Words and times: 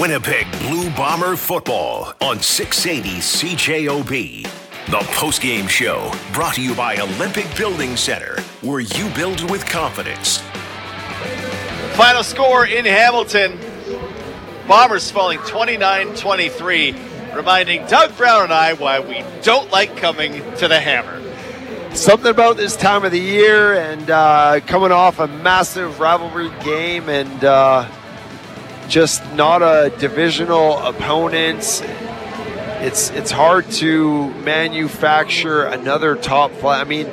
Winnipeg 0.00 0.46
Blue 0.60 0.90
Bomber 0.90 1.34
football 1.34 2.14
on 2.20 2.38
680 2.38 3.18
CJOB. 3.18 4.42
The 4.86 4.98
postgame 5.16 5.68
show 5.68 6.12
brought 6.32 6.54
to 6.54 6.62
you 6.62 6.72
by 6.76 6.98
Olympic 6.98 7.46
Building 7.56 7.96
Center, 7.96 8.40
where 8.60 8.78
you 8.78 9.10
build 9.10 9.50
with 9.50 9.66
confidence. 9.66 10.38
Final 11.96 12.22
score 12.22 12.64
in 12.64 12.84
Hamilton. 12.84 13.58
Bombers 14.68 15.10
falling 15.10 15.40
29 15.40 16.14
23, 16.14 16.94
reminding 17.34 17.84
Doug 17.86 18.16
Brown 18.16 18.44
and 18.44 18.52
I 18.52 18.74
why 18.74 19.00
we 19.00 19.24
don't 19.42 19.68
like 19.72 19.96
coming 19.96 20.44
to 20.58 20.68
the 20.68 20.78
hammer. 20.78 21.20
Something 21.96 22.30
about 22.30 22.56
this 22.56 22.76
time 22.76 23.04
of 23.04 23.10
the 23.10 23.18
year 23.18 23.74
and 23.74 24.08
uh, 24.08 24.60
coming 24.64 24.92
off 24.92 25.18
a 25.18 25.26
massive 25.26 25.98
rivalry 25.98 26.50
game 26.62 27.08
and 27.08 27.42
uh, 27.42 27.90
just 28.88 29.24
not 29.34 29.62
a 29.62 29.92
divisional 29.98 30.78
opponent. 30.78 31.82
It's 32.80 33.10
it's 33.10 33.30
hard 33.30 33.70
to 33.72 34.30
manufacture 34.42 35.64
another 35.64 36.16
top 36.16 36.52
flight. 36.52 36.80
I 36.80 36.88
mean, 36.88 37.08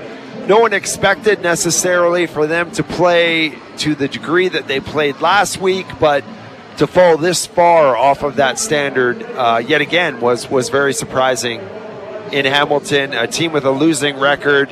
no 0.47 0.59
one 0.59 0.73
expected 0.73 1.41
necessarily 1.41 2.27
for 2.27 2.47
them 2.47 2.71
to 2.71 2.83
play 2.83 3.57
to 3.77 3.95
the 3.95 4.07
degree 4.07 4.47
that 4.47 4.67
they 4.67 4.79
played 4.79 5.19
last 5.19 5.59
week, 5.59 5.87
but 5.99 6.23
to 6.77 6.87
fall 6.87 7.17
this 7.17 7.45
far 7.45 7.95
off 7.95 8.23
of 8.23 8.35
that 8.35 8.59
standard 8.59 9.23
uh, 9.23 9.61
yet 9.65 9.81
again 9.81 10.19
was 10.21 10.49
was 10.49 10.69
very 10.69 10.93
surprising 10.93 11.59
in 12.31 12.45
Hamilton, 12.45 13.13
a 13.13 13.27
team 13.27 13.51
with 13.51 13.65
a 13.65 13.71
losing 13.71 14.19
record, 14.19 14.71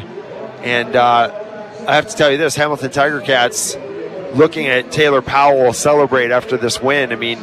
and 0.61 0.95
uh, 0.95 1.85
I 1.87 1.95
have 1.95 2.07
to 2.09 2.15
tell 2.15 2.31
you 2.31 2.37
this: 2.37 2.55
Hamilton 2.55 2.91
Tiger 2.91 3.19
Cats 3.19 3.75
looking 4.33 4.67
at 4.67 4.91
Taylor 4.91 5.21
Powell 5.21 5.73
celebrate 5.73 6.31
after 6.31 6.57
this 6.57 6.81
win. 6.81 7.11
I 7.11 7.15
mean, 7.15 7.39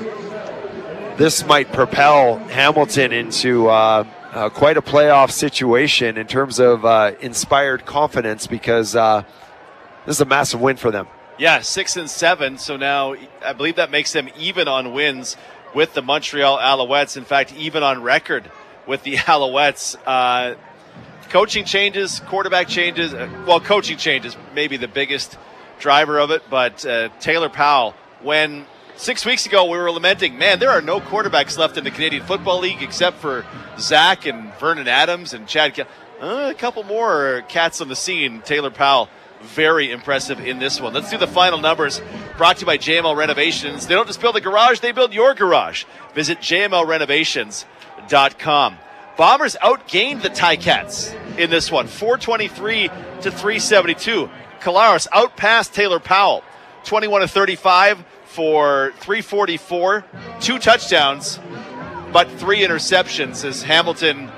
this 1.16 1.44
might 1.46 1.72
propel 1.72 2.38
Hamilton 2.38 3.12
into. 3.12 3.68
Uh, 3.68 4.04
uh, 4.32 4.48
quite 4.48 4.76
a 4.76 4.82
playoff 4.82 5.30
situation 5.30 6.16
in 6.16 6.26
terms 6.26 6.60
of 6.60 6.84
uh, 6.84 7.12
inspired 7.20 7.84
confidence 7.84 8.46
because 8.46 8.94
uh, 8.94 9.24
this 10.06 10.16
is 10.16 10.20
a 10.20 10.24
massive 10.24 10.60
win 10.60 10.76
for 10.76 10.90
them. 10.90 11.06
Yeah, 11.38 11.62
six 11.62 11.96
and 11.96 12.08
seven. 12.08 12.58
So 12.58 12.76
now 12.76 13.14
I 13.44 13.52
believe 13.54 13.76
that 13.76 13.90
makes 13.90 14.12
them 14.12 14.28
even 14.38 14.68
on 14.68 14.92
wins 14.92 15.36
with 15.74 15.94
the 15.94 16.02
Montreal 16.02 16.58
Alouettes. 16.58 17.16
In 17.16 17.24
fact, 17.24 17.54
even 17.56 17.82
on 17.82 18.02
record 18.02 18.50
with 18.86 19.02
the 19.02 19.14
Alouettes. 19.16 19.96
Uh, 20.06 20.54
coaching 21.30 21.64
changes, 21.64 22.20
quarterback 22.20 22.68
changes. 22.68 23.14
Uh, 23.14 23.28
well, 23.46 23.60
coaching 23.60 23.96
changes, 23.96 24.36
maybe 24.54 24.76
the 24.76 24.88
biggest 24.88 25.38
driver 25.80 26.18
of 26.18 26.30
it. 26.30 26.42
But 26.48 26.86
uh, 26.86 27.08
Taylor 27.18 27.48
Powell, 27.48 27.94
when 28.22 28.66
six 28.96 29.24
weeks 29.24 29.46
ago 29.46 29.64
we 29.64 29.78
were 29.78 29.90
lamenting, 29.90 30.38
man, 30.38 30.58
there 30.58 30.70
are 30.70 30.82
no 30.82 31.00
quarterbacks 31.00 31.58
left 31.58 31.76
in 31.76 31.84
the 31.84 31.90
Canadian 31.90 32.24
Football 32.24 32.60
League 32.60 32.82
except 32.82 33.18
for 33.18 33.44
Zach 33.78 34.26
and 34.26 34.54
Vernon 34.54 34.86
Adams 34.86 35.32
and 35.32 35.48
Chad. 35.48 35.86
Uh, 36.20 36.50
a 36.50 36.54
couple 36.54 36.84
more 36.84 37.42
cats 37.48 37.80
on 37.80 37.88
the 37.88 37.96
scene. 37.96 38.42
Taylor 38.42 38.70
Powell, 38.70 39.08
very 39.40 39.90
impressive 39.90 40.38
in 40.38 40.58
this 40.58 40.78
one. 40.80 40.92
Let's 40.92 41.10
do 41.10 41.18
the 41.18 41.26
final 41.26 41.58
numbers. 41.58 42.00
Brought 42.36 42.58
to 42.58 42.60
you 42.60 42.66
by 42.66 42.78
JML 42.78 43.16
Renovations. 43.16 43.86
They 43.86 43.94
don't 43.94 44.06
just 44.06 44.20
build 44.20 44.36
a 44.36 44.40
garage; 44.40 44.80
they 44.80 44.92
build 44.92 45.14
your 45.14 45.34
garage. 45.34 45.84
Visit 46.14 46.40
jmlrenovations.com. 46.40 48.76
Bombers 49.16 49.56
outgained 49.60 50.22
the 50.22 50.30
Ticats 50.30 51.12
in 51.36 51.50
this 51.50 51.70
one, 51.70 51.88
423 51.88 52.88
to 52.88 53.30
372. 53.30 54.30
Collaros 54.60 55.06
outpassed 55.12 55.74
Taylor 55.74 55.98
Powell, 56.00 56.44
21 56.84 57.22
to 57.22 57.28
35 57.28 58.04
for 58.26 58.92
344, 58.98 60.04
two 60.40 60.58
touchdowns, 60.58 61.40
but 62.12 62.30
three 62.32 62.60
interceptions 62.60 63.44
as 63.44 63.62
Hamilton. 63.62 64.30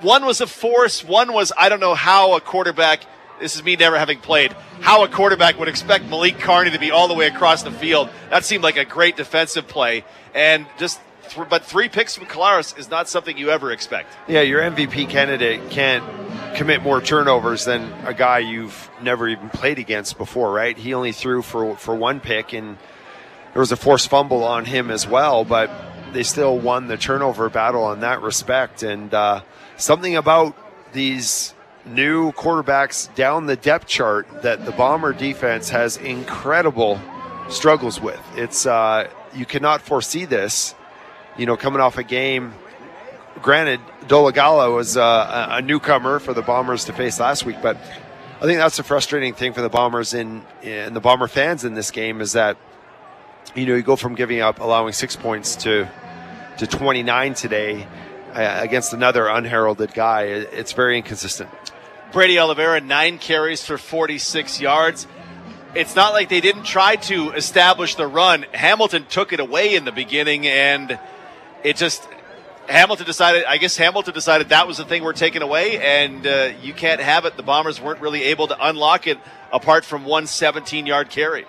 One 0.00 0.24
was 0.24 0.40
a 0.40 0.46
force, 0.46 1.04
one 1.04 1.32
was, 1.32 1.52
I 1.58 1.68
don't 1.68 1.80
know 1.80 1.94
how 1.94 2.36
a 2.36 2.40
quarterback, 2.40 3.00
this 3.40 3.56
is 3.56 3.62
me 3.62 3.76
never 3.76 3.98
having 3.98 4.20
played, 4.20 4.52
how 4.80 5.04
a 5.04 5.08
quarterback 5.08 5.58
would 5.58 5.68
expect 5.68 6.04
Malik 6.06 6.38
Carney 6.38 6.70
to 6.70 6.78
be 6.78 6.90
all 6.90 7.08
the 7.08 7.14
way 7.14 7.26
across 7.26 7.62
the 7.62 7.70
field. 7.70 8.08
That 8.30 8.44
seemed 8.44 8.62
like 8.62 8.76
a 8.76 8.84
great 8.84 9.16
defensive 9.16 9.66
play. 9.66 10.04
And 10.34 10.66
just 10.78 11.00
but 11.48 11.64
three 11.64 11.88
picks 11.88 12.16
from 12.16 12.26
Collaros 12.26 12.78
is 12.78 12.90
not 12.90 13.08
something 13.08 13.36
you 13.36 13.50
ever 13.50 13.72
expect. 13.72 14.12
Yeah, 14.28 14.42
your 14.42 14.60
MVP 14.60 15.08
candidate 15.08 15.70
can't 15.70 16.04
commit 16.56 16.82
more 16.82 17.00
turnovers 17.00 17.64
than 17.64 17.92
a 18.04 18.14
guy 18.14 18.38
you've 18.38 18.90
never 19.02 19.28
even 19.28 19.48
played 19.50 19.78
against 19.78 20.18
before, 20.18 20.52
right? 20.52 20.76
He 20.76 20.94
only 20.94 21.12
threw 21.12 21.42
for 21.42 21.76
for 21.76 21.94
one 21.94 22.20
pick, 22.20 22.52
and 22.52 22.78
there 23.52 23.60
was 23.60 23.72
a 23.72 23.76
forced 23.76 24.08
fumble 24.08 24.44
on 24.44 24.64
him 24.64 24.90
as 24.90 25.06
well, 25.06 25.44
but 25.44 25.70
they 26.12 26.22
still 26.22 26.58
won 26.58 26.88
the 26.88 26.96
turnover 26.96 27.48
battle 27.48 27.92
in 27.92 28.00
that 28.00 28.22
respect. 28.22 28.82
And 28.82 29.12
uh, 29.12 29.42
something 29.76 30.16
about 30.16 30.56
these 30.92 31.54
new 31.84 32.32
quarterbacks 32.32 33.14
down 33.14 33.46
the 33.46 33.56
depth 33.56 33.86
chart 33.86 34.42
that 34.42 34.64
the 34.64 34.72
Bomber 34.72 35.12
defense 35.12 35.70
has 35.70 35.96
incredible 35.96 37.00
struggles 37.48 38.00
with. 38.00 38.20
It's 38.36 38.66
uh, 38.66 39.08
you 39.34 39.46
cannot 39.46 39.80
foresee 39.80 40.24
this 40.24 40.74
you 41.38 41.46
know, 41.46 41.56
coming 41.56 41.80
off 41.80 41.96
a 41.96 42.02
game. 42.02 42.52
Granted, 43.40 43.80
Dolegala 44.06 44.74
was 44.74 44.96
uh, 44.96 45.46
a 45.50 45.62
newcomer 45.62 46.18
for 46.18 46.34
the 46.34 46.42
Bombers 46.42 46.84
to 46.86 46.92
face 46.92 47.20
last 47.20 47.46
week, 47.46 47.56
but 47.62 47.76
I 48.40 48.42
think 48.42 48.58
that's 48.58 48.76
the 48.76 48.82
frustrating 48.82 49.34
thing 49.34 49.52
for 49.52 49.62
the 49.62 49.68
Bombers 49.68 50.14
in 50.14 50.44
and 50.62 50.94
the 50.94 51.00
Bomber 51.00 51.28
fans 51.28 51.64
in 51.64 51.74
this 51.74 51.90
game 51.90 52.20
is 52.20 52.32
that 52.32 52.56
you 53.54 53.66
know 53.66 53.74
you 53.74 53.82
go 53.82 53.96
from 53.96 54.14
giving 54.14 54.40
up 54.40 54.60
allowing 54.60 54.92
six 54.92 55.16
points 55.16 55.56
to 55.56 55.88
to 56.58 56.66
29 56.66 57.34
today 57.34 57.86
uh, 58.34 58.58
against 58.60 58.92
another 58.92 59.26
unheralded 59.26 59.94
guy. 59.94 60.24
It's 60.24 60.72
very 60.72 60.96
inconsistent. 60.96 61.50
Brady 62.12 62.38
Oliveira 62.38 62.80
nine 62.80 63.18
carries 63.18 63.64
for 63.64 63.76
46 63.78 64.60
yards. 64.60 65.06
It's 65.74 65.94
not 65.94 66.12
like 66.12 66.28
they 66.28 66.40
didn't 66.40 66.64
try 66.64 66.96
to 66.96 67.32
establish 67.32 67.96
the 67.96 68.06
run. 68.06 68.46
Hamilton 68.52 69.06
took 69.08 69.32
it 69.32 69.40
away 69.40 69.74
in 69.74 69.84
the 69.84 69.92
beginning 69.92 70.46
and 70.46 70.98
it 71.64 71.76
just 71.76 72.06
Hamilton 72.68 73.06
decided. 73.06 73.44
I 73.44 73.58
guess 73.58 73.76
Hamilton 73.76 74.14
decided 74.14 74.50
that 74.50 74.66
was 74.66 74.76
the 74.76 74.84
thing 74.84 75.02
we're 75.02 75.12
taking 75.12 75.42
away, 75.42 75.78
and 75.80 76.26
uh, 76.26 76.52
you 76.62 76.74
can't 76.74 77.00
have 77.00 77.24
it. 77.24 77.36
The 77.36 77.42
Bombers 77.42 77.80
weren't 77.80 78.00
really 78.00 78.24
able 78.24 78.46
to 78.48 78.56
unlock 78.68 79.06
it 79.06 79.18
apart 79.52 79.84
from 79.84 80.04
one 80.04 80.24
17-yard 80.24 81.08
carry. 81.08 81.46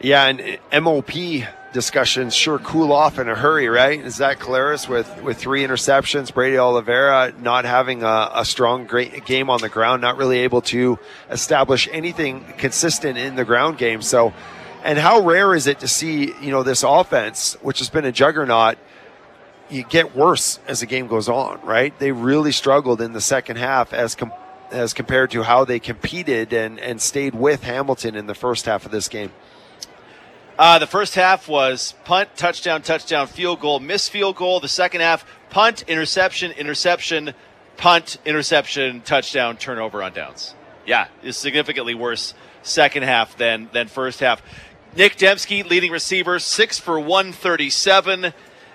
Yeah, 0.00 0.26
and 0.26 0.58
MOP 0.84 1.10
discussions 1.72 2.34
sure 2.34 2.58
cool 2.60 2.92
off 2.92 3.18
in 3.18 3.28
a 3.28 3.34
hurry, 3.34 3.68
right? 3.68 4.08
Zach 4.10 4.38
Collaros 4.38 4.88
with 4.88 5.22
with 5.22 5.38
three 5.38 5.66
interceptions, 5.66 6.32
Brady 6.32 6.56
Oliveira 6.56 7.34
not 7.40 7.64
having 7.64 8.02
a, 8.02 8.30
a, 8.34 8.44
strong 8.44 8.86
great 8.86 9.26
game 9.26 9.50
on 9.50 9.60
the 9.60 9.68
ground, 9.68 10.00
not 10.00 10.16
really 10.16 10.38
able 10.38 10.62
to 10.62 10.98
establish 11.30 11.88
anything 11.92 12.44
consistent 12.58 13.18
in 13.18 13.34
the 13.34 13.44
ground 13.44 13.76
game. 13.76 14.00
So, 14.02 14.32
and 14.84 14.98
how 14.98 15.20
rare 15.20 15.54
is 15.54 15.66
it 15.66 15.80
to 15.80 15.88
see 15.88 16.32
you 16.40 16.50
know 16.50 16.62
this 16.62 16.84
offense, 16.84 17.54
which 17.60 17.80
has 17.80 17.90
been 17.90 18.04
a 18.04 18.12
juggernaut 18.12 18.78
you 19.70 19.84
get 19.84 20.16
worse 20.16 20.58
as 20.66 20.80
the 20.80 20.86
game 20.86 21.06
goes 21.06 21.28
on, 21.28 21.60
right? 21.62 21.96
They 21.98 22.12
really 22.12 22.52
struggled 22.52 23.00
in 23.00 23.12
the 23.12 23.20
second 23.20 23.56
half 23.56 23.92
as 23.92 24.14
com- 24.14 24.32
as 24.70 24.92
compared 24.92 25.30
to 25.30 25.42
how 25.42 25.64
they 25.64 25.78
competed 25.78 26.52
and, 26.52 26.78
and 26.78 27.00
stayed 27.00 27.34
with 27.34 27.62
Hamilton 27.62 28.14
in 28.14 28.26
the 28.26 28.34
first 28.34 28.66
half 28.66 28.84
of 28.84 28.92
this 28.92 29.08
game. 29.08 29.32
Uh, 30.58 30.78
the 30.78 30.86
first 30.86 31.14
half 31.14 31.48
was 31.48 31.94
punt, 32.04 32.28
touchdown, 32.36 32.82
touchdown, 32.82 33.26
field 33.28 33.60
goal, 33.60 33.78
miss 33.78 34.08
field 34.08 34.36
goal. 34.36 34.60
The 34.60 34.68
second 34.68 35.00
half, 35.00 35.24
punt, 35.50 35.84
interception, 35.86 36.50
interception, 36.52 37.32
punt, 37.76 38.18
interception, 38.24 39.00
touchdown, 39.02 39.56
turnover 39.56 40.02
on 40.02 40.12
downs. 40.12 40.54
Yeah, 40.84 41.06
it's 41.22 41.38
significantly 41.38 41.94
worse 41.94 42.34
second 42.62 43.04
half 43.04 43.36
than 43.36 43.68
than 43.72 43.86
first 43.86 44.20
half. 44.20 44.42
Nick 44.96 45.16
Demski, 45.16 45.64
leading 45.68 45.92
receiver, 45.92 46.38
six 46.38 46.78
for 46.78 46.98
137 46.98 48.32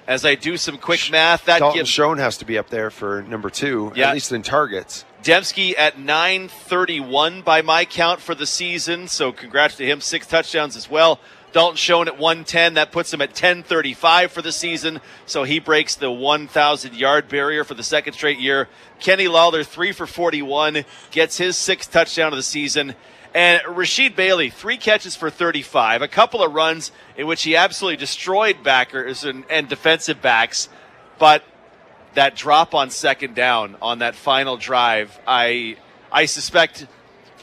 as 0.07 0.25
I 0.25 0.35
do 0.35 0.57
some 0.57 0.77
quick 0.77 1.09
math, 1.11 1.45
that 1.45 1.59
Dalton 1.59 1.79
gives 1.79 1.89
Schoen 1.89 2.17
has 2.17 2.37
to 2.37 2.45
be 2.45 2.57
up 2.57 2.69
there 2.69 2.89
for 2.89 3.21
number 3.23 3.49
two, 3.49 3.91
yeah. 3.95 4.09
at 4.09 4.13
least 4.13 4.31
in 4.31 4.41
targets. 4.41 5.05
Demski 5.23 5.73
at 5.77 5.97
931 5.97 7.41
by 7.43 7.61
my 7.61 7.85
count 7.85 8.19
for 8.19 8.35
the 8.35 8.45
season, 8.45 9.07
so 9.07 9.31
congrats 9.31 9.77
to 9.77 9.85
him. 9.85 10.01
Six 10.01 10.27
touchdowns 10.27 10.75
as 10.75 10.89
well. 10.89 11.19
Dalton 11.53 11.77
Schoen 11.77 12.07
at 12.07 12.17
110. 12.17 12.73
That 12.73 12.91
puts 12.91 13.13
him 13.13 13.21
at 13.21 13.29
1035 13.29 14.31
for 14.31 14.41
the 14.41 14.51
season. 14.51 14.99
So 15.25 15.43
he 15.43 15.59
breaks 15.59 15.95
the 15.95 16.11
1,000 16.11 16.95
yard 16.95 17.29
barrier 17.29 17.63
for 17.63 17.75
the 17.75 17.83
second 17.83 18.13
straight 18.13 18.39
year. 18.39 18.67
Kenny 18.99 19.27
Lawler, 19.27 19.63
three 19.63 19.91
for 19.91 20.07
41, 20.07 20.83
gets 21.11 21.37
his 21.37 21.55
sixth 21.55 21.91
touchdown 21.91 22.33
of 22.33 22.37
the 22.37 22.43
season. 22.43 22.95
And 23.35 23.61
Rashid 23.67 24.15
Bailey, 24.15 24.49
three 24.51 24.77
catches 24.77 25.15
for 25.15 25.29
35, 25.29 26.01
a 26.03 26.07
couple 26.07 26.43
of 26.43 26.53
runs 26.53 26.91
in 27.17 27.25
which 27.25 27.43
he 27.43 27.55
absolutely 27.55 27.97
destroyed 27.97 28.63
backers 28.63 29.23
and, 29.23 29.43
and 29.49 29.67
defensive 29.67 30.21
backs. 30.21 30.69
But 31.17 31.43
that 32.13 32.35
drop 32.35 32.75
on 32.75 32.91
second 32.91 33.33
down 33.33 33.75
on 33.81 33.99
that 33.99 34.13
final 34.13 34.55
drive, 34.57 35.19
I 35.25 35.77
I 36.11 36.25
suspect, 36.25 36.85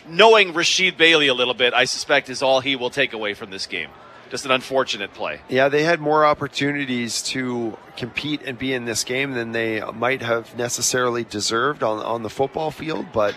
knowing 0.09 0.53
Rashid 0.55 0.97
Bailey 0.97 1.27
a 1.27 1.35
little 1.35 1.55
bit, 1.55 1.75
I 1.75 1.87
suspect 1.87 2.31
is 2.31 2.41
all 2.41 2.61
he 2.61 2.77
will 2.77 2.91
take 2.91 3.13
away 3.13 3.35
from 3.35 3.51
this 3.51 3.67
game. 3.67 3.91
just 4.31 4.45
an 4.45 4.53
unfortunate 4.53 5.13
play. 5.13 5.41
Yeah, 5.49 5.69
they 5.69 5.83
had 5.83 5.99
more 5.99 6.25
opportunities 6.25 7.21
to 7.23 7.77
compete 7.97 8.43
and 8.45 8.57
be 8.57 8.73
in 8.73 8.85
this 8.85 9.03
game 9.03 9.33
than 9.33 9.51
they 9.51 9.81
might 9.93 10.23
have 10.23 10.57
necessarily 10.57 11.25
deserved 11.25 11.83
on, 11.83 11.99
on 11.99 12.23
the 12.23 12.31
football 12.31 12.71
field, 12.71 13.07
but 13.13 13.35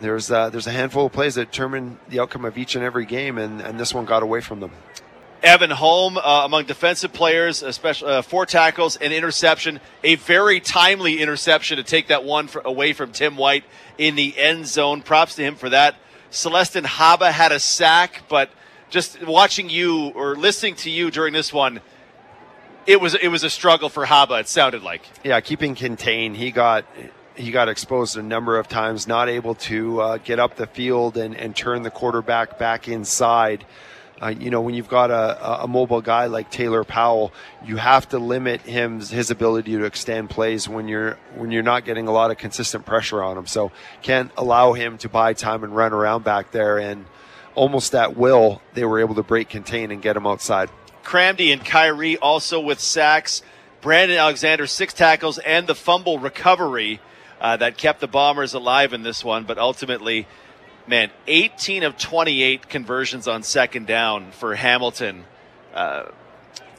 there's 0.00 0.30
uh, 0.30 0.50
there's 0.50 0.66
a 0.66 0.72
handful 0.72 1.06
of 1.06 1.12
plays 1.12 1.34
that 1.34 1.50
determine 1.50 1.98
the 2.08 2.20
outcome 2.20 2.44
of 2.44 2.58
each 2.58 2.74
and 2.74 2.84
every 2.84 3.06
game, 3.06 3.38
and, 3.38 3.60
and 3.60 3.78
this 3.78 3.94
one 3.94 4.04
got 4.04 4.22
away 4.22 4.40
from 4.40 4.60
them. 4.60 4.72
Evan 5.42 5.70
Holm 5.70 6.18
uh, 6.18 6.42
among 6.44 6.64
defensive 6.64 7.12
players, 7.12 7.62
especially 7.62 8.12
uh, 8.12 8.22
four 8.22 8.44
tackles 8.46 8.96
and 8.96 9.12
interception. 9.12 9.80
A 10.04 10.16
very 10.16 10.60
timely 10.60 11.20
interception 11.20 11.78
to 11.78 11.82
take 11.82 12.08
that 12.08 12.24
one 12.24 12.46
for, 12.46 12.60
away 12.64 12.92
from 12.92 13.12
Tim 13.12 13.36
White 13.36 13.64
in 13.96 14.16
the 14.16 14.38
end 14.38 14.66
zone. 14.66 15.02
Props 15.02 15.36
to 15.36 15.42
him 15.42 15.56
for 15.56 15.70
that. 15.70 15.96
Celestin 16.30 16.84
Haba 16.84 17.30
had 17.30 17.52
a 17.52 17.58
sack, 17.58 18.22
but 18.28 18.50
just 18.90 19.24
watching 19.26 19.70
you 19.70 20.08
or 20.08 20.36
listening 20.36 20.74
to 20.76 20.90
you 20.90 21.10
during 21.10 21.32
this 21.32 21.52
one, 21.52 21.80
it 22.86 23.00
was 23.00 23.14
it 23.14 23.28
was 23.28 23.42
a 23.42 23.50
struggle 23.50 23.88
for 23.88 24.06
Haba. 24.06 24.40
It 24.40 24.48
sounded 24.48 24.82
like. 24.82 25.02
Yeah, 25.24 25.40
keeping 25.40 25.74
contained. 25.74 26.36
He 26.36 26.50
got 26.50 26.84
he 27.40 27.50
got 27.50 27.68
exposed 27.68 28.16
a 28.16 28.22
number 28.22 28.58
of 28.58 28.68
times, 28.68 29.08
not 29.08 29.28
able 29.28 29.54
to 29.54 30.00
uh, 30.00 30.18
get 30.18 30.38
up 30.38 30.56
the 30.56 30.66
field 30.66 31.16
and, 31.16 31.34
and 31.34 31.56
turn 31.56 31.82
the 31.82 31.90
quarterback 31.90 32.58
back 32.58 32.86
inside. 32.86 33.64
Uh, 34.22 34.28
you 34.28 34.50
know, 34.50 34.60
when 34.60 34.74
you've 34.74 34.88
got 34.88 35.10
a, 35.10 35.62
a 35.62 35.66
mobile 35.66 36.02
guy 36.02 36.26
like 36.26 36.50
Taylor 36.50 36.84
Powell, 36.84 37.32
you 37.64 37.78
have 37.78 38.06
to 38.10 38.18
limit 38.18 38.60
him 38.60 39.00
his 39.00 39.30
ability 39.30 39.72
to 39.72 39.84
extend 39.84 40.28
plays 40.28 40.68
when 40.68 40.88
you're 40.88 41.16
when 41.36 41.50
you're 41.50 41.62
not 41.62 41.86
getting 41.86 42.06
a 42.06 42.12
lot 42.12 42.30
of 42.30 42.36
consistent 42.36 42.84
pressure 42.84 43.22
on 43.22 43.38
him. 43.38 43.46
So 43.46 43.72
can't 44.02 44.30
allow 44.36 44.74
him 44.74 44.98
to 44.98 45.08
buy 45.08 45.32
time 45.32 45.64
and 45.64 45.74
run 45.74 45.94
around 45.94 46.22
back 46.22 46.50
there. 46.50 46.78
And 46.78 47.06
almost 47.54 47.94
at 47.94 48.14
will, 48.14 48.60
they 48.74 48.84
were 48.84 49.00
able 49.00 49.14
to 49.14 49.22
break 49.22 49.48
contain 49.48 49.90
and 49.90 50.02
get 50.02 50.16
him 50.16 50.26
outside. 50.26 50.68
Kramdi 51.02 51.50
and 51.50 51.64
Kyrie 51.64 52.18
also 52.18 52.60
with 52.60 52.78
sacks. 52.78 53.42
Brandon 53.80 54.18
Alexander 54.18 54.66
six 54.66 54.92
tackles 54.92 55.38
and 55.38 55.66
the 55.66 55.74
fumble 55.74 56.18
recovery 56.18 57.00
uh, 57.40 57.56
that 57.56 57.76
kept 57.76 58.00
the 58.00 58.08
Bombers 58.08 58.54
alive 58.54 58.92
in 58.92 59.02
this 59.02 59.24
one, 59.24 59.44
but 59.44 59.58
ultimately 59.58 60.26
man, 60.86 61.10
18 61.26 61.84
of 61.84 61.96
28 61.96 62.68
conversions 62.68 63.28
on 63.28 63.42
second 63.42 63.86
down 63.86 64.32
for 64.32 64.54
Hamilton. 64.56 65.24
Uh, 65.72 66.06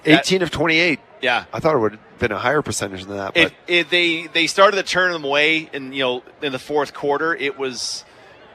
18 0.06 0.42
of 0.42 0.52
28. 0.52 1.00
Yeah, 1.22 1.46
I 1.54 1.60
thought 1.60 1.76
it 1.76 1.80
would 1.80 1.94
have 1.94 2.20
been 2.20 2.32
a 2.32 2.38
higher 2.38 2.62
percentage 2.62 3.06
than 3.06 3.18
that. 3.18 3.34
But 3.36 3.44
it, 3.44 3.54
it, 3.68 3.90
they 3.90 4.28
they 4.28 4.48
started 4.48 4.78
to 4.78 4.84
turn 4.84 5.12
them 5.12 5.24
away, 5.24 5.70
in 5.72 5.94
you 5.94 6.04
know 6.04 6.24
in 6.42 6.52
the 6.52 6.60
fourth 6.60 6.96
quarter, 6.96 7.36
it 7.36 7.60
was 7.60 8.04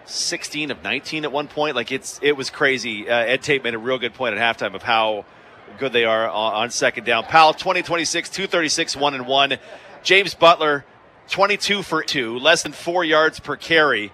16 0.07 0.73
of 0.73 0.83
19 0.83 1.25
at 1.25 1.31
one 1.31 1.47
point. 1.47 1.77
Like 1.77 1.93
it's 1.93 2.19
it 2.23 2.37
was 2.37 2.51
crazy. 2.51 3.09
Uh, 3.09 3.15
Ed 3.15 3.43
Tait 3.43 3.63
made 3.63 3.75
a 3.75 3.79
real 3.79 3.99
good 3.99 4.15
point 4.15 4.37
at 4.37 4.59
halftime 4.59 4.75
of 4.75 4.83
how 4.83 5.25
good 5.79 5.93
they 5.93 6.05
are 6.05 6.29
on, 6.29 6.55
on 6.55 6.71
second 6.71 7.05
down. 7.05 7.23
Powell 7.23 7.55
20 7.55 7.83
26, 7.83 8.31
236, 8.31 8.97
one 8.97 9.15
and 9.15 9.29
one. 9.29 9.59
James 10.03 10.35
Butler 10.35 10.85
22 11.29 11.83
for 11.83 12.03
two, 12.03 12.39
less 12.39 12.63
than 12.63 12.73
four 12.73 13.05
yards 13.05 13.41
per 13.41 13.57
carry 13.57 14.13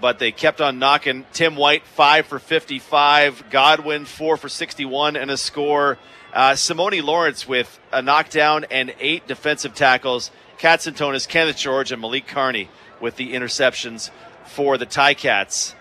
but 0.00 0.18
they 0.18 0.32
kept 0.32 0.60
on 0.60 0.78
knocking. 0.78 1.24
Tim 1.32 1.56
White, 1.56 1.84
five 1.86 2.26
for 2.26 2.38
55. 2.38 3.50
Godwin, 3.50 4.04
four 4.04 4.36
for 4.36 4.48
61 4.48 5.16
and 5.16 5.30
a 5.30 5.36
score. 5.36 5.98
Uh, 6.32 6.52
Simoni 6.52 7.02
Lawrence 7.02 7.48
with 7.48 7.78
a 7.92 8.02
knockdown 8.02 8.66
and 8.70 8.94
eight 9.00 9.26
defensive 9.26 9.74
tackles. 9.74 10.30
Katsantonis, 10.58 11.28
Kenneth 11.28 11.56
George, 11.56 11.92
and 11.92 12.00
Malik 12.00 12.26
Carney 12.26 12.68
with 13.00 13.16
the 13.16 13.32
interceptions 13.32 14.10
for 14.44 14.78
the 14.78 14.86
Ticats. 14.86 15.74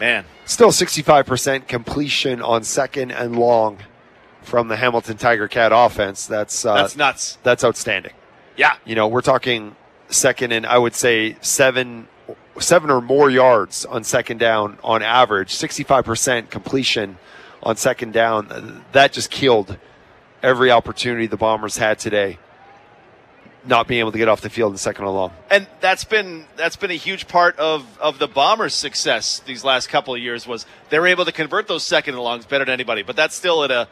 Man. 0.00 0.24
Still 0.44 0.70
65% 0.70 1.66
completion 1.66 2.40
on 2.40 2.62
second 2.62 3.10
and 3.10 3.38
long 3.38 3.78
from 4.42 4.68
the 4.68 4.76
Hamilton 4.76 5.16
Tiger 5.16 5.48
Cat 5.48 5.72
offense. 5.74 6.26
That's 6.26 6.64
uh, 6.64 6.74
that's 6.74 6.96
nuts. 6.96 7.38
That's 7.42 7.64
outstanding. 7.64 8.12
Yeah. 8.58 8.76
You 8.84 8.96
know, 8.96 9.08
we're 9.08 9.22
talking 9.22 9.74
second 10.10 10.52
and 10.52 10.66
I 10.66 10.76
would 10.76 10.94
say 10.94 11.36
seven 11.40 12.08
seven 12.58 12.90
or 12.90 13.00
more 13.00 13.30
yards 13.30 13.84
on 13.84 14.02
second 14.02 14.38
down 14.38 14.78
on 14.82 15.00
average, 15.00 15.54
65% 15.54 16.50
completion 16.50 17.16
on 17.62 17.76
second 17.76 18.12
down. 18.12 18.84
That 18.92 19.12
just 19.12 19.30
killed 19.30 19.78
every 20.42 20.72
opportunity 20.72 21.26
the 21.26 21.36
Bombers 21.36 21.76
had 21.76 22.00
today. 22.00 22.38
Not 23.64 23.86
being 23.86 24.00
able 24.00 24.12
to 24.12 24.18
get 24.18 24.28
off 24.28 24.40
the 24.40 24.50
field 24.50 24.72
in 24.72 24.78
second 24.78 25.04
and 25.04 25.14
long, 25.14 25.32
and 25.50 25.66
that's 25.80 26.04
been 26.04 26.46
that's 26.56 26.76
been 26.76 26.92
a 26.92 26.94
huge 26.94 27.28
part 27.28 27.58
of 27.58 27.98
of 27.98 28.18
the 28.18 28.28
Bombers' 28.28 28.72
success 28.72 29.40
these 29.40 29.62
last 29.62 29.88
couple 29.88 30.14
of 30.14 30.20
years. 30.20 30.46
Was 30.46 30.64
they're 30.88 31.06
able 31.06 31.24
to 31.24 31.32
convert 31.32 31.66
those 31.66 31.84
second 31.84 32.14
and 32.14 32.22
longs 32.22 32.46
better 32.46 32.64
than 32.64 32.72
anybody, 32.72 33.02
but 33.02 33.16
that's 33.16 33.34
still 33.34 33.64
at 33.64 33.70
a 33.70 33.88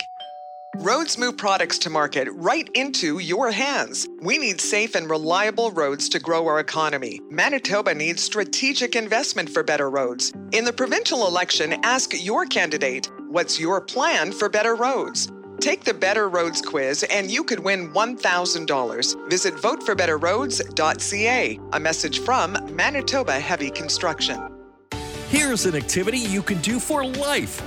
Roads 0.76 1.18
move 1.18 1.38
products 1.38 1.80
to 1.80 1.90
market 1.90 2.28
right 2.34 2.68
into 2.76 3.20
your 3.20 3.52
hands. 3.52 4.06
We 4.22 4.38
need 4.38 4.60
safe 4.60 4.96
and 4.96 5.10
reliable 5.10 5.72
roads 5.72 6.10
to 6.10 6.20
grow 6.20 6.46
our 6.48 6.60
economy. 6.60 7.22
Manitoba 7.30 7.96
needs 7.96 8.22
strategic 8.22 8.98
investment 8.98 9.50
for 9.50 9.64
better 9.64 9.90
roads. 9.90 10.34
In 10.52 10.66
the 10.66 10.74
provincial 10.74 11.26
election, 11.26 11.74
ask 11.86 12.12
your 12.22 12.46
candidate, 12.46 13.10
What's 13.30 13.60
your 13.60 13.80
plan 13.80 14.34
for 14.34 14.50
better 14.50 14.76
roads? 14.76 15.32
Take 15.60 15.84
the 15.84 15.94
Better 15.94 16.30
Roads 16.30 16.62
quiz 16.62 17.04
and 17.04 17.30
you 17.30 17.44
could 17.44 17.60
win 17.60 17.92
$1,000. 17.92 19.30
Visit 19.30 19.54
voteforbetterroads.ca. 19.56 21.60
A 21.74 21.80
message 21.80 22.20
from 22.20 22.58
Manitoba 22.74 23.38
Heavy 23.40 23.70
Construction. 23.70 24.56
Here's 25.28 25.66
an 25.66 25.76
activity 25.76 26.18
you 26.18 26.42
can 26.42 26.60
do 26.62 26.80
for 26.80 27.06
life. 27.06 27.62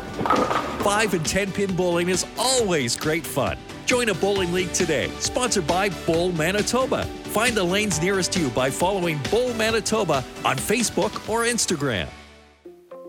5 0.82 1.14
and 1.14 1.24
10 1.24 1.52
pin 1.52 1.76
bowling 1.76 2.08
is 2.08 2.26
always 2.38 2.96
great 2.96 3.26
fun. 3.26 3.58
Join 3.84 4.08
a 4.08 4.14
bowling 4.14 4.52
league 4.52 4.72
today, 4.72 5.10
sponsored 5.18 5.66
by 5.66 5.90
Bowl 6.06 6.32
Manitoba. 6.32 7.04
Find 7.04 7.54
the 7.54 7.62
lanes 7.62 8.00
nearest 8.00 8.36
you 8.36 8.48
by 8.50 8.70
following 8.70 9.20
Bowl 9.30 9.52
Manitoba 9.54 10.24
on 10.44 10.56
Facebook 10.56 11.28
or 11.28 11.44
Instagram. 11.44 12.08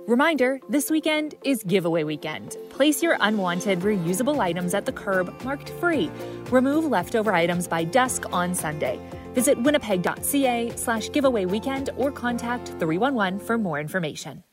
Reminder 0.08 0.60
this 0.68 0.92
weekend 0.92 1.36
is 1.46 1.64
giveaway 1.64 2.04
weekend. 2.04 2.58
Place 2.70 3.02
your 3.02 3.16
unwanted 3.22 3.80
reusable 3.80 4.38
items 4.40 4.74
at 4.74 4.86
the 4.86 4.92
curb 4.92 5.34
marked 5.46 5.70
free. 5.70 6.12
Remove 6.52 6.84
leftover 6.84 7.34
items 7.34 7.70
by 7.70 7.86
dusk 7.86 8.26
on 8.34 8.54
Sunday. 8.54 9.00
Visit 9.34 9.58
winnipeg.ca 9.62 10.74
slash 10.76 11.10
giveaway 11.14 11.46
weekend 11.46 11.90
or 11.96 12.12
contact 12.12 12.68
311 12.80 13.40
for 13.40 13.58
more 13.58 13.80
information. 13.80 14.44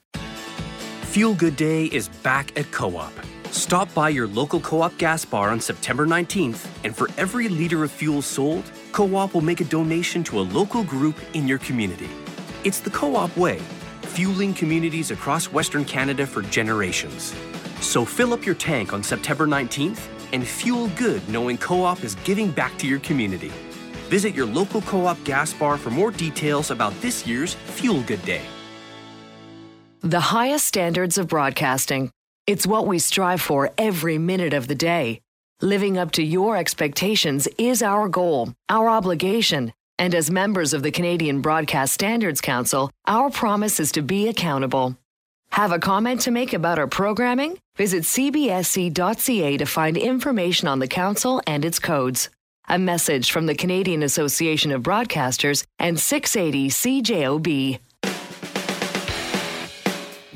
Fuel 1.07 1.35
Good 1.35 1.57
Day 1.57 1.87
is 1.87 2.09
back 2.23 2.57
at 2.57 2.71
Co 2.71 2.97
op. 2.97 3.13
Stop 3.51 3.93
by 3.93 4.09
your 4.09 4.29
local 4.29 4.61
Co 4.61 4.83
op 4.83 4.97
gas 4.99 5.25
bar 5.25 5.51
on 5.51 5.59
September 5.59 6.07
19th, 6.07 6.65
and 6.85 6.95
for 6.97 7.09
every 7.19 7.49
liter 7.49 7.83
of 7.83 7.91
fuel 7.91 8.23
sold, 8.23 8.71
Co 8.93 9.17
op 9.17 9.35
will 9.35 9.41
make 9.41 9.61
a 9.61 9.65
donation 9.65 10.23
to 10.23 10.39
a 10.39 10.47
local 10.55 10.85
group 10.85 11.17
in 11.35 11.49
your 11.49 11.59
community. 11.59 12.09
It's 12.63 12.79
the 12.79 12.91
Co 12.91 13.17
op 13.17 13.37
way, 13.37 13.61
fueling 14.11 14.53
communities 14.53 15.11
across 15.11 15.53
Western 15.53 15.85
Canada 15.85 16.27
for 16.27 16.43
generations. 16.43 17.35
So 17.81 18.05
fill 18.05 18.33
up 18.33 18.45
your 18.45 18.55
tank 18.57 18.93
on 18.93 19.03
September 19.03 19.47
19th 19.47 20.01
and 20.33 20.47
fuel 20.47 20.89
good 20.97 21.27
knowing 21.29 21.57
Co 21.59 21.83
op 21.83 22.05
is 22.05 22.15
giving 22.17 22.51
back 22.51 22.77
to 22.79 22.87
your 22.87 23.01
community. 23.01 23.53
Visit 24.09 24.35
your 24.35 24.47
local 24.47 24.83
co 24.83 25.07
op 25.07 25.23
gas 25.25 25.53
bar 25.55 25.79
for 25.79 25.91
more 25.91 26.11
details 26.11 26.71
about 26.71 26.93
this 27.01 27.27
year's 27.27 27.55
Fuel 27.55 28.03
Good 28.03 28.25
Day. 28.25 28.43
The 30.03 30.21
highest 30.21 30.67
standards 30.67 31.19
of 31.19 31.29
broadcasting. 31.29 32.11
It's 32.47 32.67
what 32.67 32.87
we 32.87 32.99
strive 32.99 33.41
for 33.41 33.71
every 33.79 34.19
minute 34.19 34.55
of 34.55 34.67
the 34.67 34.75
day. 34.75 35.21
Living 35.63 35.99
up 35.99 36.11
to 36.13 36.23
your 36.23 36.57
expectations 36.57 37.47
is 37.59 37.83
our 37.83 38.09
goal, 38.09 38.55
our 38.69 38.89
obligation. 38.89 39.73
And 40.01 40.15
as 40.15 40.31
members 40.31 40.73
of 40.73 40.83
the 40.83 40.91
Canadian 40.91 41.43
Broadcast 41.43 41.93
Standards 41.93 42.41
Council, 42.41 42.91
our 43.05 43.29
promise 43.29 43.79
is 43.79 43.93
to 43.93 44.01
be 44.01 44.29
accountable. 44.29 44.97
Have 45.51 45.73
a 45.73 45.79
comment 45.79 46.23
to 46.23 46.31
make 46.31 46.55
about 46.55 46.79
our 46.79 46.87
programming? 46.87 47.59
Visit 47.77 48.05
cbsc.ca 48.05 49.57
to 49.59 49.67
find 49.67 49.99
information 49.99 50.69
on 50.69 50.79
the 50.79 50.89
Council 50.89 51.43
and 51.47 51.67
its 51.67 51.79
codes. 51.79 52.31
A 52.67 52.79
message 52.79 53.31
from 53.31 53.45
the 53.45 53.55
Canadian 53.55 54.03
Association 54.03 54.73
of 54.73 54.83
Broadcasters 54.83 55.65
and 55.79 56.01
680 56.01 56.71
CJOB. 56.71 57.79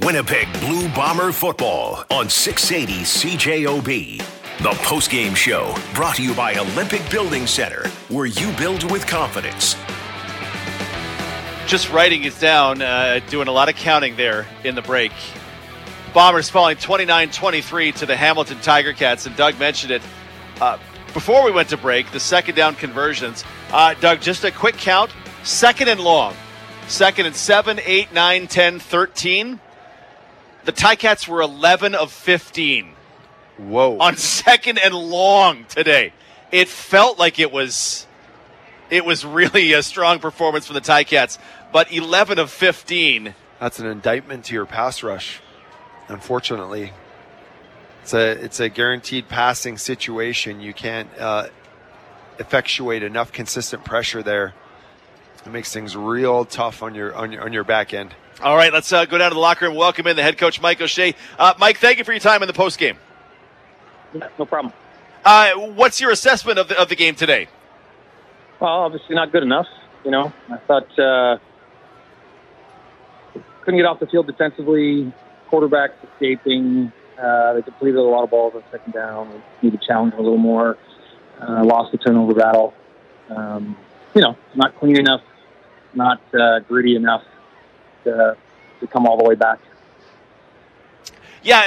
Winnipeg 0.02 0.52
Blue 0.60 0.90
Bomber 0.90 1.32
football 1.32 2.04
on 2.10 2.28
680 2.28 3.02
CJOB. 3.04 4.43
The 4.58 4.70
postgame 4.70 5.34
show 5.34 5.74
brought 5.94 6.14
to 6.16 6.22
you 6.22 6.32
by 6.32 6.54
Olympic 6.54 7.02
Building 7.10 7.44
Center, 7.44 7.88
where 8.08 8.26
you 8.26 8.52
build 8.52 8.88
with 8.88 9.04
confidence. 9.04 9.74
Just 11.66 11.90
writing 11.90 12.22
it 12.22 12.38
down, 12.38 12.80
uh, 12.80 13.18
doing 13.28 13.48
a 13.48 13.50
lot 13.50 13.68
of 13.68 13.74
counting 13.74 14.16
there 14.16 14.46
in 14.62 14.76
the 14.76 14.80
break. 14.80 15.10
Bombers 16.14 16.48
falling 16.48 16.76
29 16.76 17.32
23 17.32 17.92
to 17.92 18.06
the 18.06 18.14
Hamilton 18.14 18.58
Tiger 18.60 18.92
Cats, 18.92 19.26
and 19.26 19.34
Doug 19.34 19.58
mentioned 19.58 19.90
it. 19.90 20.02
Uh, 20.60 20.78
before 21.12 21.44
we 21.44 21.50
went 21.50 21.68
to 21.70 21.76
break, 21.76 22.10
the 22.12 22.20
second 22.20 22.54
down 22.54 22.76
conversions. 22.76 23.44
Uh, 23.72 23.94
Doug, 23.94 24.20
just 24.20 24.44
a 24.44 24.52
quick 24.52 24.76
count 24.76 25.10
second 25.42 25.88
and 25.88 25.98
long, 25.98 26.32
second 26.86 27.26
and 27.26 27.34
7, 27.34 27.80
8, 27.84 28.12
9, 28.12 28.46
10, 28.46 28.78
13. 28.78 29.60
The 30.64 30.72
Ticats 30.72 31.26
were 31.26 31.42
11 31.42 31.96
of 31.96 32.12
15. 32.12 32.93
Whoa. 33.58 33.98
On 33.98 34.16
second 34.16 34.78
and 34.78 34.94
long 34.94 35.64
today. 35.66 36.12
It 36.50 36.68
felt 36.68 37.18
like 37.18 37.38
it 37.38 37.52
was 37.52 38.06
it 38.90 39.04
was 39.04 39.24
really 39.24 39.72
a 39.72 39.82
strong 39.82 40.18
performance 40.18 40.66
for 40.66 40.72
the 40.72 40.80
Ticats, 40.80 41.38
but 41.72 41.92
11 41.92 42.38
of 42.38 42.50
15. 42.50 43.34
That's 43.58 43.78
an 43.78 43.86
indictment 43.86 44.44
to 44.46 44.54
your 44.54 44.66
pass 44.66 45.02
rush. 45.02 45.40
Unfortunately, 46.08 46.92
it's 48.02 48.12
a 48.12 48.30
it's 48.32 48.60
a 48.60 48.68
guaranteed 48.68 49.28
passing 49.28 49.78
situation. 49.78 50.60
You 50.60 50.74
can't 50.74 51.08
uh, 51.18 51.48
effectuate 52.38 53.02
enough 53.02 53.32
consistent 53.32 53.84
pressure 53.84 54.22
there. 54.22 54.52
It 55.46 55.52
makes 55.52 55.72
things 55.72 55.96
real 55.96 56.44
tough 56.44 56.82
on 56.82 56.94
your 56.94 57.14
on 57.14 57.32
your 57.32 57.42
on 57.42 57.52
your 57.52 57.64
back 57.64 57.94
end. 57.94 58.14
All 58.42 58.56
right, 58.56 58.72
let's 58.72 58.92
uh, 58.92 59.04
go 59.06 59.16
down 59.16 59.30
to 59.30 59.34
the 59.34 59.40
locker 59.40 59.66
room. 59.66 59.76
Welcome 59.76 60.06
in 60.06 60.16
the 60.16 60.22
head 60.22 60.36
coach 60.36 60.60
Mike 60.60 60.80
O'Shea. 60.80 61.14
Uh, 61.38 61.54
Mike, 61.58 61.78
thank 61.78 61.98
you 61.98 62.04
for 62.04 62.12
your 62.12 62.20
time 62.20 62.42
in 62.42 62.48
the 62.48 62.52
post 62.52 62.78
game. 62.78 62.98
No 64.38 64.44
problem. 64.46 64.72
Uh, 65.24 65.52
what's 65.52 66.00
your 66.00 66.10
assessment 66.10 66.58
of 66.58 66.68
the, 66.68 66.80
of 66.80 66.88
the 66.88 66.96
game 66.96 67.14
today? 67.14 67.48
Well, 68.60 68.70
obviously 68.70 69.14
not 69.14 69.32
good 69.32 69.42
enough. 69.42 69.66
You 70.04 70.10
know, 70.10 70.32
I 70.50 70.58
thought 70.58 70.98
uh, 70.98 71.38
couldn't 73.62 73.78
get 73.78 73.86
off 73.86 74.00
the 74.00 74.06
field 74.06 74.26
defensively. 74.26 75.12
Quarterbacks 75.50 75.94
escaping. 76.12 76.92
Uh, 77.18 77.54
they 77.54 77.62
completed 77.62 77.96
a 77.96 78.02
lot 78.02 78.24
of 78.24 78.30
balls 78.30 78.54
on 78.54 78.62
second 78.70 78.92
down. 78.92 79.42
We 79.62 79.70
need 79.70 79.80
to 79.80 79.86
challenge 79.86 80.12
them 80.12 80.20
a 80.20 80.22
little 80.22 80.38
more. 80.38 80.76
Uh, 81.40 81.64
lost 81.64 81.92
the 81.92 81.98
turnover 81.98 82.34
battle. 82.34 82.74
Um, 83.30 83.76
you 84.14 84.20
know, 84.20 84.36
not 84.54 84.78
clean 84.78 84.98
enough, 84.98 85.22
not 85.94 86.20
uh, 86.34 86.60
gritty 86.60 86.96
enough 86.96 87.22
to, 88.04 88.36
to 88.80 88.86
come 88.86 89.06
all 89.06 89.16
the 89.16 89.24
way 89.24 89.34
back. 89.34 89.58
Yeah, 91.44 91.62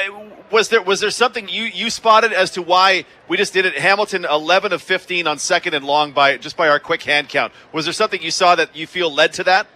was 0.52 0.70
there 0.70 0.82
was 0.82 1.02
there 1.02 1.12
something 1.12 1.48
you, 1.48 1.66
you 1.66 1.92
spotted 1.92 2.34
as 2.34 2.50
to 2.52 2.64
why 2.64 3.06
we 3.28 3.38
just 3.38 3.54
did 3.54 3.66
it? 3.66 3.78
Hamilton 3.78 4.26
eleven 4.26 4.74
of 4.74 4.82
fifteen 4.82 5.28
on 5.28 5.38
second 5.38 5.76
and 5.76 5.86
long 5.86 6.14
by 6.14 6.38
just 6.38 6.58
by 6.58 6.68
our 6.68 6.80
quick 6.80 7.04
hand 7.04 7.30
count. 7.30 7.54
Was 7.72 7.86
there 7.86 7.94
something 7.94 8.22
you 8.22 8.32
saw 8.32 8.56
that 8.56 8.76
you 8.76 8.88
feel 8.88 9.14
led 9.14 9.34
to 9.34 9.44
that? 9.44 9.68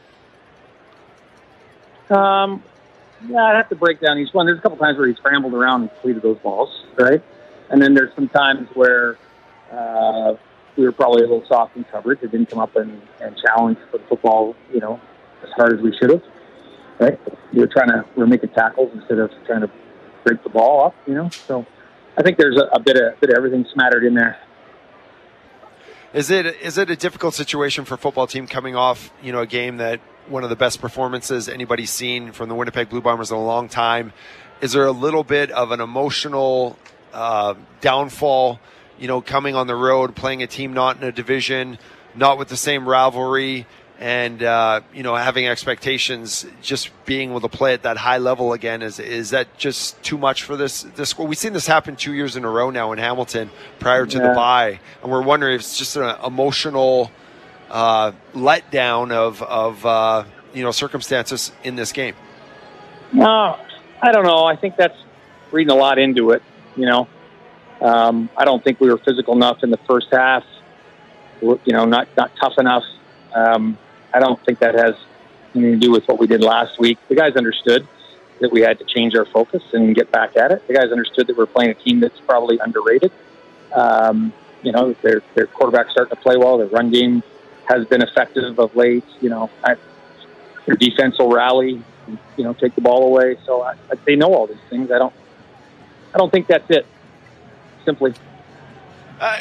Um, 2.09 2.63
yeah, 3.27 3.43
I'd 3.43 3.55
have 3.55 3.69
to 3.69 3.75
break 3.75 4.01
down 4.01 4.17
each 4.17 4.33
one. 4.33 4.47
There's 4.47 4.57
a 4.57 4.61
couple 4.61 4.77
times 4.79 4.97
where 4.97 5.07
he 5.07 5.13
scrambled 5.13 5.53
around 5.53 5.81
and 5.81 5.91
completed 5.91 6.23
those 6.23 6.39
balls, 6.39 6.85
right? 6.97 7.21
And 7.69 7.79
then 7.81 7.93
there's 7.93 8.13
some 8.15 8.27
times 8.27 8.67
where 8.73 9.17
uh, 9.71 10.33
we 10.75 10.83
were 10.83 10.91
probably 10.91 11.21
a 11.21 11.27
little 11.27 11.45
soft 11.47 11.77
in 11.77 11.83
coverage. 11.85 12.23
It 12.23 12.31
didn't 12.31 12.49
come 12.49 12.59
up 12.59 12.75
and, 12.75 13.01
and 13.21 13.37
challenge 13.37 13.77
for 13.91 13.99
the 13.99 14.03
football, 14.05 14.55
you 14.73 14.79
know, 14.79 14.99
as 15.43 15.51
hard 15.51 15.73
as 15.73 15.81
we 15.81 15.95
should 15.97 16.09
have, 16.09 16.23
right? 16.99 17.19
We 17.53 17.59
were 17.59 17.67
trying 17.67 17.89
to, 17.89 18.03
we 18.15 18.23
were 18.23 18.27
making 18.27 18.49
tackles 18.49 18.91
instead 18.93 19.19
of 19.19 19.31
trying 19.45 19.61
to 19.61 19.71
break 20.23 20.43
the 20.43 20.49
ball 20.49 20.85
up, 20.85 20.95
you 21.07 21.13
know? 21.13 21.29
So 21.29 21.65
I 22.17 22.23
think 22.23 22.37
there's 22.37 22.57
a, 22.57 22.65
a 22.73 22.79
bit 22.79 22.97
of, 22.97 23.13
a 23.13 23.17
bit 23.19 23.29
of 23.29 23.37
everything 23.37 23.65
smattered 23.73 24.03
in 24.03 24.13
there. 24.13 24.39
Is 26.13 26.29
it 26.29 26.45
is 26.45 26.77
it 26.77 26.89
a 26.89 26.95
difficult 26.97 27.33
situation 27.33 27.85
for 27.85 27.93
a 27.93 27.97
football 27.97 28.27
team 28.27 28.45
coming 28.45 28.75
off 28.75 29.13
you 29.23 29.31
know 29.31 29.39
a 29.39 29.47
game 29.47 29.77
that 29.77 30.01
one 30.27 30.43
of 30.43 30.49
the 30.49 30.57
best 30.57 30.81
performances 30.81 31.47
anybody's 31.47 31.89
seen 31.89 32.33
from 32.33 32.49
the 32.49 32.55
Winnipeg 32.55 32.89
Blue 32.89 32.99
Bombers 32.99 33.31
in 33.31 33.37
a 33.37 33.43
long 33.43 33.69
time? 33.69 34.11
Is 34.59 34.73
there 34.73 34.85
a 34.85 34.91
little 34.91 35.23
bit 35.23 35.51
of 35.51 35.71
an 35.71 35.79
emotional 35.79 36.77
uh, 37.13 37.55
downfall? 37.79 38.59
You 38.99 39.07
know, 39.07 39.21
coming 39.21 39.55
on 39.55 39.67
the 39.67 39.75
road, 39.75 40.13
playing 40.15 40.43
a 40.43 40.47
team 40.47 40.73
not 40.73 40.97
in 40.97 41.03
a 41.03 41.13
division, 41.13 41.79
not 42.13 42.37
with 42.37 42.49
the 42.49 42.57
same 42.57 42.87
rivalry, 42.87 43.65
and 44.01 44.41
uh, 44.41 44.81
you 44.95 45.03
know 45.03 45.15
having 45.15 45.47
expectations, 45.47 46.47
just 46.63 46.89
being 47.05 47.29
able 47.29 47.41
to 47.41 47.47
play 47.47 47.75
at 47.75 47.83
that 47.83 47.97
high 47.97 48.17
level 48.17 48.51
again 48.51 48.81
is 48.81 48.99
is 48.99 49.29
that 49.29 49.55
just 49.59 50.01
too 50.01 50.17
much 50.17 50.41
for 50.41 50.57
this 50.57 50.81
this? 50.95 51.15
We've 51.17 51.37
seen 51.37 51.53
this 51.53 51.67
happen 51.67 51.95
two 51.95 52.13
years 52.13 52.35
in 52.35 52.43
a 52.43 52.49
row 52.49 52.71
now 52.71 52.91
in 52.93 52.97
Hamilton 52.97 53.51
prior 53.79 54.07
to 54.07 54.17
yeah. 54.17 54.29
the 54.29 54.33
bye, 54.33 54.79
and 55.03 55.11
we're 55.11 55.21
wondering 55.21 55.53
if 55.53 55.61
it's 55.61 55.77
just 55.77 55.95
an 55.97 56.15
emotional 56.25 57.11
uh, 57.69 58.11
letdown 58.33 59.11
of 59.11 59.43
of 59.43 59.85
uh, 59.85 60.23
you 60.51 60.63
know 60.63 60.71
circumstances 60.71 61.51
in 61.63 61.75
this 61.75 61.91
game. 61.91 62.15
No, 63.13 63.59
I 64.01 64.11
don't 64.11 64.25
know. 64.25 64.45
I 64.45 64.55
think 64.55 64.77
that's 64.77 64.97
reading 65.51 65.71
a 65.71 65.77
lot 65.77 65.99
into 65.99 66.31
it. 66.31 66.41
You 66.75 66.87
know, 66.87 67.07
um, 67.81 68.31
I 68.35 68.45
don't 68.45 68.63
think 68.63 68.79
we 68.79 68.89
were 68.89 68.97
physical 68.97 69.35
enough 69.35 69.61
in 69.61 69.69
the 69.69 69.79
first 69.87 70.07
half. 70.11 70.43
You 71.39 71.59
know, 71.67 71.85
not 71.85 72.07
not 72.17 72.31
tough 72.41 72.57
enough. 72.57 72.83
Um, 73.35 73.77
I 74.13 74.19
don't 74.19 74.43
think 74.45 74.59
that 74.59 74.75
has 74.75 74.95
anything 75.55 75.79
to 75.79 75.85
do 75.87 75.91
with 75.91 76.07
what 76.07 76.19
we 76.19 76.27
did 76.27 76.41
last 76.41 76.79
week. 76.79 76.97
The 77.07 77.15
guys 77.15 77.35
understood 77.35 77.87
that 78.39 78.51
we 78.51 78.61
had 78.61 78.79
to 78.79 78.85
change 78.85 79.15
our 79.15 79.25
focus 79.25 79.61
and 79.73 79.95
get 79.95 80.11
back 80.11 80.35
at 80.35 80.51
it. 80.51 80.67
The 80.67 80.73
guys 80.73 80.91
understood 80.91 81.27
that 81.27 81.37
we're 81.37 81.45
playing 81.45 81.71
a 81.71 81.75
team 81.75 81.99
that's 81.99 82.19
probably 82.21 82.59
underrated. 82.59 83.11
Um, 83.73 84.33
you 84.63 84.71
know, 84.71 84.93
their 85.01 85.21
their 85.35 85.47
quarterback's 85.47 85.91
starting 85.91 86.15
to 86.15 86.21
play 86.21 86.37
well. 86.37 86.57
Their 86.57 86.67
run 86.67 86.91
game 86.91 87.23
has 87.65 87.85
been 87.87 88.01
effective 88.01 88.59
of 88.59 88.75
late. 88.75 89.05
You 89.21 89.29
know, 89.29 89.49
I, 89.63 89.75
their 90.65 90.75
defense 90.75 91.17
will 91.17 91.31
rally. 91.31 91.81
You 92.35 92.43
know, 92.43 92.53
take 92.53 92.75
the 92.75 92.81
ball 92.81 93.05
away. 93.05 93.37
So 93.45 93.61
I, 93.61 93.73
I, 93.91 93.95
they 94.05 94.15
know 94.15 94.33
all 94.33 94.47
these 94.47 94.57
things. 94.69 94.91
I 94.91 94.97
don't. 94.97 95.13
I 96.13 96.17
don't 96.17 96.31
think 96.31 96.47
that's 96.47 96.69
it. 96.69 96.85
Simply. 97.85 98.13
Uh, 99.19 99.39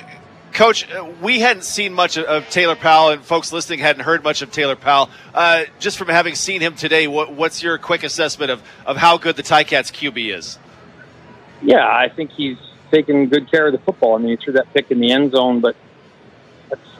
Coach, 0.52 0.90
uh, 0.90 1.08
we 1.22 1.40
hadn't 1.40 1.62
seen 1.62 1.94
much 1.94 2.18
of 2.18 2.48
Taylor 2.50 2.74
Powell, 2.74 3.10
and 3.10 3.22
folks 3.22 3.52
listening 3.52 3.78
hadn't 3.78 4.02
heard 4.02 4.24
much 4.24 4.42
of 4.42 4.50
Taylor 4.50 4.76
Powell. 4.76 5.08
Uh, 5.32 5.64
just 5.78 5.96
from 5.96 6.08
having 6.08 6.34
seen 6.34 6.60
him 6.60 6.74
today, 6.74 7.06
what, 7.06 7.32
what's 7.32 7.62
your 7.62 7.78
quick 7.78 8.02
assessment 8.02 8.50
of, 8.50 8.62
of 8.84 8.96
how 8.96 9.16
good 9.16 9.36
the 9.36 9.42
Ticats 9.42 9.92
QB 9.92 10.36
is? 10.36 10.58
Yeah, 11.62 11.86
I 11.86 12.08
think 12.08 12.32
he's 12.32 12.58
taking 12.90 13.28
good 13.28 13.50
care 13.50 13.66
of 13.66 13.72
the 13.72 13.78
football. 13.78 14.16
I 14.16 14.18
mean, 14.18 14.36
he 14.36 14.44
threw 14.44 14.54
that 14.54 14.72
pick 14.74 14.90
in 14.90 15.00
the 15.00 15.12
end 15.12 15.32
zone, 15.32 15.60
but 15.60 15.76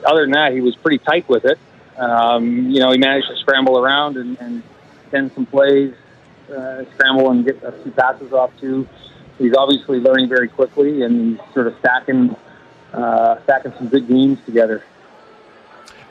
other 0.05 0.21
than 0.21 0.31
that, 0.31 0.53
he 0.53 0.61
was 0.61 0.75
pretty 0.77 0.99
tight 0.99 1.27
with 1.27 1.45
it. 1.45 1.59
Um, 1.97 2.69
you 2.69 2.79
know, 2.79 2.91
he 2.91 2.97
managed 2.97 3.27
to 3.27 3.35
scramble 3.37 3.77
around 3.77 4.17
and, 4.17 4.39
and 4.39 4.63
send 5.11 5.33
some 5.33 5.45
plays, 5.45 5.93
uh, 6.49 6.85
scramble 6.93 7.29
and 7.31 7.45
get 7.45 7.61
a 7.63 7.73
few 7.83 7.91
passes 7.91 8.31
off 8.31 8.51
too. 8.59 8.87
He's 9.37 9.53
obviously 9.55 9.99
learning 9.99 10.29
very 10.29 10.47
quickly 10.47 11.01
and 11.01 11.39
sort 11.53 11.67
of 11.67 11.75
stacking– 11.79 12.33
uh, 12.93 13.41
stacking 13.43 13.73
some 13.77 13.87
good 13.87 14.07
games 14.07 14.39
together. 14.45 14.83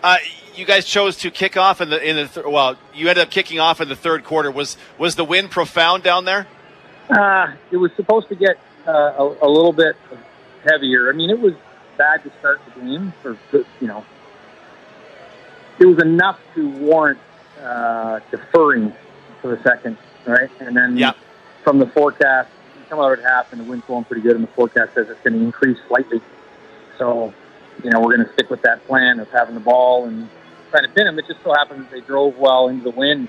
Uh, 0.02 0.16
you 0.54 0.64
guys 0.64 0.84
chose 0.84 1.16
to 1.18 1.30
kick 1.30 1.56
off 1.56 1.80
in 1.80 1.90
the 1.90 2.02
in 2.02 2.16
the 2.16 2.26
th- 2.26 2.46
well. 2.46 2.76
You 2.94 3.08
ended 3.08 3.22
up 3.22 3.30
kicking 3.30 3.60
off 3.60 3.80
in 3.80 3.88
the 3.88 3.96
third 3.96 4.24
quarter. 4.24 4.50
Was 4.50 4.76
was 4.98 5.14
the 5.16 5.24
wind 5.24 5.50
profound 5.50 6.02
down 6.02 6.24
there? 6.24 6.46
Uh, 7.08 7.52
it 7.70 7.76
was 7.76 7.90
supposed 7.96 8.28
to 8.28 8.34
get 8.34 8.56
uh, 8.86 8.92
a, 8.92 9.24
a, 9.42 9.48
little 9.48 9.72
bit 9.72 9.96
heavier. 10.64 11.08
I 11.08 11.12
mean, 11.12 11.28
it 11.28 11.40
was 11.40 11.54
bad 11.96 12.22
to 12.22 12.30
start 12.38 12.60
the 12.66 12.80
game 12.80 13.12
for 13.22 13.36
you 13.80 13.88
know. 13.88 14.04
It 15.78 15.86
was 15.86 15.98
enough 15.98 16.38
to 16.54 16.68
warrant 16.68 17.18
uh, 17.60 18.20
deferring 18.30 18.92
for 19.40 19.54
the 19.56 19.62
second, 19.62 19.96
right? 20.26 20.50
And 20.60 20.76
then 20.76 20.96
yeah. 20.96 21.12
from 21.64 21.78
the 21.78 21.86
forecast, 21.86 22.50
you 22.76 22.84
come 22.88 23.00
out 23.00 23.18
at 23.18 23.24
half, 23.24 23.52
and 23.52 23.60
the 23.60 23.64
wind's 23.64 23.86
blowing 23.86 24.04
pretty 24.04 24.22
good, 24.22 24.36
and 24.36 24.44
the 24.44 24.52
forecast 24.52 24.94
says 24.94 25.08
it's 25.08 25.20
going 25.20 25.38
to 25.38 25.44
increase 25.44 25.78
slightly. 25.88 26.20
So, 27.00 27.32
you 27.82 27.90
know, 27.90 27.98
we're 27.98 28.14
going 28.14 28.28
to 28.28 28.32
stick 28.34 28.50
with 28.50 28.60
that 28.62 28.86
plan 28.86 29.20
of 29.20 29.28
having 29.30 29.54
the 29.54 29.60
ball 29.60 30.04
and 30.04 30.28
trying 30.70 30.84
to 30.84 30.90
pin 30.90 31.06
them. 31.06 31.18
It 31.18 31.26
just 31.26 31.42
so 31.42 31.54
happens 31.54 31.90
they 31.90 32.02
drove 32.02 32.36
well 32.36 32.68
into 32.68 32.84
the 32.84 32.90
wind. 32.90 33.26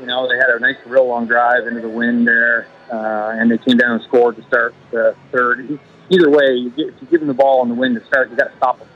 You 0.00 0.06
know, 0.06 0.26
they 0.26 0.36
had 0.36 0.48
a 0.48 0.58
nice, 0.58 0.76
real 0.86 1.06
long 1.06 1.26
drive 1.26 1.66
into 1.66 1.82
the 1.82 1.88
wind 1.90 2.26
there, 2.26 2.66
uh, 2.90 3.36
and 3.38 3.50
they 3.50 3.58
came 3.58 3.76
down 3.76 3.92
and 3.92 4.02
scored 4.04 4.36
to 4.36 4.42
start 4.44 4.74
the 4.90 5.14
third. 5.30 5.78
Either 6.08 6.30
way, 6.30 6.54
you 6.54 6.70
get, 6.70 6.86
if 6.88 6.94
you 7.02 7.06
give 7.08 7.20
them 7.20 7.28
the 7.28 7.34
ball 7.34 7.62
in 7.62 7.68
the 7.68 7.74
wind 7.74 8.00
to 8.00 8.06
start, 8.06 8.30
you 8.30 8.36
got 8.36 8.50
to 8.50 8.56
stop 8.56 8.78
them. 8.78 8.88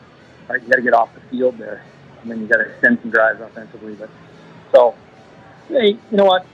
Right? 0.49 0.63
You 0.63 0.69
got 0.69 0.77
to 0.77 0.83
get 0.83 0.95
off 0.95 1.15
the 1.15 1.21
field 1.29 1.59
there, 1.59 1.85
and 2.23 2.31
then 2.31 2.41
you 2.41 2.47
got 2.47 2.57
to 2.57 2.71
extend 2.71 3.01
some 3.03 3.11
drives 3.11 3.43
offensively. 3.43 3.97
But 3.97 4.09
so, 4.73 4.95
hey, 5.69 5.89
you 5.89 6.17
know 6.17 6.25
what? 6.25 6.47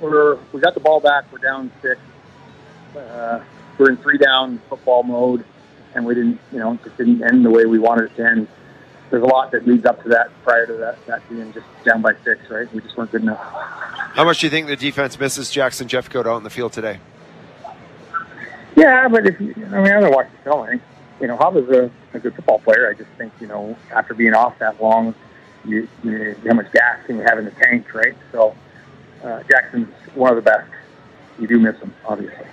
We're 0.00 0.38
we 0.54 0.60
got 0.62 0.72
the 0.72 0.80
ball 0.80 1.00
back. 1.00 1.30
We're 1.30 1.38
down 1.40 1.70
six. 1.82 2.00
Uh, 2.96 3.44
we're 3.76 3.90
in 3.90 3.98
three 3.98 4.16
down 4.16 4.62
football 4.70 5.02
mode 5.02 5.44
and 5.94 6.04
we 6.04 6.14
didn't, 6.14 6.38
you 6.52 6.58
know, 6.58 6.78
it 6.84 6.96
didn't 6.96 7.22
end 7.22 7.44
the 7.44 7.50
way 7.50 7.66
we 7.66 7.78
wanted 7.78 8.10
it 8.10 8.16
to 8.16 8.26
end. 8.26 8.48
There's 9.10 9.22
a 9.22 9.26
lot 9.26 9.50
that 9.50 9.66
leads 9.66 9.84
up 9.86 10.02
to 10.04 10.08
that 10.10 10.30
prior 10.44 10.66
to 10.66 10.74
that, 10.74 11.04
that 11.06 11.28
being 11.28 11.52
just 11.52 11.66
down 11.84 12.00
by 12.00 12.14
six, 12.24 12.48
right? 12.48 12.72
We 12.72 12.80
just 12.80 12.96
weren't 12.96 13.10
good 13.10 13.22
enough. 13.22 13.40
How 13.40 14.24
much 14.24 14.40
do 14.40 14.46
you 14.46 14.50
think 14.50 14.68
the 14.68 14.76
defense 14.76 15.18
misses 15.18 15.50
Jackson 15.50 15.88
Jeffcoat 15.88 16.26
out 16.26 16.36
in 16.36 16.44
the 16.44 16.50
field 16.50 16.72
today? 16.72 17.00
Yeah, 18.76 19.08
but 19.08 19.26
if 19.26 19.40
you, 19.40 19.52
I 19.72 19.82
mean, 19.82 19.92
I 19.92 20.00
don't 20.00 20.14
watch 20.14 20.28
the 20.30 20.42
film. 20.44 20.62
I 20.62 20.68
think, 20.70 20.82
you 21.20 21.26
know, 21.26 21.36
Hobb 21.36 21.56
is 21.62 21.68
a, 21.68 21.90
a 22.14 22.20
good 22.20 22.34
football 22.34 22.60
player. 22.60 22.88
I 22.88 22.94
just 22.94 23.10
think, 23.18 23.32
you 23.40 23.46
know, 23.48 23.76
after 23.90 24.14
being 24.14 24.34
off 24.34 24.58
that 24.60 24.80
long, 24.80 25.14
you, 25.64 25.88
you 26.02 26.36
how 26.46 26.54
much 26.54 26.72
gas 26.72 27.04
can 27.06 27.16
you 27.16 27.22
have 27.22 27.38
in 27.38 27.44
the 27.44 27.50
tank, 27.50 27.92
right? 27.92 28.14
So 28.32 28.54
uh, 29.24 29.42
Jackson's 29.50 29.92
one 30.14 30.30
of 30.30 30.36
the 30.36 30.42
best. 30.42 30.70
You 31.38 31.46
do 31.46 31.58
miss 31.58 31.76
him, 31.78 31.92
obviously. 32.06 32.46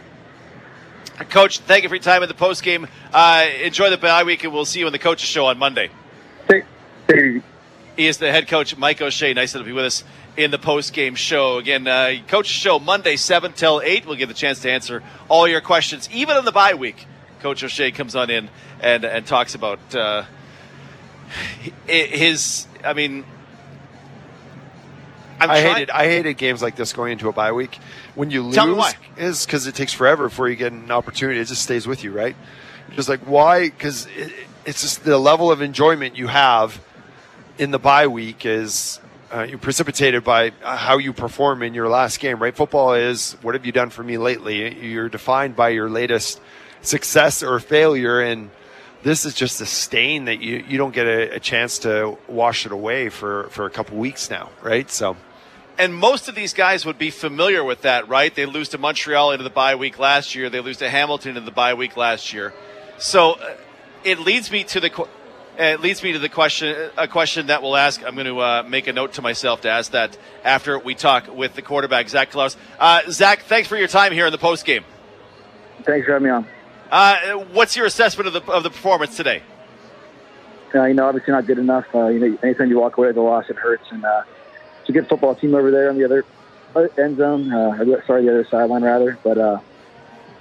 Coach, 1.26 1.60
thank 1.60 1.82
you 1.82 1.90
for 1.90 1.96
your 1.96 2.04
time 2.04 2.22
in 2.22 2.30
the 2.30 2.36
post 2.36 2.62
game. 2.62 2.88
Uh, 3.12 3.48
enjoy 3.64 3.90
the 3.90 3.98
bye 3.98 4.24
week, 4.24 4.44
and 4.44 4.54
we'll 4.54 4.66
see 4.66 4.80
you 4.82 4.86
on 4.86 4.92
the 4.92 5.00
coaches 5.00 5.28
show 5.28 5.48
on 5.48 5.58
Monday. 5.58 5.90
He 7.96 8.08
is 8.08 8.20
the 8.20 8.32
head 8.32 8.48
coach, 8.48 8.78
Mike 8.78 9.02
O'Shea. 9.02 9.34
Nice 9.34 9.54
to 9.54 9.64
be 9.64 9.72
with 9.72 9.86
us 9.86 10.04
in 10.38 10.52
the 10.52 10.60
post 10.60 10.94
game 10.94 11.16
show. 11.16 11.58
Again, 11.58 11.88
uh, 11.88 12.14
coach 12.28 12.46
show 12.46 12.78
Monday, 12.78 13.16
7 13.16 13.54
till 13.54 13.82
8. 13.84 14.06
We'll 14.06 14.16
get 14.16 14.28
the 14.28 14.36
chance 14.36 14.62
to 14.62 14.72
answer 14.72 15.02
all 15.28 15.48
your 15.48 15.60
questions, 15.60 16.08
even 16.12 16.38
on 16.38 16.46
the 16.46 16.52
bye 16.52 16.76
week. 16.76 17.08
Coach 17.40 17.64
O'Shea 17.64 17.92
comes 17.92 18.16
on 18.16 18.30
in 18.30 18.48
and, 18.80 19.04
and 19.04 19.26
talks 19.26 19.56
about 19.56 19.80
uh, 19.96 20.24
his, 21.88 22.68
I 22.86 22.94
mean, 22.94 23.26
I'm 25.40 25.52
i 25.52 25.62
hated 25.62 25.90
I 25.90 26.06
hated 26.06 26.38
games 26.38 26.62
like 26.62 26.76
this 26.76 26.94
going 26.94 27.12
into 27.12 27.30
a 27.30 27.34
bye 27.34 27.52
week. 27.52 27.78
When 28.16 28.32
you 28.32 28.44
lose, 28.44 28.56
is 29.18 29.46
because 29.46 29.68
it 29.68 29.76
takes 29.76 29.94
forever 29.94 30.30
before 30.30 30.50
you 30.50 30.56
get 30.56 30.72
an 30.72 30.92
opportunity. 30.92 31.40
It 31.40 31.46
just 31.46 31.62
stays 31.62 31.88
with 31.88 32.04
you, 32.04 32.12
right? 32.12 32.36
Just 32.96 33.10
like 33.10 33.22
why? 33.22 33.70
Because 33.70 34.08
it, 34.16 34.34
it's 34.66 34.82
just 34.82 35.04
the 35.04 35.18
level 35.18 35.52
of 35.52 35.62
enjoyment 35.62 36.18
you 36.18 36.28
have 36.28 36.82
in 37.58 37.72
the 37.72 37.80
bye 37.80 38.08
week 38.08 38.46
is 38.46 39.00
uh, 39.34 39.44
you're 39.44 39.58
precipitated 39.58 40.24
by 40.24 40.52
how 40.62 40.98
you 40.98 41.14
perform 41.14 41.64
in 41.64 41.74
your 41.74 41.90
last 41.90 42.20
game, 42.20 42.42
right? 42.42 42.56
Football 42.56 42.94
is 42.94 43.34
what 43.42 43.56
have 43.56 43.66
you 43.66 43.72
done 43.72 43.90
for 43.90 44.04
me 44.04 44.18
lately? 44.18 44.88
You're 44.88 45.10
defined 45.10 45.56
by 45.56 45.70
your 45.70 45.90
latest 45.90 46.40
success 46.82 47.44
or 47.44 47.60
failure, 47.60 48.22
and 48.22 48.50
this 49.04 49.26
is 49.26 49.34
just 49.34 49.62
a 49.62 49.66
stain 49.66 50.26
that 50.26 50.42
you, 50.42 50.64
you 50.68 50.78
don't 50.78 50.94
get 50.94 51.08
a, 51.08 51.36
a 51.36 51.40
chance 51.40 51.80
to 51.80 52.18
wash 52.28 52.66
it 52.66 52.72
away 52.72 53.10
for, 53.10 53.50
for 53.50 53.66
a 53.66 53.70
couple 53.70 53.98
weeks 53.98 54.30
now, 54.30 54.50
right? 54.62 54.90
So 54.90 55.18
and 55.78 55.94
most 55.94 56.28
of 56.28 56.36
these 56.36 56.54
guys 56.54 56.86
would 56.86 56.98
be 56.98 57.10
familiar 57.10 57.64
with 57.64 57.82
that, 57.84 58.08
right? 58.08 58.34
They 58.34 58.46
lose 58.46 58.70
to 58.70 58.78
Montreal 58.78 59.32
into 59.32 59.44
the 59.44 59.50
bye 59.50 59.76
week 59.76 60.00
last 60.00 60.36
year. 60.36 60.50
They 60.50 60.60
lose 60.60 60.78
to 60.78 60.90
Hamilton 60.90 61.38
in 61.38 61.46
the 61.46 61.52
bye 61.52 61.74
week 61.74 61.98
last 61.98 62.34
year. 62.34 62.54
So 62.98 63.34
uh, 63.34 63.56
it 64.04 64.20
leads 64.20 64.52
me 64.52 64.64
to 64.66 64.80
the 64.80 65.08
it 65.60 65.82
leads 65.82 66.04
me 66.04 66.14
to 66.14 66.20
the 66.20 66.30
question 66.30 66.92
a 66.98 67.08
question 67.08 67.48
that 67.48 67.62
we'll 67.62 67.76
ask. 67.76 68.04
I'm 68.04 68.16
going 68.16 68.28
to 68.28 68.40
uh, 68.40 68.64
make 68.68 68.88
a 68.88 68.94
note 68.94 69.14
to 69.14 69.22
myself 69.22 69.62
to 69.62 69.70
ask 69.70 69.92
that 69.92 70.18
after 70.44 70.78
we 70.80 70.96
talk 70.96 71.34
with 71.34 71.54
the 71.54 71.62
quarterback 71.62 72.10
Zach 72.10 72.32
Collaros. 72.32 72.56
Uh, 72.80 73.02
Zach, 73.10 73.44
thanks 73.44 73.68
for 73.68 73.78
your 73.78 73.88
time 73.88 74.14
here 74.14 74.26
in 74.26 74.32
the 74.32 74.38
post 74.38 74.66
game. 74.66 74.84
Thanks 75.84 76.06
for 76.06 76.14
having 76.14 76.28
me 76.28 76.32
on. 76.32 76.48
Uh, 76.90 77.46
what's 77.54 77.76
your 77.76 77.86
assessment 77.86 78.28
of 78.28 78.34
the 78.34 78.52
of 78.52 78.64
the 78.64 78.70
performance 78.70 79.16
today? 79.16 79.44
Uh, 80.74 80.84
you 80.86 80.94
know, 80.94 81.08
obviously 81.08 81.32
not 81.32 81.46
good 81.46 81.60
enough. 81.60 81.86
Uh, 81.94 82.08
you 82.08 82.20
know, 82.20 82.38
anytime 82.44 82.70
you 82.70 82.80
walk 82.80 82.98
away 82.98 83.08
with 83.08 83.18
a 83.18 83.22
loss, 83.22 83.46
it 83.50 83.56
hurts, 83.56 83.86
and 83.92 84.04
it's 84.88 84.96
a 84.96 85.02
good 85.02 85.10
football 85.10 85.36
team 85.36 85.54
over 85.54 85.70
there 85.70 85.90
on 85.90 85.98
the 85.98 86.06
other 86.06 86.24
end 86.98 87.18
zone. 87.18 87.52
Uh, 87.52 88.02
sorry, 88.06 88.24
the 88.24 88.30
other 88.30 88.48
sideline 88.50 88.84
rather. 88.84 89.18
But 89.22 89.38
uh, 89.38 89.60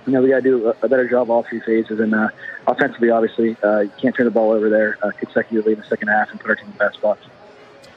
you 0.07 0.12
know, 0.12 0.23
we 0.23 0.29
got 0.29 0.37
to 0.37 0.43
do 0.43 0.73
a, 0.83 0.88
better 0.88 1.09
job 1.09 1.31
all 1.31 1.43
three 1.43 1.59
phases. 1.59 1.99
And 1.99 2.15
uh, 2.15 2.29
offensively, 2.65 3.11
obviously, 3.11 3.57
uh, 3.65 3.81
you 3.81 3.91
can't 4.00 4.15
turn 4.15 4.26
the 4.26 4.31
ball 4.31 4.53
over 4.53 4.71
there 4.71 4.99
uh, 5.03 5.11
consecutively 5.19 5.73
in 5.73 5.81
the 5.81 5.85
second 5.87 6.09
half 6.09 6.31
and 6.31 6.38
put 6.38 6.50
our 6.50 6.55
team 6.55 6.67
in 6.67 6.73
the 6.73 6.79
best 6.79 6.95
spots. 6.95 7.26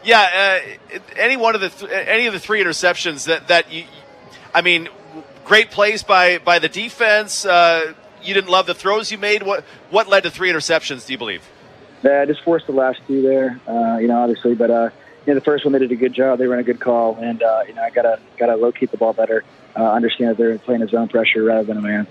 Yeah, 0.04 0.64
uh, 0.92 1.00
any 1.18 1.38
one 1.38 1.54
of 1.54 1.62
the 1.62 1.70
th- 1.70 1.92
any 1.92 2.26
of 2.26 2.34
the 2.34 2.40
three 2.40 2.64
interceptions 2.64 3.26
that 3.26 3.48
that 3.50 3.72
you, 3.72 3.84
I 4.52 4.62
mean, 4.62 4.90
great 5.46 5.70
plays 5.70 6.02
by 6.02 6.40
by 6.40 6.58
the 6.58 6.70
defense. 6.70 7.46
Uh, 7.46 7.94
you 8.24 8.34
didn't 8.34 8.50
love 8.50 8.66
the 8.66 8.74
throws 8.74 9.12
you 9.12 9.20
made. 9.20 9.44
What 9.44 9.64
what 9.92 10.08
led 10.08 10.24
to 10.24 10.32
three 10.32 10.52
interceptions? 10.52 11.06
Do 11.06 11.14
you 11.14 11.20
believe? 11.20 11.48
Yeah, 12.02 12.22
I 12.22 12.26
just 12.26 12.42
forced 12.44 12.66
the 12.66 12.72
last 12.72 13.02
two 13.08 13.22
there. 13.22 13.60
Uh, 13.68 13.98
you 13.98 14.08
know, 14.08 14.22
obviously, 14.22 14.56
but 14.56 14.72
uh, 14.72 14.90
know, 15.30 15.36
the 15.36 15.46
first 15.46 15.66
one 15.66 15.74
they 15.74 15.80
did 15.80 15.92
a 15.92 15.96
good 15.96 16.14
job. 16.14 16.40
They 16.40 16.48
ran 16.48 16.60
a 16.60 16.64
good 16.64 16.80
call, 16.80 17.16
and 17.16 17.42
uh, 17.42 17.62
you 17.68 17.74
know, 17.74 17.82
I 17.82 17.90
gotta 17.90 18.20
gotta 18.38 18.56
locate 18.56 18.92
the 18.92 18.98
ball 18.98 19.14
better. 19.14 19.44
Uh, 19.76 19.92
understand 19.92 20.32
that 20.32 20.38
they're 20.38 20.58
playing 20.58 20.82
a 20.82 20.88
zone 20.88 21.08
pressure 21.08 21.44
rather 21.44 21.64
than 21.64 21.78
a 21.78 21.82
man. 21.82 22.08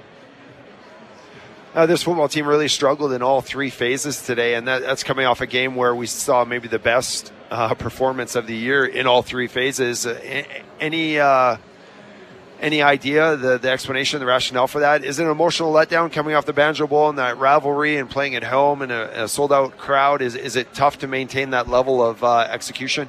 Uh, 1.75 1.87
this 1.87 2.03
football 2.03 2.29
team 2.29 2.47
really 2.47 2.69
struggled 2.69 3.13
in 3.13 3.23
all 3.23 3.41
three 3.41 3.71
phases 3.71 4.23
today, 4.23 4.55
and 4.55 4.67
that, 4.67 4.81
that's 4.81 5.05
coming 5.05 5.27
off 5.27 5.41
a 5.41 5.47
game 5.47 5.77
where 5.77 5.95
we 5.95 6.07
saw 6.07 6.45
maybe 6.45 6.67
the 6.67 6.79
best 6.79 7.33
uh, 7.51 7.75
performance 7.75 8.35
of 8.35 8.47
the 8.47 8.57
year 8.57 8.85
in 8.85 9.07
all 9.07 9.23
three 9.23 9.47
phases. 9.47 10.07
Uh, 10.07 10.43
any 10.81 11.19
uh, 11.19 11.57
any 12.61 12.83
idea 12.83 13.37
the, 13.37 13.59
the 13.59 13.71
explanation, 13.71 14.21
the 14.21 14.27
rationale 14.27 14.67
for 14.67 14.81
that? 14.81 15.05
Is 15.05 15.19
it 15.19 15.25
an 15.25 15.31
emotional 15.31 15.73
letdown 15.73 16.13
coming 16.13 16.35
off 16.35 16.45
the 16.45 16.53
Banjo 16.53 16.87
Bowl 16.87 17.09
and 17.09 17.19
that 17.19 17.39
rivalry 17.39 17.97
and 17.97 18.11
playing 18.11 18.35
at 18.35 18.45
home 18.45 18.83
and 18.83 18.91
a, 18.91 19.25
a 19.25 19.29
sold 19.29 19.53
out 19.53 19.77
crowd? 19.77 20.23
Is, 20.23 20.35
is 20.35 20.57
it 20.57 20.75
tough 20.75 20.99
to 20.99 21.07
maintain 21.07 21.51
that 21.51 21.69
level 21.69 22.05
of 22.05 22.25
uh, 22.25 22.41
execution? 22.51 23.09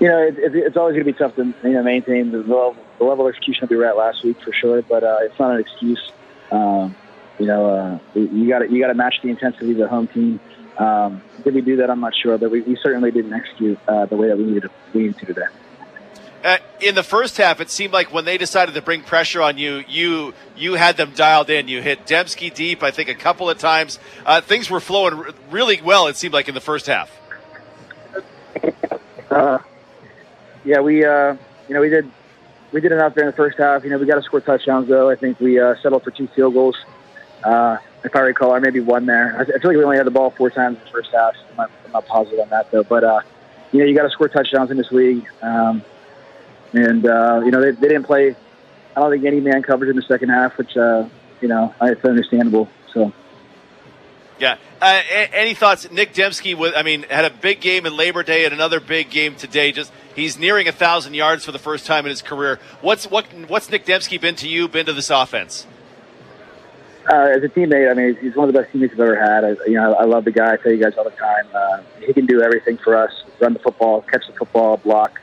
You 0.00 0.08
know, 0.08 0.18
it, 0.18 0.38
it, 0.38 0.54
it's 0.54 0.76
always 0.76 0.94
going 0.94 1.06
to 1.06 1.12
be 1.12 1.18
tough 1.18 1.34
to 1.36 1.44
you 1.62 1.74
know, 1.74 1.82
maintain 1.82 2.30
the 2.30 2.38
level, 2.38 2.76
the 2.98 3.04
level 3.04 3.26
of 3.26 3.34
execution 3.34 3.62
that 3.62 3.70
we 3.70 3.76
were 3.76 3.86
at 3.86 3.96
last 3.96 4.24
week 4.24 4.40
for 4.42 4.52
sure, 4.52 4.82
but 4.82 5.02
uh, 5.02 5.18
it's 5.22 5.38
not 5.38 5.54
an 5.54 5.60
excuse. 5.60 6.12
Um, 6.50 6.94
you 7.38 7.46
know, 7.46 7.68
uh, 7.68 7.98
you 8.14 8.48
got 8.48 8.70
you 8.70 8.80
got 8.80 8.88
to 8.88 8.94
match 8.94 9.16
the 9.22 9.28
intensity 9.28 9.72
of 9.72 9.78
the 9.78 9.88
home 9.88 10.06
team. 10.08 10.40
Um, 10.78 11.22
did 11.44 11.54
we 11.54 11.60
do 11.60 11.76
that? 11.76 11.90
I'm 11.90 12.00
not 12.00 12.14
sure, 12.14 12.36
but 12.38 12.50
we, 12.50 12.60
we 12.62 12.76
certainly 12.76 13.10
didn't 13.10 13.32
execute 13.32 13.78
uh, 13.88 14.06
the 14.06 14.16
way 14.16 14.28
that 14.28 14.36
we 14.36 14.44
needed 14.44 14.62
to, 14.62 14.70
we 14.94 15.02
needed 15.02 15.18
to 15.18 15.26
today. 15.26 15.46
Uh, 16.44 16.58
in 16.80 16.94
the 16.94 17.02
first 17.02 17.36
half, 17.36 17.60
it 17.60 17.70
seemed 17.70 17.92
like 17.92 18.12
when 18.12 18.24
they 18.24 18.38
decided 18.38 18.74
to 18.74 18.82
bring 18.82 19.02
pressure 19.02 19.42
on 19.42 19.58
you, 19.58 19.82
you 19.88 20.34
you 20.56 20.74
had 20.74 20.96
them 20.96 21.12
dialed 21.14 21.50
in. 21.50 21.68
You 21.68 21.82
hit 21.82 22.06
Demski 22.06 22.52
deep, 22.52 22.82
I 22.82 22.90
think, 22.90 23.08
a 23.08 23.14
couple 23.14 23.50
of 23.50 23.58
times. 23.58 23.98
Uh, 24.24 24.40
things 24.40 24.70
were 24.70 24.80
flowing 24.80 25.14
r- 25.14 25.30
really 25.50 25.80
well. 25.80 26.06
It 26.06 26.16
seemed 26.16 26.34
like 26.34 26.48
in 26.48 26.54
the 26.54 26.60
first 26.60 26.86
half. 26.86 27.10
Uh, 29.30 29.58
yeah, 30.64 30.80
we 30.80 31.04
uh, 31.04 31.36
you 31.68 31.74
know 31.74 31.80
we 31.80 31.88
did 31.88 32.10
we 32.72 32.80
did 32.80 32.92
enough 32.92 33.14
there 33.14 33.24
in 33.24 33.30
the 33.30 33.36
first 33.36 33.58
half. 33.58 33.82
You 33.82 33.90
know, 33.90 33.98
we 33.98 34.06
got 34.06 34.16
to 34.16 34.22
score 34.22 34.40
touchdowns 34.40 34.88
though. 34.88 35.10
I 35.10 35.16
think 35.16 35.40
we 35.40 35.58
uh, 35.58 35.74
settled 35.82 36.04
for 36.04 36.10
two 36.10 36.28
field 36.28 36.54
goals. 36.54 36.76
Uh, 37.42 37.78
if 38.04 38.14
I 38.14 38.20
recall, 38.20 38.54
or 38.54 38.60
maybe 38.60 38.80
one 38.80 39.06
there. 39.06 39.36
I, 39.38 39.44
feel 39.44 39.54
like 39.54 39.76
we 39.76 39.84
only 39.84 39.96
had 39.96 40.06
the 40.06 40.12
ball 40.12 40.30
four 40.30 40.50
times 40.50 40.78
in 40.78 40.84
the 40.84 40.90
first 40.90 41.10
half. 41.12 41.34
I'm 41.50 41.56
not, 41.56 41.70
I'm 41.86 41.92
not 41.92 42.06
positive 42.06 42.40
on 42.40 42.48
that 42.50 42.70
though, 42.70 42.84
but 42.84 43.02
you 43.72 43.80
know, 43.80 43.84
you 43.84 43.96
got 43.96 44.04
to 44.04 44.10
score 44.10 44.28
touchdowns 44.28 44.70
in 44.70 44.76
this 44.76 44.92
league. 44.92 45.26
Um, 45.42 45.82
and 46.76 47.06
uh, 47.06 47.40
you 47.44 47.50
know 47.50 47.60
they, 47.60 47.72
they 47.72 47.88
didn't 47.88 48.04
play. 48.04 48.36
I 48.96 49.00
don't 49.00 49.10
think 49.10 49.24
any 49.24 49.40
man 49.40 49.62
coverage 49.62 49.90
in 49.90 49.96
the 49.96 50.02
second 50.02 50.28
half, 50.30 50.56
which 50.58 50.76
uh, 50.76 51.08
you 51.40 51.48
know 51.48 51.74
it's 51.82 52.04
understandable. 52.04 52.68
So. 52.92 53.12
Yeah. 54.38 54.58
Uh, 54.82 55.00
any 55.32 55.54
thoughts, 55.54 55.90
Nick 55.90 56.12
Demski? 56.12 56.54
With 56.54 56.74
I 56.76 56.82
mean, 56.82 57.04
had 57.04 57.24
a 57.24 57.30
big 57.30 57.60
game 57.60 57.86
in 57.86 57.96
Labor 57.96 58.22
Day 58.22 58.44
and 58.44 58.52
another 58.52 58.80
big 58.80 59.08
game 59.08 59.34
today. 59.34 59.72
Just 59.72 59.90
he's 60.14 60.38
nearing 60.38 60.68
a 60.68 60.72
thousand 60.72 61.14
yards 61.14 61.44
for 61.44 61.52
the 61.52 61.58
first 61.58 61.86
time 61.86 62.04
in 62.04 62.10
his 62.10 62.20
career. 62.20 62.58
What's 62.82 63.10
what? 63.10 63.24
What's 63.48 63.70
Nick 63.70 63.86
Demski 63.86 64.20
been 64.20 64.34
to 64.36 64.48
you? 64.48 64.68
Been 64.68 64.84
to 64.86 64.92
this 64.92 65.08
offense? 65.08 65.66
Uh, 67.10 67.32
as 67.36 67.42
a 67.42 67.48
teammate, 67.48 67.90
I 67.90 67.94
mean, 67.94 68.16
he's 68.20 68.34
one 68.34 68.48
of 68.48 68.54
the 68.54 68.60
best 68.60 68.72
teammates 68.72 68.92
I've 68.94 69.00
ever 69.00 69.18
had. 69.18 69.44
I, 69.44 69.50
you 69.66 69.74
know, 69.74 69.94
I 69.94 70.04
love 70.04 70.24
the 70.24 70.32
guy. 70.32 70.54
I 70.54 70.56
tell 70.56 70.72
you 70.72 70.82
guys 70.82 70.98
all 70.98 71.04
the 71.04 71.10
time. 71.10 71.46
Uh, 71.54 71.80
he 72.00 72.12
can 72.12 72.26
do 72.26 72.42
everything 72.42 72.76
for 72.76 72.96
us: 72.96 73.12
run 73.40 73.54
the 73.54 73.60
football, 73.60 74.02
catch 74.02 74.26
the 74.26 74.34
football, 74.34 74.76
block 74.76 75.20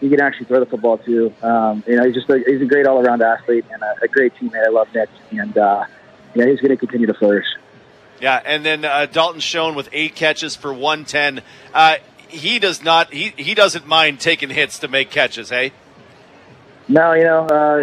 he 0.00 0.08
can 0.08 0.20
actually 0.20 0.46
throw 0.46 0.60
the 0.60 0.66
football 0.66 0.98
too. 0.98 1.32
Um, 1.42 1.84
you 1.86 1.96
know, 1.96 2.04
he's 2.04 2.14
just 2.14 2.28
a, 2.30 2.42
he's 2.46 2.62
a 2.62 2.64
great 2.64 2.86
all 2.86 3.00
around 3.00 3.22
athlete 3.22 3.66
and 3.70 3.82
a, 3.82 3.94
a, 4.02 4.08
great 4.08 4.34
teammate. 4.34 4.66
I 4.66 4.70
love 4.70 4.88
Nick, 4.94 5.10
and 5.30 5.56
uh, 5.56 5.84
yeah, 6.34 6.46
he's 6.46 6.60
going 6.60 6.70
to 6.70 6.76
continue 6.76 7.06
to 7.06 7.14
flourish. 7.14 7.46
Yeah, 8.20 8.40
and 8.44 8.64
then 8.64 8.84
uh, 8.84 9.06
Dalton 9.06 9.40
Schoen 9.40 9.74
with 9.74 9.88
eight 9.92 10.14
catches 10.14 10.56
for 10.56 10.72
one 10.72 11.04
ten. 11.04 11.42
Uh, 11.72 11.96
he 12.28 12.58
does 12.58 12.82
not 12.82 13.12
he 13.12 13.34
he 13.36 13.54
doesn't 13.54 13.86
mind 13.86 14.20
taking 14.20 14.50
hits 14.50 14.78
to 14.80 14.88
make 14.88 15.10
catches. 15.10 15.50
Hey. 15.50 15.72
No, 16.88 17.12
you 17.12 17.24
know, 17.24 17.46
uh, 17.46 17.78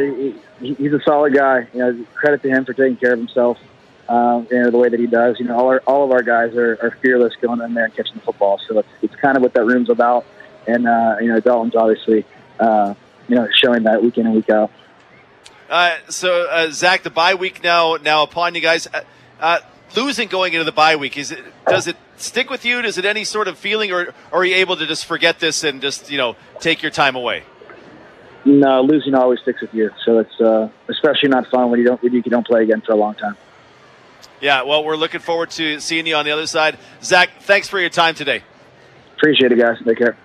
he, 0.59 0.73
he's 0.73 0.93
a 0.93 0.99
solid 1.05 1.33
guy. 1.33 1.67
You 1.73 1.79
know, 1.79 2.05
credit 2.15 2.41
to 2.41 2.49
him 2.49 2.65
for 2.65 2.73
taking 2.73 2.97
care 2.97 3.13
of 3.13 3.19
himself. 3.19 3.57
Um, 4.09 4.47
you 4.49 4.63
know 4.63 4.71
the 4.71 4.77
way 4.77 4.89
that 4.89 4.99
he 4.99 5.07
does. 5.07 5.39
You 5.39 5.45
know, 5.45 5.57
all 5.57 5.67
our 5.67 5.81
all 5.85 6.03
of 6.05 6.11
our 6.11 6.23
guys 6.23 6.55
are, 6.55 6.77
are 6.81 6.97
fearless 7.01 7.33
going 7.41 7.61
in 7.61 7.73
there 7.73 7.85
and 7.85 7.95
catching 7.95 8.15
the 8.15 8.21
football. 8.21 8.59
So 8.67 8.79
it's 8.79 8.89
it's 9.01 9.15
kind 9.15 9.37
of 9.37 9.43
what 9.43 9.53
that 9.53 9.65
room's 9.65 9.89
about 9.89 10.25
and 10.67 10.87
uh, 10.87 11.15
you 11.21 11.27
know 11.27 11.39
Dalton's 11.39 11.75
obviously 11.75 12.25
uh, 12.59 12.93
you 13.27 13.35
know 13.35 13.47
showing 13.63 13.83
that 13.83 14.03
week 14.03 14.17
in 14.17 14.25
and 14.25 14.35
week 14.35 14.49
out. 14.49 14.71
Uh, 15.69 15.97
so 16.09 16.47
uh, 16.49 16.69
Zach, 16.71 17.03
the 17.03 17.09
bye 17.09 17.35
week 17.35 17.63
now 17.63 17.95
now 17.95 18.23
upon 18.23 18.55
you 18.55 18.61
guys. 18.61 18.87
Uh, 18.87 19.01
uh, 19.39 19.59
losing 19.95 20.27
going 20.27 20.53
into 20.53 20.63
the 20.63 20.71
bye 20.71 20.95
week 20.95 21.17
is 21.17 21.31
it 21.31 21.43
does 21.67 21.87
it 21.87 21.97
stick 22.17 22.49
with 22.49 22.65
you? 22.65 22.81
Does 22.81 22.97
it 22.97 23.05
any 23.05 23.23
sort 23.23 23.47
of 23.47 23.57
feeling, 23.57 23.91
or, 23.91 24.13
or 24.31 24.41
are 24.41 24.45
you 24.45 24.55
able 24.55 24.75
to 24.77 24.85
just 24.85 25.05
forget 25.05 25.39
this 25.39 25.63
and 25.63 25.81
just 25.81 26.11
you 26.11 26.17
know 26.17 26.35
take 26.59 26.81
your 26.81 26.91
time 26.91 27.15
away? 27.15 27.43
No, 28.45 28.81
losing 28.81 29.13
always 29.13 29.39
sticks 29.41 29.61
with 29.61 29.73
you. 29.73 29.91
So 30.05 30.19
it's 30.19 30.71
especially 30.87 31.29
not 31.29 31.47
fun 31.47 31.69
when 31.69 31.79
you 31.79 31.85
don't 31.85 32.01
when 32.01 32.13
you 32.13 32.21
don't 32.21 32.47
play 32.47 32.63
again 32.63 32.81
for 32.81 32.93
a 32.93 32.95
long 32.95 33.15
time. 33.15 33.35
Yeah, 34.39 34.63
well, 34.63 34.83
we're 34.83 34.97
looking 34.97 35.19
forward 35.19 35.49
to 35.51 35.79
seeing 35.79 36.05
you 36.05 36.15
on 36.15 36.25
the 36.25 36.31
other 36.31 36.47
side. 36.47 36.77
Zach, 37.01 37.29
thanks 37.41 37.67
for 37.67 37.79
your 37.79 37.89
time 37.89 38.13
today. 38.13 38.43
Appreciate 39.15 39.51
it, 39.51 39.59
guys. 39.59 39.77
Take 39.83 39.97
care. 39.97 40.15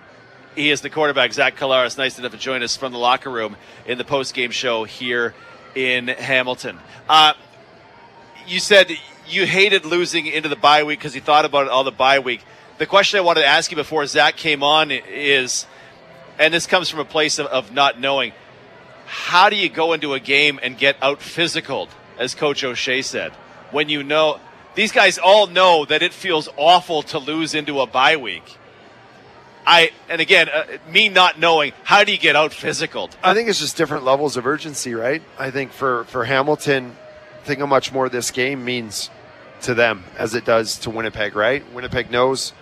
He 0.54 0.70
is 0.70 0.82
the 0.82 0.90
quarterback, 0.90 1.32
Zach 1.32 1.56
Collaros. 1.56 1.96
Nice 1.96 2.18
enough 2.18 2.32
to 2.32 2.38
join 2.38 2.62
us 2.62 2.76
from 2.76 2.92
the 2.92 2.98
locker 2.98 3.30
room 3.30 3.56
in 3.86 3.96
the 3.96 4.04
post-game 4.04 4.50
show 4.50 4.84
here 4.84 5.34
in 5.74 6.08
Hamilton. 6.08 6.78
Uh, 7.08 7.32
you 8.46 8.60
said 8.60 8.92
you 9.26 9.46
hated 9.46 9.86
losing 9.86 10.26
into 10.26 10.50
the 10.50 10.56
bye 10.56 10.82
week 10.82 10.98
because 10.98 11.14
you 11.14 11.22
thought 11.22 11.46
about 11.46 11.66
it 11.66 11.70
all 11.70 11.84
the 11.84 11.90
bye 11.90 12.18
week. 12.18 12.42
The 12.76 12.84
question 12.84 13.16
I 13.16 13.22
wanted 13.22 13.40
to 13.40 13.46
ask 13.46 13.70
you 13.70 13.76
before 13.76 14.04
Zach 14.06 14.36
came 14.36 14.62
on 14.62 14.90
is, 14.90 15.66
and 16.38 16.52
this 16.52 16.66
comes 16.66 16.90
from 16.90 17.00
a 17.00 17.04
place 17.06 17.38
of, 17.38 17.46
of 17.46 17.72
not 17.72 17.98
knowing, 17.98 18.32
how 19.06 19.48
do 19.48 19.56
you 19.56 19.70
go 19.70 19.94
into 19.94 20.12
a 20.12 20.20
game 20.20 20.60
and 20.62 20.76
get 20.76 20.96
out 21.00 21.22
physical, 21.22 21.88
as 22.18 22.34
Coach 22.34 22.62
O'Shea 22.62 23.00
said, 23.00 23.32
when 23.70 23.88
you 23.88 24.02
know 24.02 24.38
these 24.74 24.92
guys 24.92 25.16
all 25.16 25.46
know 25.46 25.86
that 25.86 26.02
it 26.02 26.12
feels 26.12 26.48
awful 26.58 27.02
to 27.04 27.18
lose 27.18 27.54
into 27.54 27.80
a 27.80 27.86
bye 27.86 28.16
week? 28.16 28.58
I 29.66 29.90
and 30.08 30.20
again, 30.20 30.48
uh, 30.48 30.64
me 30.88 31.08
not 31.08 31.38
knowing 31.38 31.72
how 31.84 32.04
do 32.04 32.12
you 32.12 32.18
get 32.18 32.36
out 32.36 32.52
physical? 32.52 33.10
I 33.22 33.34
think 33.34 33.48
it's 33.48 33.60
just 33.60 33.76
different 33.76 34.04
levels 34.04 34.36
of 34.36 34.46
urgency, 34.46 34.94
right? 34.94 35.22
I 35.38 35.50
think 35.50 35.72
for 35.72 36.04
for 36.04 36.24
Hamilton, 36.24 36.96
think 37.44 37.60
how 37.60 37.66
much 37.66 37.92
more 37.92 38.08
this 38.08 38.30
game 38.30 38.64
means 38.64 39.10
to 39.62 39.74
them 39.74 40.04
as 40.18 40.34
it 40.34 40.44
does 40.44 40.78
to 40.80 40.90
Winnipeg, 40.90 41.36
right? 41.36 41.62
Winnipeg 41.72 42.10
knows 42.10 42.52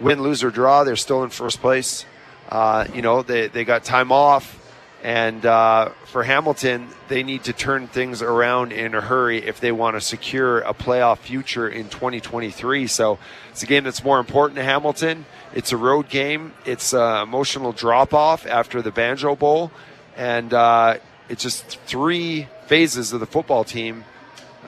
win, 0.00 0.22
lose, 0.22 0.42
or 0.42 0.50
draw, 0.50 0.84
they're 0.84 0.96
still 0.96 1.22
in 1.22 1.30
first 1.30 1.60
place. 1.60 2.04
Uh, 2.48 2.86
you 2.94 3.02
know, 3.02 3.22
they, 3.22 3.48
they 3.48 3.64
got 3.64 3.84
time 3.84 4.10
off. 4.10 4.56
And 5.02 5.46
uh, 5.46 5.90
for 6.06 6.24
Hamilton, 6.24 6.88
they 7.08 7.22
need 7.22 7.44
to 7.44 7.52
turn 7.54 7.86
things 7.86 8.20
around 8.20 8.72
in 8.72 8.94
a 8.94 9.00
hurry 9.00 9.38
if 9.38 9.58
they 9.58 9.72
want 9.72 9.96
to 9.96 10.00
secure 10.00 10.58
a 10.60 10.74
playoff 10.74 11.18
future 11.18 11.68
in 11.68 11.88
2023. 11.88 12.86
So 12.86 13.18
it's 13.50 13.62
a 13.62 13.66
game 13.66 13.84
that's 13.84 14.04
more 14.04 14.18
important 14.18 14.56
to 14.56 14.62
Hamilton. 14.62 15.24
It's 15.54 15.72
a 15.72 15.76
road 15.78 16.10
game. 16.10 16.52
It's 16.66 16.92
an 16.92 17.22
emotional 17.22 17.72
drop 17.72 18.12
off 18.12 18.46
after 18.46 18.82
the 18.82 18.90
Banjo 18.90 19.36
Bowl. 19.36 19.72
And 20.16 20.52
uh, 20.52 20.98
it's 21.30 21.42
just 21.42 21.78
three 21.80 22.48
phases 22.66 23.12
of 23.14 23.20
the 23.20 23.26
football 23.26 23.64
team 23.64 24.04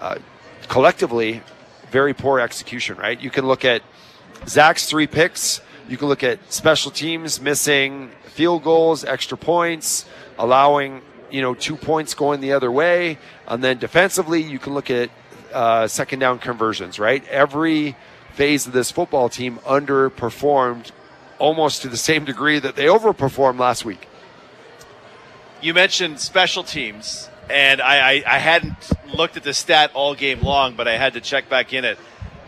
uh, 0.01 0.19
collectively 0.69 1.43
very 1.91 2.15
poor 2.15 2.41
execution, 2.41 2.97
right? 2.97 3.21
You 3.21 3.31
can 3.31 3.47
look 3.47 3.65
at 3.65 3.83
Zach's 4.49 4.87
three 4.87 5.07
picks. 5.07 5.61
You 5.89 5.99
can 5.99 6.09
look 6.09 6.25
at 6.25 6.39
special 6.51 6.91
teams 6.91 7.41
missing 7.41 8.11
field 8.33 8.65
goals, 8.65 9.05
extra 9.05 9.39
points, 9.39 10.05
allowing 10.39 11.03
you 11.31 11.41
know 11.41 11.55
two 11.55 11.77
points 11.77 12.15
going 12.15 12.41
the 12.41 12.53
other 12.53 12.71
way, 12.71 13.19
and 13.47 13.63
then 13.63 13.79
defensively 13.79 14.43
you 14.43 14.59
can 14.59 14.75
look 14.75 14.91
at 14.91 15.11
uh, 15.53 15.87
second 15.87 16.19
down 16.19 16.39
conversions. 16.39 16.99
Right, 16.99 17.27
every 17.29 17.97
phase 18.35 18.67
of 18.67 18.73
this 18.73 18.91
football 18.91 19.29
team 19.29 19.59
underperformed 19.59 20.91
almost 21.39 21.83
to 21.83 21.89
the 21.89 21.97
same 21.97 22.25
degree 22.25 22.59
that 22.59 22.77
they 22.77 22.87
overperformed 22.87 23.59
last 23.59 23.85
week. 23.85 24.09
You 25.61 25.75
mentioned 25.75 26.19
special 26.21 26.65
teams, 26.65 27.29
and 27.51 27.81
I, 27.81 28.15
I, 28.15 28.23
I 28.27 28.39
hadn't 28.39 28.91
looked 29.15 29.37
at 29.37 29.43
the 29.43 29.53
stat 29.55 29.91
all 29.95 30.15
game 30.15 30.41
long, 30.41 30.75
but 30.75 30.89
I 30.89 30.97
had 30.97 31.13
to 31.15 31.21
check 31.21 31.49
back 31.49 31.73
in 31.73 31.85
it 31.85 31.99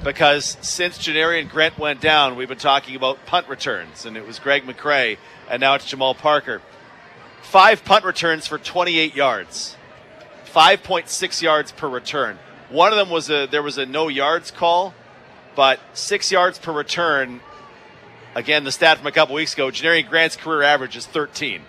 because 0.05 0.59
since 0.61 0.99
Janarion 0.99 1.49
Grant 1.49 1.79
went 1.79 2.01
down, 2.01 2.37
we've 2.37 2.49
been 2.49 2.59
talking 2.59 2.95
about 2.95 3.25
punt 3.27 3.49
returns, 3.49 4.05
and 4.05 4.17
it 4.17 4.27
was 4.27 4.39
Greg 4.39 4.65
McCrae, 4.65 5.17
and 5.51 5.61
now 5.61 5.75
it's 5.75 5.87
Jamal 5.87 6.15
Parker. 6.15 6.61
Five 7.43 7.85
punt 7.85 8.05
returns 8.05 8.47
for 8.47 8.59
28 8.59 9.17
yards, 9.17 9.77
5.6 10.47 11.43
yards 11.43 11.73
per 11.73 11.89
return. 11.89 12.39
One 12.69 12.93
of 12.93 12.99
them 12.99 13.11
was 13.11 13.31
a 13.31 13.47
there 13.47 13.63
was 13.63 13.79
a 13.79 13.87
no 13.87 14.09
yards 14.09 14.51
call, 14.51 14.95
but 15.57 15.81
six 15.95 16.31
yards 16.31 16.59
per 16.59 16.73
return. 16.73 17.41
Again, 18.35 18.65
the 18.65 18.73
stat 18.73 18.99
from 18.99 19.07
a 19.07 19.13
couple 19.13 19.35
weeks 19.35 19.55
ago, 19.55 19.69
Janarion 19.69 20.09
Grant's 20.09 20.37
career 20.37 20.63
average 20.63 20.97
is 20.97 21.07
13. 21.07 21.63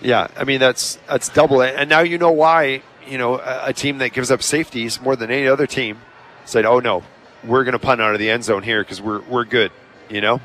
Yeah, 0.00 0.28
I 0.36 0.44
mean 0.44 0.60
that's 0.60 0.98
that's 1.08 1.28
double 1.28 1.60
it, 1.62 1.74
and 1.76 1.88
now 1.88 2.00
you 2.00 2.18
know 2.18 2.32
why. 2.32 2.82
You 3.06 3.18
know, 3.18 3.40
a, 3.40 3.66
a 3.66 3.72
team 3.72 3.98
that 3.98 4.12
gives 4.12 4.30
up 4.30 4.44
safeties 4.44 5.00
more 5.00 5.16
than 5.16 5.28
any 5.28 5.48
other 5.48 5.66
team 5.66 5.98
said, 6.44 6.64
"Oh 6.64 6.78
no, 6.78 7.02
we're 7.44 7.64
going 7.64 7.72
to 7.72 7.78
punt 7.78 8.00
out 8.00 8.12
of 8.12 8.18
the 8.18 8.30
end 8.30 8.44
zone 8.44 8.62
here 8.62 8.82
because 8.82 9.00
we're 9.00 9.20
we're 9.22 9.44
good." 9.44 9.72
You 10.08 10.20
know, 10.20 10.40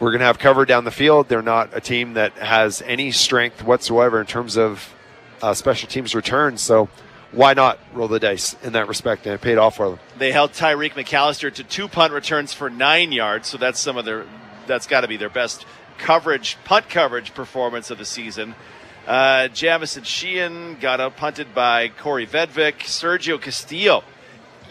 we're 0.00 0.10
going 0.10 0.20
to 0.20 0.26
have 0.26 0.38
cover 0.38 0.64
down 0.64 0.84
the 0.84 0.90
field. 0.90 1.28
They're 1.28 1.42
not 1.42 1.70
a 1.72 1.80
team 1.80 2.14
that 2.14 2.32
has 2.34 2.82
any 2.82 3.12
strength 3.12 3.62
whatsoever 3.62 4.20
in 4.20 4.26
terms 4.26 4.56
of 4.56 4.94
uh, 5.40 5.54
special 5.54 5.88
teams 5.88 6.14
returns. 6.14 6.60
So 6.60 6.88
why 7.32 7.54
not 7.54 7.78
roll 7.94 8.08
the 8.08 8.20
dice 8.20 8.54
in 8.62 8.74
that 8.74 8.88
respect? 8.88 9.26
And 9.26 9.34
it 9.34 9.40
paid 9.40 9.58
off 9.58 9.76
for 9.76 9.90
them. 9.90 9.98
They 10.18 10.32
held 10.32 10.52
Tyreek 10.52 10.92
McAllister 10.92 11.52
to 11.54 11.64
two 11.64 11.88
punt 11.88 12.12
returns 12.12 12.52
for 12.52 12.68
nine 12.68 13.12
yards, 13.12 13.48
so 13.48 13.58
that's 13.58 13.80
some 13.80 13.96
of 13.96 14.04
their 14.04 14.26
that's 14.66 14.86
got 14.86 15.00
to 15.00 15.08
be 15.08 15.16
their 15.16 15.30
best 15.30 15.66
coverage 15.98 16.56
punt 16.64 16.88
coverage 16.88 17.34
performance 17.34 17.90
of 17.90 17.98
the 17.98 18.04
season. 18.04 18.54
Uh, 19.06 19.48
Jamieson 19.48 20.04
Sheahan 20.04 20.78
got 20.80 21.00
out 21.00 21.16
punted 21.16 21.54
by 21.54 21.88
Kaare 21.88 22.28
Vedvik. 22.28 22.80
Sergio 22.80 23.40
Castillo 23.40 24.04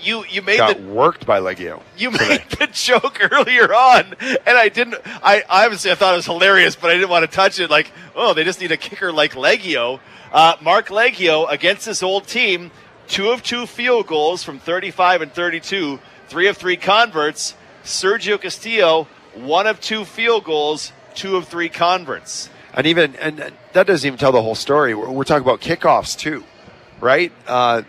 you 0.01 0.25
you 0.25 0.41
made 0.41 0.57
got 0.57 0.77
the 0.77 0.83
worked 0.83 1.25
by 1.25 1.39
Liegghio. 1.39 1.81
You 1.97 2.11
made 2.11 2.43
the 2.57 2.67
joke 2.71 3.19
earlier 3.31 3.73
on, 3.73 4.15
and 4.19 4.57
I 4.57 4.69
didn't. 4.69 4.95
I 5.05 5.43
obviously 5.49 5.91
I 5.91 5.95
thought 5.95 6.13
it 6.13 6.17
was 6.17 6.25
hilarious, 6.25 6.75
but 6.75 6.91
I 6.91 6.95
didn't 6.95 7.09
want 7.09 7.29
to 7.29 7.35
touch 7.35 7.59
it. 7.59 7.69
Like, 7.69 7.91
oh, 8.15 8.33
they 8.33 8.43
just 8.43 8.61
need 8.61 8.71
a 8.71 8.77
kicker 8.77 9.11
like 9.11 9.33
Liegghio. 9.33 9.99
Uh, 10.31 10.55
Marc 10.61 10.87
Liegghio 10.87 11.49
against 11.49 11.85
this 11.85 12.01
old 12.01 12.27
team, 12.27 12.71
two 13.07 13.29
of 13.31 13.43
two 13.43 13.65
field 13.65 14.07
goals 14.07 14.43
from 14.43 14.59
35 14.59 15.21
and 15.21 15.33
32, 15.33 15.99
three 16.27 16.47
of 16.47 16.57
three 16.57 16.77
converts. 16.77 17.55
Sergio 17.83 18.39
Castillo, 18.39 19.07
one 19.33 19.67
of 19.67 19.79
two 19.81 20.05
field 20.05 20.43
goals, 20.43 20.93
two 21.15 21.35
of 21.35 21.47
three 21.47 21.69
converts. 21.69 22.49
And 22.73 22.87
even 22.87 23.15
and 23.15 23.51
that 23.73 23.87
doesn't 23.87 24.07
even 24.07 24.17
tell 24.17 24.31
the 24.31 24.41
whole 24.41 24.55
story. 24.55 24.93
We're, 24.93 25.09
we're 25.09 25.23
talking 25.23 25.43
about 25.43 25.61
kickoffs 25.61 26.17
too, 26.17 26.43
right? 27.01 27.31
Uh, 27.47 27.81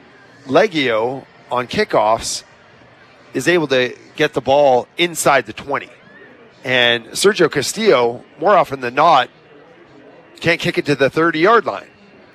Liegghio 0.46 1.25
on 1.53 1.69
kickoffs 1.69 2.43
is 3.35 3.47
able 3.47 3.69
to 3.69 3.97
get 4.17 4.33
the 4.33 4.41
ball 4.41 4.88
inside 4.97 5.47
the 5.47 5.53
20. 5.53 5.88
And 6.65 7.07
Sergio 7.09 7.51
Castillo, 7.51 8.25
more 8.41 8.55
often 8.57 8.81
than 8.81 8.95
not, 8.95 9.29
can't 10.41 10.61
kick 10.61 10.79
it 10.79 10.87
to 10.87 10.97
the 10.97 11.11
30 11.11 11.38
yard 11.38 11.67
line 11.67 11.88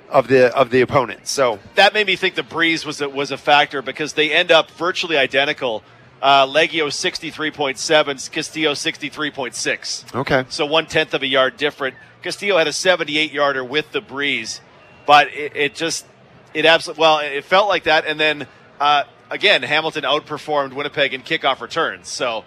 of 0.08 0.28
the 0.28 0.54
of 0.56 0.70
the 0.70 0.80
opponent. 0.80 1.26
So 1.26 1.58
that 1.74 1.92
made 1.92 2.06
me 2.06 2.16
think 2.16 2.34
the 2.34 2.42
breeze 2.42 2.86
was 2.86 3.00
a, 3.00 3.08
was 3.08 3.30
a 3.30 3.36
factor 3.36 3.82
because 3.82 4.14
they 4.14 4.32
end 4.32 4.50
up 4.50 4.70
virtually 4.70 5.18
identical. 5.18 5.82
Uh, 6.20 6.44
Liegghio 6.46 6.88
63.7, 6.88 8.32
Castillo 8.32 8.72
63.6. 8.72 10.14
Okay. 10.16 10.44
So 10.48 10.66
one 10.66 10.86
tenth 10.86 11.14
of 11.14 11.22
a 11.22 11.28
yard 11.28 11.56
different. 11.56 11.94
Castillo 12.22 12.58
had 12.58 12.66
a 12.66 12.72
78 12.72 13.30
yarder 13.30 13.62
with 13.62 13.92
the 13.92 14.00
breeze, 14.00 14.60
but 15.06 15.28
it, 15.28 15.54
it 15.54 15.74
just 15.76 16.06
it 16.54 16.66
absolutely 16.66 17.00
well 17.00 17.18
it 17.18 17.44
felt 17.44 17.68
like 17.68 17.84
that, 17.84 18.04
and 18.06 18.18
then 18.18 18.48
uh, 18.80 19.04
again, 19.30 19.62
Hamilton 19.62 20.04
outperformed 20.04 20.72
Winnipeg 20.72 21.14
in 21.14 21.22
kickoff 21.22 21.60
returns, 21.60 22.08
so 22.08 22.44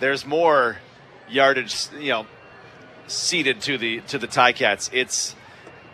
there's 0.00 0.24
more 0.26 0.78
yardage, 1.28 1.88
you 1.98 2.10
know, 2.10 2.26
seeded 3.06 3.60
to 3.62 3.78
the 3.78 4.00
to 4.02 4.18
the 4.18 4.26
Ticats. 4.28 4.90
It's 4.92 5.34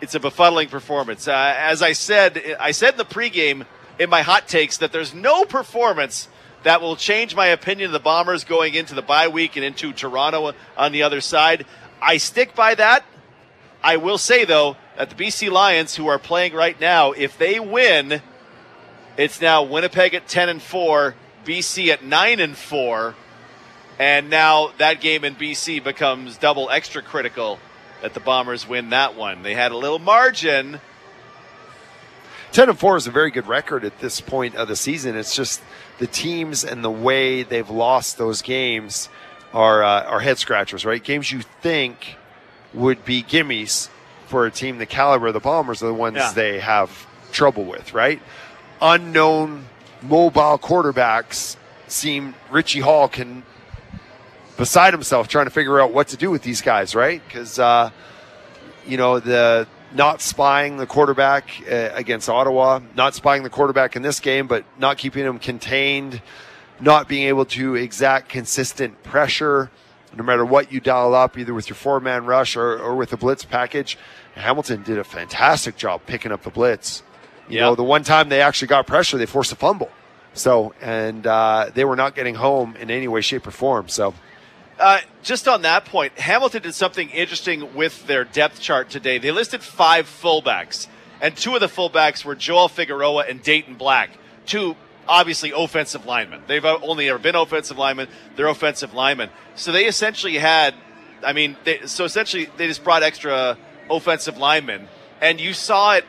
it's 0.01 0.15
a 0.15 0.19
befuddling 0.19 0.69
performance. 0.69 1.27
Uh, 1.27 1.55
as 1.57 1.81
I 1.81 1.93
said, 1.93 2.41
I 2.59 2.71
said 2.71 2.93
in 2.93 2.97
the 2.97 3.05
pregame 3.05 3.65
in 3.99 4.09
my 4.09 4.21
hot 4.21 4.47
takes 4.47 4.77
that 4.77 4.91
there's 4.91 5.13
no 5.13 5.45
performance 5.45 6.27
that 6.63 6.81
will 6.81 6.95
change 6.95 7.35
my 7.35 7.47
opinion 7.47 7.87
of 7.87 7.93
the 7.93 7.99
Bombers 7.99 8.43
going 8.43 8.75
into 8.75 8.95
the 8.95 9.01
bye 9.01 9.27
week 9.27 9.55
and 9.55 9.65
into 9.65 9.93
Toronto 9.93 10.53
on 10.77 10.91
the 10.91 11.03
other 11.03 11.21
side. 11.21 11.65
I 12.01 12.17
stick 12.17 12.55
by 12.55 12.75
that. 12.75 13.03
I 13.83 13.97
will 13.97 14.17
say 14.17 14.45
though 14.45 14.77
that 14.97 15.09
the 15.09 15.15
BC 15.15 15.51
Lions, 15.51 15.95
who 15.95 16.07
are 16.07 16.19
playing 16.19 16.53
right 16.53 16.79
now, 16.79 17.11
if 17.11 17.37
they 17.37 17.59
win 17.59 18.21
it's 19.17 19.41
now 19.41 19.63
Winnipeg 19.63 20.13
at 20.13 20.27
10 20.27 20.49
and 20.49 20.61
4, 20.61 21.15
BC 21.45 21.89
at 21.89 22.03
9 22.03 22.39
and 22.39 22.55
4. 22.55 23.15
And 23.99 24.29
now 24.29 24.71
that 24.77 25.01
game 25.01 25.23
in 25.23 25.35
BC 25.35 25.83
becomes 25.83 26.37
double 26.37 26.69
extra 26.69 27.01
critical 27.01 27.59
that 28.01 28.13
the 28.13 28.19
Bombers 28.19 28.67
win 28.67 28.89
that 28.89 29.15
one. 29.15 29.43
They 29.43 29.53
had 29.53 29.71
a 29.71 29.77
little 29.77 29.99
margin. 29.99 30.79
10 32.51 32.69
and 32.69 32.79
4 32.79 32.97
is 32.97 33.07
a 33.07 33.11
very 33.11 33.31
good 33.31 33.47
record 33.47 33.85
at 33.85 33.99
this 33.99 34.19
point 34.19 34.55
of 34.55 34.67
the 34.67 34.75
season. 34.75 35.15
It's 35.15 35.35
just 35.35 35.61
the 35.99 36.07
teams 36.07 36.63
and 36.63 36.83
the 36.83 36.91
way 36.91 37.43
they've 37.43 37.69
lost 37.69 38.17
those 38.17 38.41
games 38.41 39.07
are 39.53 39.83
uh, 39.83 40.03
are 40.03 40.19
head 40.19 40.37
scratchers, 40.37 40.85
right? 40.85 41.03
Games 41.03 41.31
you 41.31 41.41
think 41.61 42.17
would 42.73 43.05
be 43.05 43.21
gimmies 43.21 43.89
for 44.27 44.45
a 44.45 44.51
team 44.51 44.77
the 44.77 44.85
caliber 44.85 45.27
of 45.27 45.33
the 45.33 45.39
Bombers 45.39 45.83
are 45.83 45.87
the 45.87 45.93
ones 45.93 46.15
yeah. 46.15 46.31
they 46.33 46.59
have 46.59 47.05
trouble 47.31 47.65
with, 47.65 47.93
right? 47.93 48.21
Unknown 48.81 49.65
mobile 50.01 50.57
quarterbacks 50.57 51.55
seem 51.87 52.33
Richie 52.49 52.79
Hall 52.79 53.07
can 53.07 53.43
beside 54.57 54.93
himself 54.93 55.27
trying 55.27 55.45
to 55.45 55.51
figure 55.51 55.79
out 55.79 55.93
what 55.93 56.09
to 56.09 56.17
do 56.17 56.31
with 56.31 56.41
these 56.43 56.61
guys, 56.61 56.95
right? 56.95 57.21
Because 57.27 57.59
uh, 57.59 57.91
you 58.85 58.97
know 58.97 59.19
the 59.19 59.67
not 59.93 60.21
spying 60.21 60.77
the 60.77 60.87
quarterback 60.87 61.49
uh, 61.69 61.89
against 61.93 62.29
Ottawa, 62.29 62.79
not 62.95 63.13
spying 63.13 63.43
the 63.43 63.49
quarterback 63.49 63.95
in 63.95 64.01
this 64.01 64.19
game, 64.19 64.47
but 64.47 64.63
not 64.77 64.97
keeping 64.97 65.25
him 65.25 65.37
contained, 65.37 66.21
not 66.79 67.07
being 67.07 67.27
able 67.27 67.45
to 67.45 67.75
exact 67.75 68.29
consistent 68.29 69.03
pressure, 69.03 69.69
no 70.15 70.23
matter 70.23 70.45
what 70.45 70.71
you 70.71 70.79
dial 70.79 71.13
up, 71.13 71.37
either 71.37 71.53
with 71.53 71.69
your 71.69 71.75
four 71.75 71.99
man 71.99 72.25
rush 72.25 72.55
or, 72.55 72.79
or 72.79 72.95
with 72.95 73.09
the 73.09 73.17
blitz 73.17 73.43
package. 73.43 73.97
Hamilton 74.35 74.81
did 74.83 74.97
a 74.97 75.03
fantastic 75.03 75.75
job 75.75 76.01
picking 76.05 76.31
up 76.31 76.43
the 76.43 76.49
blitz. 76.49 77.03
You 77.49 77.55
Yep. 77.57 77.61
know, 77.61 77.75
the 77.75 77.83
one 77.83 78.03
time 78.03 78.29
they 78.29 78.41
actually 78.41 78.69
got 78.69 78.87
pressure, 78.87 79.17
they 79.17 79.25
forced 79.25 79.51
a 79.51 79.55
fumble. 79.55 79.89
So, 80.33 80.73
and 80.81 81.27
uh, 81.27 81.71
they 81.73 81.83
were 81.83 81.95
not 81.97 82.15
getting 82.15 82.35
home 82.35 82.75
in 82.79 82.89
any 82.89 83.07
way, 83.07 83.21
shape, 83.21 83.45
or 83.47 83.51
form. 83.51 83.89
So, 83.89 84.13
Uh, 84.79 84.99
just 85.21 85.47
on 85.47 85.61
that 85.61 85.85
point, 85.85 86.17
Hamilton 86.17 86.61
did 86.63 86.73
something 86.73 87.09
interesting 87.09 87.75
with 87.75 88.07
their 88.07 88.23
depth 88.23 88.59
chart 88.59 88.89
today. 88.89 89.17
They 89.19 89.31
listed 89.31 89.61
five 89.61 90.07
fullbacks, 90.07 90.87
and 91.21 91.35
two 91.35 91.53
of 91.53 91.59
the 91.61 91.67
fullbacks 91.67 92.25
were 92.25 92.33
Joel 92.35 92.67
Figueroa 92.67 93.25
and 93.29 93.43
Dayton 93.43 93.75
Black, 93.75 94.09
two 94.45 94.75
obviously 95.07 95.51
offensive 95.51 96.05
linemen. 96.05 96.41
They've 96.47 96.63
only 96.65 97.09
ever 97.09 97.19
been 97.19 97.35
offensive 97.35 97.77
linemen. 97.77 98.07
They're 98.37 98.47
offensive 98.47 98.93
linemen. 98.93 99.29
So 99.55 99.71
they 99.71 99.85
essentially 99.85 100.37
had, 100.37 100.73
I 101.23 101.33
mean, 101.33 101.57
they, 101.63 101.81
so 101.85 102.05
essentially 102.05 102.49
they 102.57 102.67
just 102.67 102.83
brought 102.83 103.03
extra 103.03 103.57
offensive 103.89 104.37
linemen, 104.37 104.87
and 105.19 105.39
you 105.41 105.53
saw 105.53 105.95
it. 105.95 106.05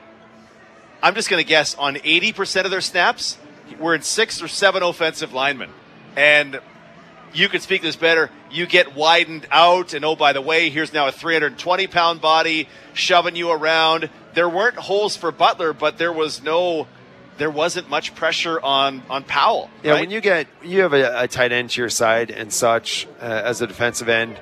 I'm 1.02 1.14
just 1.14 1.28
going 1.28 1.42
to 1.42 1.48
guess 1.48 1.74
on 1.74 1.96
80% 1.96 2.64
of 2.64 2.70
their 2.70 2.80
snaps, 2.80 3.36
we're 3.80 3.94
in 3.94 4.02
six 4.02 4.40
or 4.40 4.46
seven 4.46 4.84
offensive 4.84 5.32
linemen, 5.32 5.70
and 6.16 6.60
you 7.34 7.48
could 7.48 7.62
speak 7.62 7.82
this 7.82 7.96
better. 7.96 8.30
You 8.50 8.66
get 8.66 8.94
widened 8.94 9.46
out, 9.50 9.94
and 9.94 10.04
oh, 10.04 10.14
by 10.14 10.32
the 10.32 10.40
way, 10.40 10.70
here's 10.70 10.92
now 10.92 11.08
a 11.08 11.12
320 11.12 11.86
pound 11.88 12.20
body 12.20 12.68
shoving 12.94 13.34
you 13.34 13.50
around. 13.50 14.10
There 14.34 14.48
weren't 14.48 14.76
holes 14.76 15.16
for 15.16 15.32
Butler, 15.32 15.72
but 15.72 15.98
there 15.98 16.12
was 16.12 16.40
no, 16.42 16.86
there 17.38 17.50
wasn't 17.50 17.88
much 17.88 18.14
pressure 18.14 18.60
on 18.60 19.02
on 19.10 19.24
Powell. 19.24 19.70
Yeah, 19.82 19.92
right? 19.92 20.00
when 20.02 20.10
you 20.10 20.20
get 20.20 20.46
you 20.62 20.82
have 20.82 20.92
a, 20.92 21.22
a 21.22 21.28
tight 21.28 21.50
end 21.50 21.70
to 21.70 21.80
your 21.80 21.90
side 21.90 22.30
and 22.30 22.52
such 22.52 23.08
uh, 23.20 23.24
as 23.24 23.60
a 23.60 23.66
defensive 23.66 24.08
end, 24.08 24.38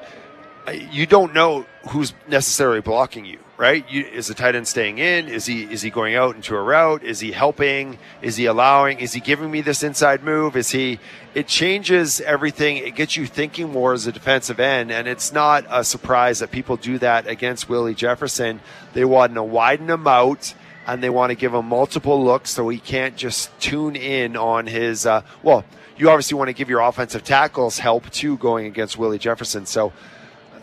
you 0.93 1.07
don't 1.07 1.35
know 1.35 1.67
who's 1.89 2.13
necessarily 2.29 2.81
blocking 2.81 3.25
you, 3.25 3.39
right? 3.57 3.85
You, 3.91 4.05
is 4.05 4.27
the 4.27 4.35
tight 4.35 4.55
end 4.55 4.69
staying 4.69 4.99
in? 4.99 5.29
Is 5.29 5.47
he 5.47 5.63
is 5.63 5.83
he 5.83 5.91
going 5.91 6.15
out 6.15 6.37
into 6.37 6.55
a 6.55 6.63
route? 6.63 7.03
Is 7.03 7.21
he 7.21 7.33
helping? 7.33 7.99
Is 8.23 8.37
he 8.37 8.47
allowing? 8.47 9.01
Is 9.01 9.13
he 9.13 9.21
giving 9.21 9.51
me 9.51 9.61
this 9.63 9.83
inside 9.83 10.23
move? 10.23 10.57
Is 10.57 10.71
he? 10.71 10.99
It 11.35 11.47
changes 11.47 12.21
everything. 12.21 12.77
It 12.79 12.95
gets 12.95 13.17
you 13.17 13.27
thinking 13.27 13.71
more 13.71 13.93
as 13.93 14.07
a 14.07 14.13
defensive 14.13 14.61
end, 14.61 14.93
and 14.93 15.09
it's 15.09 15.33
not 15.33 15.65
a 15.71 15.85
surprise 15.85 16.41
that 16.41 16.51
people 16.51 16.77
do 16.77 16.99
that 16.99 17.27
against 17.27 17.69
Willie 17.69 17.95
Jefferson. 17.95 18.61
They 18.93 19.05
want 19.05 19.35
to 19.35 19.43
widen 19.43 19.89
him 19.89 20.07
out 20.07 20.55
and 20.87 21.03
they 21.03 21.11
want 21.11 21.31
to 21.31 21.37
give 21.37 21.55
him 21.55 21.67
multiple 21.67 22.25
looks 22.25 22.51
so 22.51 22.69
he 22.69 22.79
can't 22.79 23.17
just 23.17 23.59
tune 23.61 23.95
in 23.95 24.37
on 24.37 24.67
his. 24.67 25.07
Uh, 25.07 25.23
well, 25.43 25.65
you 25.97 26.09
obviously 26.11 26.37
want 26.37 26.49
to 26.49 26.55
give 26.55 26.69
your 26.69 26.81
offensive 26.81 27.23
tackles 27.23 27.79
help 27.79 28.09
too 28.11 28.37
going 28.39 28.67
against 28.67 28.99
Willie 28.99 29.19
Jefferson. 29.19 29.67
So 29.67 29.93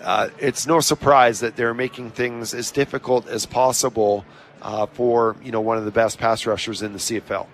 uh, 0.07 0.29
it's 0.39 0.65
no 0.65 0.79
surprise 0.79 1.41
that 1.41 1.57
they're 1.57 1.73
making 1.73 2.09
things 2.11 2.53
as 2.53 2.71
difficult 2.71 3.27
as 3.27 3.45
possible 3.45 4.23
uh, 4.61 4.85
for 4.85 5.35
you 5.43 5.51
know 5.51 5.59
one 5.59 5.77
of 5.77 5.83
the 5.83 5.91
best 5.91 6.17
pass 6.17 6.45
rushers 6.45 6.81
in 6.81 6.93
the 6.93 6.97
CFL. 6.97 7.45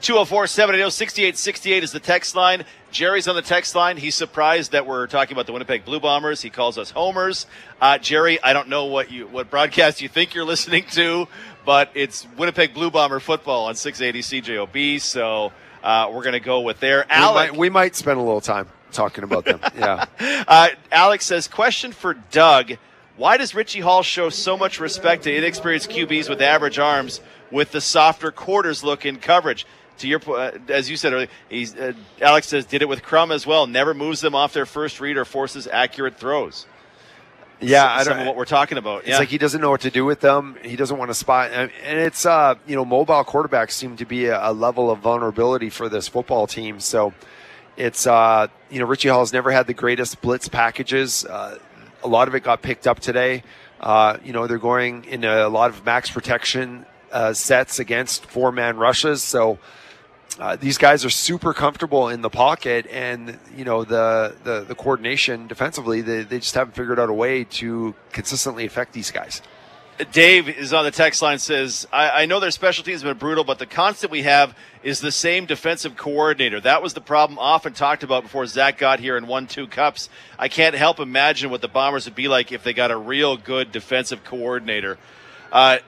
204 0.00 0.46
780 0.46 0.92
6868 0.92 1.82
is 1.82 1.90
the 1.90 1.98
text 1.98 2.36
line. 2.36 2.64
Jerry's 2.92 3.26
on 3.26 3.34
the 3.34 3.42
text 3.42 3.74
line. 3.74 3.96
He's 3.96 4.14
surprised 4.14 4.70
that 4.70 4.86
we're 4.86 5.08
talking 5.08 5.32
about 5.32 5.46
the 5.46 5.52
Winnipeg 5.52 5.84
Blue 5.84 5.98
Bombers. 5.98 6.40
He 6.40 6.50
calls 6.50 6.78
us 6.78 6.92
homers. 6.92 7.46
Uh, 7.80 7.98
Jerry, 7.98 8.40
I 8.40 8.52
don't 8.52 8.68
know 8.68 8.84
what 8.84 9.10
you 9.10 9.26
what 9.26 9.50
broadcast 9.50 10.00
you 10.00 10.08
think 10.08 10.34
you're 10.34 10.44
listening 10.54 10.84
to, 10.92 11.26
but 11.66 11.90
it's 11.94 12.28
Winnipeg 12.36 12.74
Blue 12.74 12.92
Bomber 12.92 13.18
football 13.18 13.66
on 13.66 13.74
680 13.74 14.40
CJOB. 14.40 15.00
So 15.00 15.50
uh, 15.82 16.12
we're 16.14 16.22
going 16.22 16.34
to 16.34 16.40
go 16.40 16.60
with 16.60 16.78
there. 16.78 17.04
We 17.10 17.16
might, 17.16 17.56
we 17.56 17.70
might 17.70 17.96
spend 17.96 18.20
a 18.20 18.22
little 18.22 18.40
time 18.40 18.68
talking 18.92 19.24
about 19.24 19.44
them. 19.44 19.60
yeah. 19.76 20.04
uh, 20.46 20.68
Alex 20.90 21.26
says, 21.26 21.48
question 21.48 21.92
for 21.92 22.14
Doug. 22.14 22.72
Why 23.16 23.36
does 23.36 23.54
Richie 23.54 23.80
Hall 23.80 24.02
show 24.02 24.30
so 24.30 24.56
much 24.56 24.78
respect 24.78 25.24
to 25.24 25.34
inexperienced 25.34 25.90
QBs 25.90 26.28
with 26.28 26.40
average 26.40 26.78
arms 26.78 27.20
with 27.50 27.72
the 27.72 27.80
softer 27.80 28.30
quarters 28.30 28.84
look 28.84 29.04
in 29.04 29.16
coverage? 29.16 29.66
To 29.98 30.06
your 30.06 30.20
point, 30.20 30.70
as 30.70 30.88
you 30.88 30.96
said 30.96 31.12
earlier, 31.12 31.28
he's, 31.48 31.74
uh, 31.74 31.92
Alex 32.20 32.46
says, 32.46 32.64
did 32.64 32.82
it 32.82 32.88
with 32.88 33.02
Crum 33.02 33.32
as 33.32 33.44
well. 33.44 33.66
Never 33.66 33.94
moves 33.94 34.20
them 34.20 34.36
off 34.36 34.52
their 34.52 34.66
first 34.66 35.00
read 35.00 35.16
or 35.16 35.24
forces 35.24 35.66
accurate 35.66 36.16
throws. 36.16 36.66
Yeah, 37.60 37.96
S- 37.96 38.00
I 38.00 38.08
don't. 38.08 38.18
know 38.18 38.26
what 38.26 38.36
we're 38.36 38.44
talking 38.44 38.78
about. 38.78 39.00
It's 39.00 39.08
yeah. 39.08 39.18
like 39.18 39.28
he 39.28 39.38
doesn't 39.38 39.60
know 39.60 39.70
what 39.70 39.80
to 39.82 39.90
do 39.90 40.04
with 40.04 40.20
them. 40.20 40.56
He 40.62 40.76
doesn't 40.76 40.96
want 40.96 41.10
to 41.10 41.14
spot, 41.14 41.50
and 41.52 41.70
and 41.84 41.98
it's 41.98 42.24
uh, 42.24 42.54
you 42.66 42.76
know, 42.76 42.84
mobile 42.84 43.24
quarterbacks 43.24 43.72
seem 43.72 43.96
to 43.96 44.04
be 44.04 44.26
a, 44.26 44.50
a 44.50 44.52
level 44.52 44.90
of 44.90 45.00
vulnerability 45.00 45.70
for 45.70 45.88
this 45.88 46.06
football 46.06 46.46
team. 46.46 46.78
So 46.78 47.12
it's 47.78 48.06
uh, 48.06 48.48
you 48.70 48.80
know, 48.80 48.86
Richie 48.86 49.08
Hall's 49.08 49.32
never 49.32 49.50
had 49.50 49.66
the 49.66 49.74
greatest 49.74 50.20
blitz 50.20 50.48
packages. 50.48 51.24
Uh, 51.24 51.58
a 52.02 52.08
lot 52.08 52.28
of 52.28 52.34
it 52.34 52.42
got 52.42 52.60
picked 52.60 52.86
up 52.86 52.98
today. 53.00 53.44
Uh, 53.80 54.18
you 54.24 54.32
know, 54.32 54.46
they're 54.48 54.58
going 54.58 55.04
in 55.04 55.24
a 55.24 55.48
lot 55.48 55.70
of 55.70 55.84
max 55.84 56.10
protection 56.10 56.84
uh, 57.12 57.32
sets 57.32 57.78
against 57.78 58.26
four 58.26 58.50
man 58.50 58.76
rushes. 58.76 59.22
So 59.22 59.60
uh, 60.40 60.56
these 60.56 60.76
guys 60.76 61.04
are 61.04 61.10
super 61.10 61.54
comfortable 61.54 62.08
in 62.08 62.20
the 62.20 62.30
pocket, 62.30 62.86
and 62.90 63.38
you 63.56 63.64
know 63.64 63.84
the 63.84 64.34
the, 64.42 64.64
the 64.64 64.74
coordination 64.74 65.46
defensively, 65.46 66.00
they, 66.00 66.24
they 66.24 66.38
just 66.38 66.54
haven't 66.54 66.74
figured 66.74 66.98
out 66.98 67.08
a 67.08 67.14
way 67.14 67.44
to 67.44 67.94
consistently 68.12 68.66
affect 68.66 68.92
these 68.92 69.12
guys. 69.12 69.40
Dave 70.12 70.48
is 70.48 70.72
on 70.72 70.84
the 70.84 70.92
text 70.92 71.22
line 71.22 71.40
says, 71.40 71.86
I, 71.92 72.22
I 72.22 72.26
know 72.26 72.38
their 72.38 72.52
special 72.52 72.84
teams 72.84 73.02
have 73.02 73.10
been 73.10 73.18
brutal, 73.18 73.42
but 73.42 73.58
the 73.58 73.66
constant 73.66 74.12
we 74.12 74.22
have 74.22 74.56
is 74.84 75.00
the 75.00 75.10
same 75.10 75.44
defensive 75.44 75.96
coordinator. 75.96 76.60
That 76.60 76.82
was 76.82 76.94
the 76.94 77.00
problem 77.00 77.38
often 77.38 77.72
talked 77.72 78.04
about 78.04 78.22
before 78.22 78.46
Zach 78.46 78.78
got 78.78 79.00
here 79.00 79.16
and 79.16 79.26
won 79.26 79.48
two 79.48 79.66
cups. 79.66 80.08
I 80.38 80.46
can't 80.46 80.76
help 80.76 81.00
imagine 81.00 81.50
what 81.50 81.62
the 81.62 81.68
Bombers 81.68 82.04
would 82.04 82.14
be 82.14 82.28
like 82.28 82.52
if 82.52 82.62
they 82.62 82.72
got 82.72 82.92
a 82.92 82.96
real 82.96 83.36
good 83.36 83.72
defensive 83.72 84.22
coordinator. 84.22 84.98
Uh, 85.50 85.78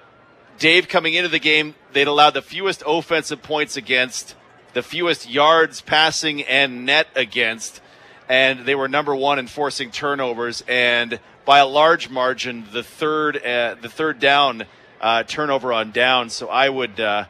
Dave 0.59 0.89
coming 0.89 1.15
into 1.15 1.29
the 1.29 1.39
game, 1.39 1.77
they'd 1.93 2.09
allowed 2.09 2.35
the 2.35 2.43
fewest 2.43 2.83
offensive 2.85 3.43
points 3.43 3.77
against, 3.77 4.35
the 4.73 4.83
fewest 4.83 5.31
yards 5.31 5.81
passing 5.81 6.43
and 6.43 6.85
net 6.85 7.07
against, 7.15 7.81
and 8.29 8.67
they 8.67 8.75
were 8.75 8.89
number 8.89 9.15
one 9.15 9.39
in 9.39 9.47
forcing 9.47 9.91
turnovers, 9.91 10.63
and 10.69 11.21
by 11.45 11.59
a 11.59 11.67
large 11.67 12.09
margin, 12.11 12.67
the 12.73 12.83
third 12.83 13.37
uh, 13.37 13.77
the 13.81 13.89
third 13.89 14.19
down 14.19 14.65
uh, 15.01 15.23
turnover 15.25 15.73
on 15.73 15.91
down. 15.91 16.31
So 16.31 16.49
I 16.49 16.69
would 16.69 17.01
uh, 17.01 17.25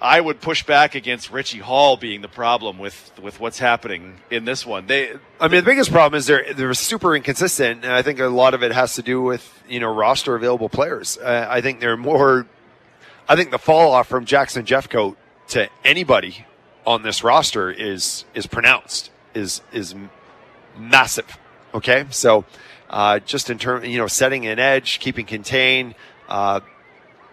I 0.00 0.20
would 0.20 0.40
push 0.40 0.64
back 0.64 0.94
against 0.94 1.30
Richie 1.30 1.58
Hall 1.58 1.96
being 1.96 2.20
the 2.20 2.28
problem 2.28 2.78
with 2.78 3.12
with 3.20 3.40
what's 3.40 3.58
happening 3.58 4.20
in 4.30 4.44
this 4.44 4.66
one. 4.66 4.86
They 4.86 5.12
I 5.40 5.48
mean, 5.48 5.60
the 5.60 5.70
biggest 5.70 5.90
problem 5.90 6.18
is 6.18 6.26
they're 6.26 6.52
they're 6.54 6.74
super 6.74 7.14
inconsistent, 7.14 7.84
and 7.84 7.92
I 7.92 8.02
think 8.02 8.18
a 8.18 8.26
lot 8.26 8.54
of 8.54 8.62
it 8.62 8.72
has 8.72 8.94
to 8.96 9.02
do 9.02 9.22
with 9.22 9.62
you 9.68 9.80
know 9.80 9.92
roster 9.92 10.34
available 10.34 10.68
players. 10.68 11.18
Uh, 11.18 11.46
I 11.48 11.60
think 11.60 11.80
they're 11.80 11.96
more. 11.96 12.46
I 13.28 13.36
think 13.36 13.50
the 13.50 13.58
fall 13.58 13.92
off 13.92 14.08
from 14.08 14.24
Jackson 14.24 14.64
Jeffcoat 14.64 15.16
to 15.48 15.68
anybody 15.84 16.46
on 16.86 17.02
this 17.02 17.22
roster 17.22 17.70
is 17.70 18.24
is 18.34 18.46
pronounced 18.46 19.10
is 19.34 19.62
is 19.72 19.94
massive. 20.76 21.38
Okay, 21.74 22.06
so 22.10 22.44
uh, 22.90 23.18
just 23.20 23.48
in 23.50 23.58
terms, 23.58 23.86
you 23.88 23.98
know, 23.98 24.06
setting 24.06 24.46
an 24.46 24.58
edge, 24.58 24.98
keeping 25.00 25.24
contained, 25.26 25.94
uh, 26.28 26.60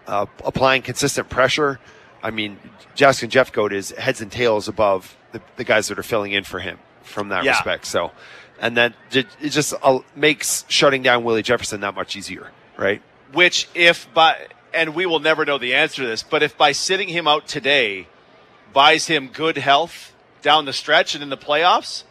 uh, 0.06 0.26
applying 0.44 0.82
consistent 0.82 1.28
pressure. 1.28 1.78
I 2.22 2.30
mean, 2.30 2.58
Jackson 2.94 3.30
Jeffcoat 3.30 3.72
is 3.72 3.90
heads 3.90 4.20
and 4.20 4.30
tails 4.32 4.68
above 4.68 5.16
the, 5.32 5.40
the 5.56 5.64
guys 5.64 5.88
that 5.88 5.98
are 5.98 6.02
filling 6.02 6.32
in 6.32 6.44
for 6.44 6.58
him 6.58 6.78
from 7.02 7.28
that 7.28 7.44
Yeah. 7.44 7.52
respect. 7.52 7.86
So, 7.86 8.10
and 8.60 8.76
then 8.76 8.94
it 9.12 9.26
it 9.40 9.50
just 9.50 9.72
uh, 9.82 10.00
makes 10.14 10.64
shutting 10.68 11.02
down 11.02 11.24
Willie 11.24 11.42
Jefferson 11.42 11.80
that 11.80 11.94
much 11.94 12.16
easier, 12.16 12.50
right? 12.76 13.02
which 13.32 13.68
if 13.74 14.12
by 14.12 14.36
and 14.74 14.94
we 14.94 15.06
will 15.06 15.20
never 15.20 15.44
know 15.44 15.56
the 15.58 15.74
answer 15.74 16.02
to 16.02 16.08
this, 16.08 16.22
but 16.22 16.42
if 16.42 16.56
by 16.56 16.72
sitting 16.72 17.08
him 17.08 17.28
out 17.28 17.46
today 17.46 18.06
buys 18.72 19.06
him 19.06 19.28
good 19.28 19.56
health 19.56 20.12
down 20.42 20.64
the 20.64 20.72
stretch 20.72 21.14
and 21.14 21.22
in 21.22 21.28
the 21.28 21.36
playoffs, 21.36 22.04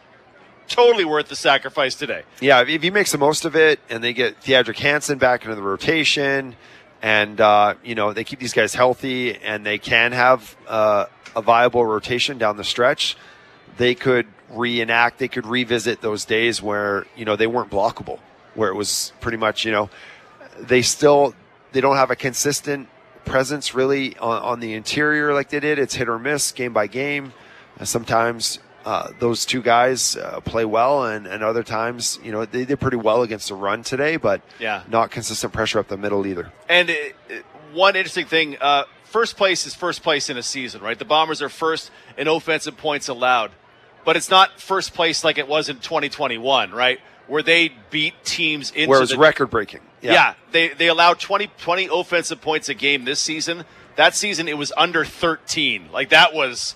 totally 0.70 1.06
worth 1.06 1.28
the 1.28 1.36
sacrifice 1.36 1.96
today. 1.96 2.24
Yeah, 2.40 2.64
if 2.66 2.82
he 2.82 2.90
makes 2.90 3.12
the 3.12 3.18
most 3.18 3.46
of 3.46 3.56
it, 3.56 3.80
and 3.90 4.04
they 4.04 4.14
get 4.14 4.42
Theodric 4.42 4.78
Hansen 4.78 5.18
back 5.18 5.44
into 5.44 5.56
the 5.56 5.62
rotation, 5.62 6.56
and 7.02 7.40
uh, 7.42 7.76
you 7.84 7.96
know 7.96 8.14
they 8.14 8.24
keep 8.24 8.40
these 8.40 8.54
guys 8.54 8.74
healthy, 8.74 9.36
and 9.36 9.66
they 9.66 9.78
can 9.78 10.12
have 10.12 10.56
uh, 10.68 11.06
a 11.36 11.42
viable 11.42 11.86
rotation 11.86 12.38
down 12.38 12.58
the 12.58 12.64
stretch, 12.64 13.18
they 13.78 13.96
could 13.96 14.28
reenact, 14.50 15.20
they 15.20 15.28
could 15.28 15.46
revisit 15.46 16.02
those 16.02 16.26
days 16.26 16.62
where 16.62 17.06
you 17.16 17.26
know 17.26 17.36
they 17.36 17.48
weren't 17.48 17.70
blockable, 17.70 18.20
where 18.56 18.70
it 18.70 18.76
was 18.76 19.14
pretty 19.20 19.38
much 19.38 19.66
you 19.66 19.72
know 19.72 19.90
they 20.60 20.82
still 20.82 21.34
they 21.72 21.82
don't 21.82 21.98
have 21.98 22.12
a 22.12 22.16
consistent 22.16 22.88
presence 23.26 23.76
really 23.76 24.18
on, 24.18 24.42
on 24.42 24.60
the 24.60 24.74
interior 24.74 25.34
like 25.34 25.50
they 25.50 25.60
did. 25.60 25.80
It's 25.80 25.96
hit 25.96 26.10
or 26.10 26.20
miss 26.20 26.52
game 26.52 26.74
by 26.74 26.88
game. 26.88 27.34
Sometimes 27.84 28.60
uh, 28.86 29.10
those 29.20 29.46
two 29.46 29.62
guys 29.62 30.16
uh, 30.16 30.40
play 30.42 30.66
well, 30.66 31.06
and, 31.06 31.28
and 31.28 31.44
other 31.44 31.64
times, 31.64 32.20
you 32.24 32.32
know, 32.32 32.46
they 32.46 32.66
did 32.66 32.80
pretty 32.80 32.98
well 32.98 33.22
against 33.22 33.50
the 33.50 33.56
run 33.56 33.84
today, 33.84 34.18
but 34.18 34.42
Yeah. 34.60 34.84
not 34.90 35.12
consistent 35.12 35.54
pressure 35.54 35.80
up 35.80 35.88
the 35.88 35.98
middle 35.98 36.26
either. 36.26 36.52
And 36.68 36.90
uh, 36.90 36.94
uh, 36.94 37.34
one 37.74 37.96
interesting 37.96 38.26
thing, 38.26 38.58
uh, 38.62 38.84
first 39.04 39.38
place 39.38 39.66
is 39.68 39.76
first 39.76 40.02
place 40.04 40.30
in 40.30 40.38
a 40.38 40.44
season, 40.44 40.82
right? 40.82 40.98
The 40.98 41.06
Bombers 41.06 41.42
are 41.42 41.50
first 41.50 41.92
in 42.18 42.28
offensive 42.28 42.78
points 42.78 43.08
allowed, 43.10 43.52
but 44.06 44.16
it's 44.16 44.30
not 44.30 44.60
first 44.60 44.94
place 44.94 45.24
like 45.24 45.38
it 45.38 45.48
was 45.48 45.70
in 45.70 45.78
2021, 45.78 46.72
right? 46.72 47.00
Where 47.28 47.44
they 47.44 47.72
beat 47.92 48.14
teams 48.24 48.72
into 48.72 48.90
Whereas 48.90 49.10
the 49.10 49.18
record 49.18 49.48
breaking. 49.48 49.82
Yeah. 50.02 50.34
they 50.52 50.70
they 50.70 50.88
allowed 50.88 51.20
20, 51.20 51.48
20 51.60 51.90
offensive 51.92 52.42
points 52.42 52.70
a 52.70 52.74
game 52.74 53.06
this 53.06 53.20
season. 53.20 53.66
That 53.98 54.16
season 54.16 54.48
it 54.48 54.58
was 54.58 54.72
under 54.78 55.04
13. 55.06 55.90
Like 55.92 56.10
that 56.10 56.34
was 56.34 56.76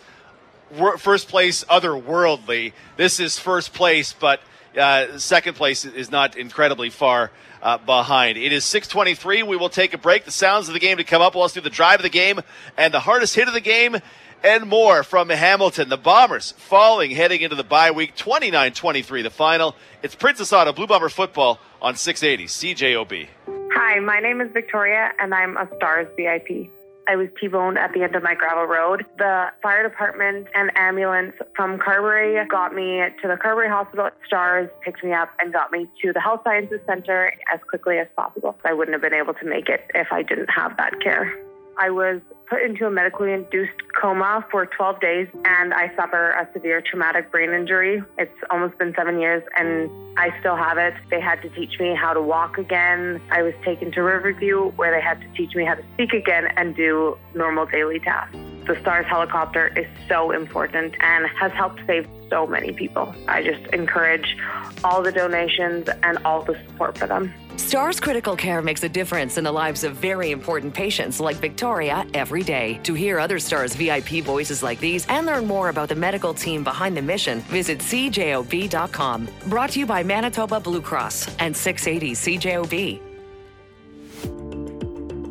first 0.98 1.28
place 1.28 1.64
otherworldly. 1.66 2.74
This 2.98 3.20
is 3.20 3.40
first 3.40 3.74
place, 3.74 4.14
but 4.14 4.42
uh, 4.78 5.18
second 5.18 5.56
place 5.56 5.86
is 5.86 6.12
not 6.12 6.36
incredibly 6.36 6.90
far 6.90 7.32
uh, 7.62 7.78
behind. 7.78 8.38
It 8.38 8.52
is 8.52 8.64
6:23. 8.66 9.44
We 9.44 9.58
will 9.58 9.70
take 9.70 9.94
a 9.94 9.98
break. 9.98 10.26
The 10.26 10.32
sounds 10.32 10.68
of 10.68 10.74
the 10.74 10.80
game 10.80 10.98
to 10.98 11.04
come 11.04 11.22
up. 11.22 11.36
We'll 11.36 11.44
also 11.44 11.60
do 11.60 11.64
the 11.64 11.70
drive 11.70 12.00
of 12.00 12.04
the 12.04 12.10
game 12.10 12.42
and 12.78 12.94
the 12.94 13.00
hardest 13.00 13.36
hit 13.36 13.48
of 13.48 13.54
the 13.54 13.62
game 13.62 13.98
and 14.44 14.68
more 14.68 15.04
from 15.04 15.30
Hamilton. 15.30 15.90
The 15.90 15.98
Bombers 15.98 16.52
falling 16.58 17.12
heading 17.12 17.42
into 17.42 17.56
the 17.56 17.64
bye 17.64 17.92
week 17.92 18.16
29-23 18.16 19.24
the 19.24 19.30
final. 19.30 19.76
It's 20.02 20.16
Princess 20.16 20.52
Auto 20.52 20.74
Blue 20.74 20.88
Bomber 20.88 21.10
football 21.10 21.60
on 21.82 21.96
680 21.96 22.46
CJOB. 22.76 23.28
Hi, 23.76 24.00
my 24.00 24.20
name 24.20 24.42
is 24.42 24.52
Victoria, 24.52 25.12
and 25.20 25.34
I'm 25.34 25.58
a 25.58 25.68
STARS 25.78 26.08
VIP. 26.18 26.70
I 27.08 27.16
was 27.16 27.28
T-boned 27.40 27.78
at 27.78 27.94
the 27.94 28.04
end 28.04 28.16
of 28.16 28.24
my 28.24 28.36
gravel 28.36 28.66
road. 28.66 29.06
The 29.18 29.48
fire 29.62 29.88
department 29.88 30.48
and 30.54 30.72
ambulance 30.76 31.34
from 31.56 31.80
Carberry 31.80 32.46
got 32.48 32.74
me 32.74 33.02
to 33.22 33.28
the 33.28 33.38
Carberry 33.38 33.70
Hospital. 33.70 34.06
at 34.06 34.14
STARS 34.26 34.70
picked 34.82 35.04
me 35.04 35.14
up 35.14 35.30
and 35.40 35.52
got 35.52 35.72
me 35.72 35.88
to 36.02 36.14
the 36.14 36.20
Health 36.20 36.42
Sciences 36.44 36.80
Center 36.86 37.34
as 37.54 37.60
quickly 37.70 37.98
as 37.98 38.08
possible. 38.16 38.58
I 38.64 38.74
wouldn't 38.74 38.94
have 38.94 39.02
been 39.02 39.14
able 39.14 39.34
to 39.34 39.46
make 39.46 39.70
it 39.70 39.82
if 39.94 40.08
I 40.12 40.24
didn't 40.24 40.50
have 40.50 40.78
that 40.78 41.02
care. 41.02 41.34
I 41.78 41.90
was 41.90 42.22
put 42.50 42.62
into 42.62 42.86
a 42.86 42.92
medically 42.92 43.32
induced 43.32 43.74
coma 44.00 44.46
for 44.52 44.66
12 44.66 45.00
days 45.00 45.28
and 45.46 45.74
I 45.74 45.94
suffer 45.96 46.32
a 46.32 46.48
severe 46.54 46.82
traumatic 46.82 47.32
brain 47.32 47.52
injury. 47.52 48.02
It's 48.18 48.38
almost 48.50 48.78
been 48.78 48.94
seven 48.96 49.20
years 49.20 49.44
and 49.58 49.90
I 50.18 50.38
still 50.40 50.56
have 50.56 50.78
it. 50.78 50.94
They 51.10 51.20
had 51.20 51.42
to 51.42 51.50
teach 51.50 51.80
me 51.80 51.96
how 51.96 52.14
to 52.14 52.22
walk 52.22 52.58
again. 52.58 53.22
I 53.32 53.42
was 53.42 53.54
taken 53.64 53.92
to 53.94 54.02
Riverview 54.02 54.72
where 54.72 54.92
they 54.92 55.02
had 55.02 55.20
to 55.22 55.28
teach 55.36 55.56
me 55.56 55.66
how 55.66 55.76
to 55.76 55.84
speak 55.94 56.14
again 56.14 56.48
and 56.58 56.76
do 56.76 57.18
normal 57.34 57.66
daily 57.66 58.00
tasks. 58.00 58.38
The 58.66 58.80
STARS 58.80 59.06
helicopter 59.08 59.68
is 59.78 59.86
so 60.08 60.32
important 60.32 60.96
and 61.02 61.28
has 61.28 61.52
helped 61.52 61.82
save 61.86 62.08
so 62.30 62.48
many 62.48 62.72
people. 62.72 63.14
I 63.28 63.44
just 63.44 63.66
encourage 63.74 64.38
all 64.86 65.04
the 65.04 65.12
donations 65.12 65.90
and 66.02 66.18
all 66.26 66.44
the 66.44 66.58
support 66.68 66.98
for 66.98 67.06
them. 67.06 67.34
STARS 67.58 68.00
Critical 68.00 68.36
Care 68.38 68.62
makes 68.62 68.82
a 68.84 68.90
difference 68.90 69.38
in 69.38 69.44
the 69.44 69.52
lives 69.52 69.84
of 69.84 69.96
very 69.96 70.32
important 70.32 70.74
patients 70.74 71.20
like 71.20 71.36
Victoria 71.36 72.08
every 72.14 72.42
day. 72.42 72.80
To 72.84 72.94
hear 72.94 73.20
other 73.20 73.38
STARS 73.38 73.76
VIP 73.76 74.24
voices 74.24 74.64
like 74.64 74.80
these 74.80 75.06
and 75.08 75.26
learn 75.26 75.46
more 75.46 75.68
about 75.68 75.90
the 75.90 75.96
medical 75.96 76.34
team 76.34 76.64
behind 76.64 76.96
the 76.96 77.02
mission, 77.02 77.42
visit 77.42 77.80
cjob.com. 77.80 79.28
Brought 79.48 79.72
to 79.72 79.80
you 79.80 79.86
by 79.86 80.04
Manitoba 80.04 80.62
Blue 80.62 80.82
Cross 80.82 81.36
and 81.40 81.56
680 81.56 82.38
CJOB. 82.38 83.02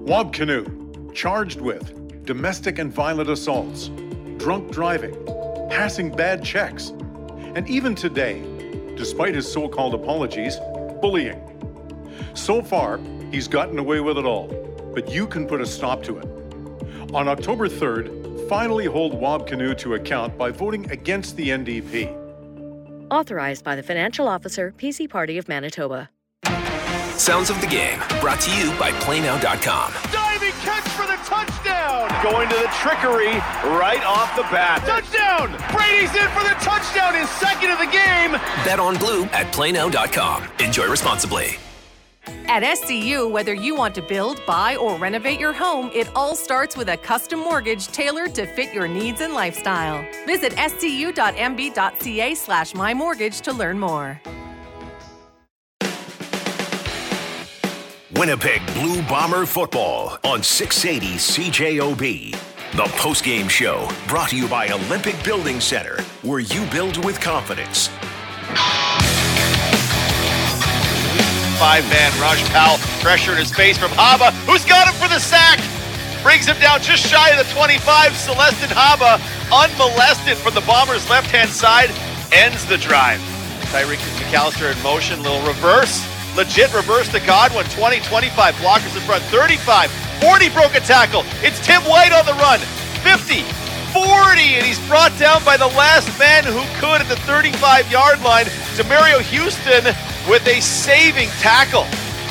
Wab 0.07 0.35
Kinew, 0.35 1.15
charged 1.15 1.61
with 1.61 2.02
domestic 2.25 2.79
and 2.79 2.93
violent 2.93 3.29
assaults, 3.29 3.89
drunk 4.37 4.71
driving, 4.71 5.15
passing 5.69 6.11
bad 6.11 6.45
checks, 6.45 6.91
and 7.55 7.69
even 7.69 7.95
today, 7.95 8.43
despite 8.97 9.35
his 9.35 9.51
so 9.51 9.69
called 9.69 9.95
apologies, 9.95 10.57
bullying. 11.01 11.41
So 12.35 12.63
far, 12.63 13.01
he's 13.31 13.49
gotten 13.49 13.79
away 13.79 14.01
with 14.01 14.19
it 14.19 14.25
all, 14.25 14.49
but 14.95 15.11
you 15.11 15.27
can 15.27 15.47
put 15.47 15.61
a 15.61 15.67
stop 15.67 16.03
to 16.05 16.19
it. 16.19 16.27
On 17.13 17.29
October 17.29 17.69
3rd, 17.69 18.49
finally 18.49 18.87
hold 18.87 19.15
Wab 19.15 19.49
Kinew 19.49 19.77
to 19.79 19.95
account 19.95 20.39
by 20.39 20.51
voting 20.51 20.91
against 20.91 21.37
the 21.37 21.49
NDP. 21.49 22.19
Authorized 23.11 23.65
by 23.65 23.77
the 23.77 23.83
Financial 23.83 24.29
Officer, 24.29 24.73
PC 24.79 25.09
Party 25.09 25.37
of 25.37 25.49
Manitoba. 25.49 26.09
Sounds 27.17 27.51
of 27.51 27.61
the 27.61 27.67
game 27.67 27.99
brought 28.21 28.41
to 28.41 28.57
you 28.57 28.71
by 28.79 28.91
PlayNow.com. 28.93 30.22
Diving 30.63 30.83
catch 30.83 30.89
for 30.93 31.07
the 31.07 31.17
touchdown. 31.29 32.09
Going 32.23 32.49
to 32.49 32.55
the 32.55 32.71
trickery 32.81 33.35
right 33.79 34.03
off 34.05 34.35
the 34.37 34.43
bat. 34.43 34.83
Touchdown! 34.87 35.51
Brady's 35.73 36.15
in 36.15 36.29
for 36.31 36.43
the 36.43 36.55
touchdown, 36.61 37.15
his 37.15 37.29
second 37.31 37.71
of 37.71 37.79
the 37.79 37.87
game. 37.87 38.33
Bet 38.65 38.79
on 38.79 38.97
blue 38.99 39.25
at 39.27 39.53
PlayNow.com. 39.53 40.45
Enjoy 40.61 40.89
responsibly. 40.89 41.59
At 42.47 42.63
SCU, 42.63 43.31
whether 43.31 43.55
you 43.55 43.75
want 43.75 43.95
to 43.97 44.03
build, 44.03 44.45
buy, 44.47 44.77
or 44.77 44.97
renovate 44.97 45.41
your 45.41 45.53
home, 45.53 45.91
it 45.95 46.09
all 46.15 46.37
starts 46.37 46.77
with 46.77 46.89
a 46.89 46.97
custom 46.97 47.41
mortgage 47.41 47.89
tailored 47.89 48.35
to 48.37 48.47
fit 48.47 48.73
your 48.73 48.87
needs 48.87 49.21
and 49.21 49.35
lifestyle. 49.35 50.05
Visit 50.27 50.53
scu.mb.ca 50.53 52.35
slash 52.35 52.73
mymortgage 52.75 53.41
to 53.43 53.53
learn 53.53 53.79
more. 53.79 54.21
Winnipeg 58.23 58.65
Blue 58.75 59.03
Bomber 59.03 59.45
football 59.47 60.17
on 60.23 60.45
680 60.45 61.17
CJOB. 61.17 62.31
The 62.71 62.85
postgame 62.95 63.51
show 63.51 63.91
brought 64.07 64.29
to 64.29 64.37
you 64.37 64.47
by 64.47 64.69
Olympic 64.69 65.17
Building 65.25 65.59
Center, 65.59 66.01
where 66.23 66.39
you 66.39 66.65
build 66.67 67.05
with 67.05 67.21
confidence. 67.21 67.89
Five 71.59 71.83
man 71.91 72.13
rush. 72.21 72.49
Powell 72.51 72.79
pressure 73.03 73.33
in 73.33 73.39
his 73.39 73.53
face 73.53 73.77
from 73.77 73.91
Haba, 73.91 74.31
who's 74.47 74.65
got 74.67 74.87
him 74.87 74.95
for 75.03 75.13
the 75.13 75.19
sack. 75.19 75.59
Brings 76.23 76.47
him 76.47 76.61
down 76.61 76.81
just 76.81 77.05
shy 77.05 77.31
of 77.31 77.45
the 77.45 77.53
25. 77.53 78.13
Celestin 78.13 78.71
Haba, 78.71 79.19
unmolested 79.51 80.37
from 80.37 80.55
the 80.55 80.61
Bombers' 80.61 81.11
left 81.11 81.29
hand 81.33 81.51
side, 81.51 81.91
ends 82.31 82.65
the 82.67 82.79
drive. 82.79 83.19
Tyreek 83.73 83.99
McAllister 84.31 84.73
in 84.73 84.81
motion, 84.85 85.21
little 85.25 85.45
reverse. 85.45 86.12
Legit 86.37 86.73
reverse 86.75 87.09
to 87.11 87.21
Godwin. 87.21 87.67
20, 87.67 88.01
25. 88.01 88.55
Blockers 88.57 88.97
in 88.97 89.03
front. 89.03 89.23
35. 89.25 89.91
40 90.21 90.49
broke 90.51 90.75
a 90.75 90.81
tackle. 90.81 91.25
It's 91.43 91.61
Tim 91.65 91.83
White 91.83 92.13
on 92.13 92.25
the 92.25 92.33
run. 92.41 92.59
50. 93.05 93.43
40. 93.93 94.57
And 94.57 94.65
he's 94.65 94.81
brought 94.89 95.13
down 95.19 95.45
by 95.45 95.57
the 95.57 95.67
last 95.69 96.09
man 96.19 96.45
who 96.45 96.63
could 96.81 97.03
at 97.03 97.09
the 97.09 97.17
35 97.29 97.91
yard 97.91 98.23
line. 98.23 98.47
Demerio 98.77 99.21
Houston 99.21 99.85
with 100.29 100.47
a 100.47 100.61
saving 100.61 101.29
tackle. 101.41 101.85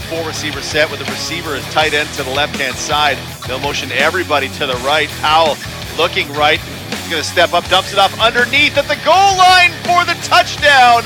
Four 0.09 0.25
receiver 0.27 0.61
set 0.61 0.89
with 0.89 0.99
the 0.99 1.05
receiver 1.05 1.55
as 1.55 1.63
tight 1.71 1.93
end 1.93 2.09
to 2.15 2.23
the 2.23 2.31
left 2.31 2.57
hand 2.57 2.75
side. 2.75 3.17
They'll 3.47 3.59
motion 3.59 3.91
everybody 3.91 4.49
to 4.49 4.65
the 4.65 4.75
right. 4.83 5.09
Powell 5.21 5.55
looking 5.95 6.27
right. 6.33 6.59
He's 6.59 7.09
going 7.09 7.21
to 7.21 7.27
step 7.27 7.53
up, 7.53 7.67
dumps 7.69 7.93
it 7.93 7.99
off 7.99 8.19
underneath 8.19 8.77
at 8.77 8.87
the 8.87 8.99
goal 9.05 9.37
line 9.37 9.71
for 9.85 10.03
the 10.03 10.17
touchdown. 10.25 11.03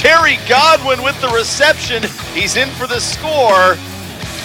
Terry 0.00 0.40
Godwin 0.48 1.04
with 1.04 1.20
the 1.20 1.28
reception. 1.28 2.00
He's 2.32 2.56
in 2.56 2.72
for 2.80 2.88
the 2.88 3.04
score. 3.04 3.76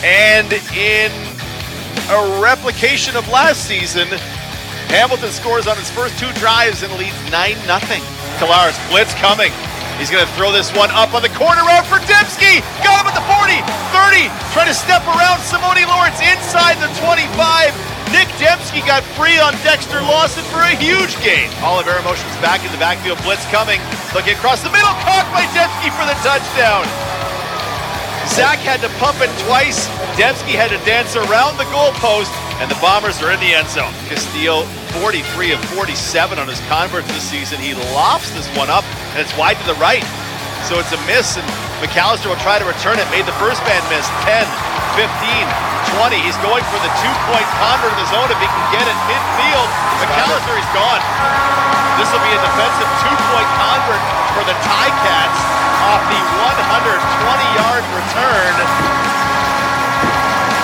And 0.04 0.52
in 0.76 1.08
a 2.12 2.44
replication 2.44 3.16
of 3.16 3.24
last 3.32 3.64
season, 3.64 4.12
Hamilton 4.92 5.32
scores 5.32 5.64
on 5.64 5.80
his 5.80 5.88
first 5.88 6.20
two 6.20 6.28
drives 6.44 6.84
and 6.84 6.92
leads 7.00 7.16
9 7.32 7.56
0. 7.56 7.80
Collaros 8.36 8.76
blitz 8.92 9.16
coming. 9.16 9.56
He's 9.96 10.12
going 10.12 10.28
to 10.28 10.34
throw 10.36 10.52
this 10.52 10.76
one 10.76 10.92
up 10.92 11.16
on 11.16 11.24
the 11.24 11.32
corner 11.40 11.64
route 11.64 11.88
for 11.88 12.04
Demski. 12.04 12.60
Got 12.84 13.08
him 13.08 13.08
at 13.08 13.16
the 13.16 13.24
40, 13.24 13.56
30. 13.96 14.28
Trying 14.52 14.68
to 14.68 14.76
step 14.76 15.08
around 15.08 15.40
Simoni 15.40 15.88
Lawrence 15.88 16.20
inside 16.20 16.76
the 16.84 16.92
25. 17.00 17.95
Nic 18.14 18.30
Demski 18.38 18.86
got 18.86 19.02
free 19.18 19.40
on 19.40 19.54
Dexter 19.66 20.02
Lawson 20.02 20.44
for 20.54 20.62
a 20.62 20.76
huge 20.78 21.18
gain. 21.26 21.50
Oliver 21.66 21.98
motions 22.06 22.34
back 22.38 22.62
in 22.62 22.72
the 22.72 22.78
backfield. 22.78 23.18
Blitz 23.24 23.46
coming. 23.50 23.82
Looking 24.14 24.38
across 24.38 24.62
the 24.62 24.70
middle. 24.70 24.94
Caught 25.02 25.26
by 25.34 25.46
Demski 25.58 25.90
for 25.94 26.06
the 26.06 26.18
touchdown. 26.22 26.86
Zach 28.34 28.60
had 28.60 28.82
to 28.82 28.90
pump 28.98 29.22
it 29.22 29.32
twice. 29.46 29.88
Demski 30.18 30.58
had 30.58 30.74
to 30.74 30.82
dance 30.86 31.16
around 31.16 31.58
the 31.58 31.68
goalpost, 31.70 32.34
and 32.58 32.70
the 32.70 32.78
Bombers 32.82 33.22
are 33.22 33.32
in 33.32 33.40
the 33.40 33.54
end 33.54 33.70
zone. 33.70 33.94
Castillo, 34.10 34.64
43 35.00 35.54
of 35.54 35.60
47 35.78 36.40
on 36.40 36.48
his 36.48 36.60
converts 36.68 37.08
this 37.14 37.24
season. 37.24 37.60
He 37.60 37.74
lofts 37.94 38.32
this 38.34 38.50
one 38.58 38.70
up, 38.70 38.84
and 39.14 39.22
it's 39.22 39.36
wide 39.38 39.58
to 39.62 39.66
the 39.68 39.78
right. 39.80 40.04
So 40.66 40.80
it's 40.82 40.92
a 40.92 41.02
miss, 41.06 41.38
and 41.38 41.46
McAllister 41.86 42.34
will 42.34 42.42
try 42.42 42.58
to 42.58 42.66
return 42.66 42.98
it. 42.98 43.06
Made 43.14 43.30
the 43.30 43.38
first 43.38 43.62
man 43.70 43.78
miss. 43.94 44.10
10, 44.26 44.42
15, 44.98 45.06
20. 46.02 46.18
He's 46.18 46.34
going 46.42 46.66
for 46.74 46.82
the 46.82 46.90
two-point 46.98 47.46
convert 47.62 47.94
in 47.94 48.00
the 48.02 48.10
zone 48.10 48.26
if 48.26 48.42
he 48.42 48.50
can 48.50 48.66
get 48.74 48.86
it 48.90 48.98
midfield. 49.06 49.70
McAllister 50.02 50.58
is 50.58 50.66
gone. 50.74 51.02
This 52.02 52.10
will 52.10 52.26
be 52.26 52.34
a 52.34 52.42
defensive 52.42 52.90
two-point 53.06 53.50
convert 53.62 54.02
for 54.34 54.44
the 54.50 54.58
Ticats 54.66 55.40
off 55.94 56.02
the 56.10 56.22
120-yard 56.42 57.86
return. 57.94 58.56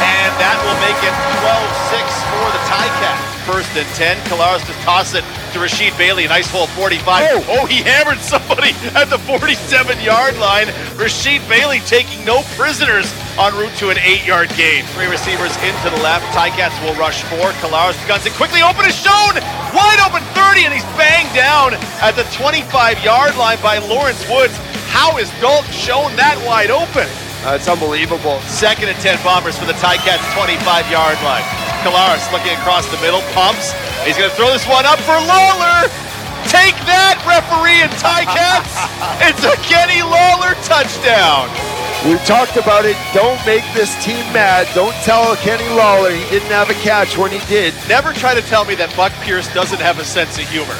And 0.02 0.34
that 0.42 0.58
will 0.66 0.80
make 0.82 0.98
it 1.06 1.14
12-6 1.38 2.02
for 2.34 2.48
the 2.50 2.62
Ticats. 2.66 3.31
First 3.52 3.76
and 3.76 3.88
10. 4.00 4.16
Collaros 4.32 4.64
to 4.64 4.72
toss 4.88 5.14
it 5.14 5.28
to 5.52 5.60
Rasheed 5.60 5.92
Bailey. 5.98 6.26
Nice 6.26 6.50
hole 6.50 6.68
45. 6.68 7.44
Oh, 7.52 7.66
he 7.66 7.84
hammered 7.84 8.24
somebody 8.24 8.72
at 8.96 9.12
the 9.12 9.20
47 9.20 10.00
yard 10.00 10.38
line. 10.40 10.68
Rasheed 10.96 11.44
Bailey 11.50 11.84
taking 11.84 12.24
no 12.24 12.44
prisoners 12.56 13.12
en 13.36 13.52
route 13.60 13.76
to 13.84 13.90
an 13.90 14.00
eight 14.00 14.24
yard 14.24 14.48
gain. 14.56 14.86
Three 14.96 15.12
receivers 15.12 15.52
into 15.68 15.90
the 15.92 16.00
left. 16.00 16.24
Ticats 16.32 16.80
will 16.80 16.96
rush 16.96 17.28
four. 17.28 17.52
Collaros 17.60 18.00
guns 18.08 18.26
it 18.26 18.32
quickly. 18.40 18.64
Open 18.64 18.88
is 18.88 18.96
Schoen. 18.96 19.36
Wide 19.76 20.00
open 20.00 20.24
30, 20.32 20.72
and 20.72 20.74
he's 20.74 20.88
banged 20.96 21.36
down 21.36 21.76
at 22.00 22.16
the 22.16 22.24
25 22.32 23.04
yard 23.04 23.36
line 23.36 23.60
by 23.60 23.80
Lawrence 23.84 24.24
Woods. 24.32 24.56
How 24.88 25.18
is 25.18 25.28
Dalton 25.44 25.70
Schoen 25.76 26.16
that 26.16 26.40
wide 26.48 26.72
open? 26.72 27.04
Uh, 27.44 27.60
it's 27.60 27.68
unbelievable. 27.68 28.40
Second 28.48 28.88
and 28.88 28.98
10 29.04 29.20
bombers 29.28 29.60
for 29.60 29.66
the 29.66 29.76
Ticats 29.84 30.24
25 30.40 30.88
yard 30.88 31.20
line. 31.28 31.61
Collaros 31.82 32.26
looking 32.32 32.54
across 32.62 32.86
the 32.90 32.98
middle, 33.02 33.22
pumps. 33.34 33.74
He's 34.06 34.18
going 34.18 34.30
to 34.30 34.36
throw 34.38 34.54
this 34.54 34.66
one 34.70 34.86
up 34.86 35.02
for 35.02 35.18
Lawler. 35.18 35.90
Take 36.50 36.78
that, 36.90 37.22
referee 37.26 37.82
and 37.86 37.94
Ticats. 37.98 38.74
it's 39.28 39.42
a 39.46 39.58
Kenny 39.66 40.02
Lawler 40.06 40.54
touchdown. 40.66 41.50
We 42.06 42.18
talked 42.26 42.58
about 42.58 42.86
it. 42.86 42.98
Don't 43.14 43.38
make 43.46 43.66
this 43.74 43.94
team 44.04 44.26
mad. 44.34 44.70
Don't 44.74 44.94
tell 45.06 45.36
Kenny 45.38 45.70
Lawler 45.74 46.10
he 46.10 46.26
didn't 46.30 46.50
have 46.50 46.70
a 46.70 46.78
catch 46.82 47.18
when 47.18 47.32
he 47.32 47.42
did. 47.46 47.74
Never 47.88 48.14
try 48.14 48.34
to 48.34 48.42
tell 48.42 48.66
me 48.66 48.74
that 48.76 48.96
Buck 48.98 49.14
Pierce 49.22 49.52
doesn't 49.54 49.82
have 49.82 50.00
a 50.00 50.06
sense 50.06 50.38
of 50.38 50.46
humor. 50.50 50.78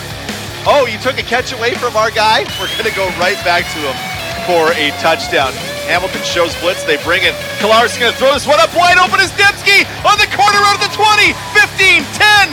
Oh, 0.66 0.86
you 0.86 0.98
took 0.98 1.18
a 1.18 1.26
catch 1.26 1.54
away 1.54 1.74
from 1.76 1.96
our 1.98 2.10
guy? 2.10 2.46
We're 2.62 2.70
going 2.78 2.90
to 2.90 2.96
go 2.98 3.10
right 3.18 3.38
back 3.46 3.66
to 3.74 3.80
him 3.82 4.11
for 4.46 4.74
a 4.74 4.92
touchdown. 5.02 5.54
Hamilton 5.90 6.24
shows 6.24 6.56
blitz. 6.62 6.84
They 6.84 6.98
bring 7.04 7.24
it. 7.24 7.36
Collaros 7.60 7.98
going 8.00 8.12
to 8.12 8.18
throw 8.18 8.32
this 8.34 8.48
one 8.48 8.60
up 8.60 8.72
wide 8.76 8.98
open 8.98 9.20
is 9.20 9.32
Demski 9.36 9.84
on 10.08 10.16
the 10.18 10.30
corner 10.32 10.62
out 10.64 10.80
of 10.80 10.84
the 10.88 10.94
20, 10.96 11.36
15, 11.54 12.06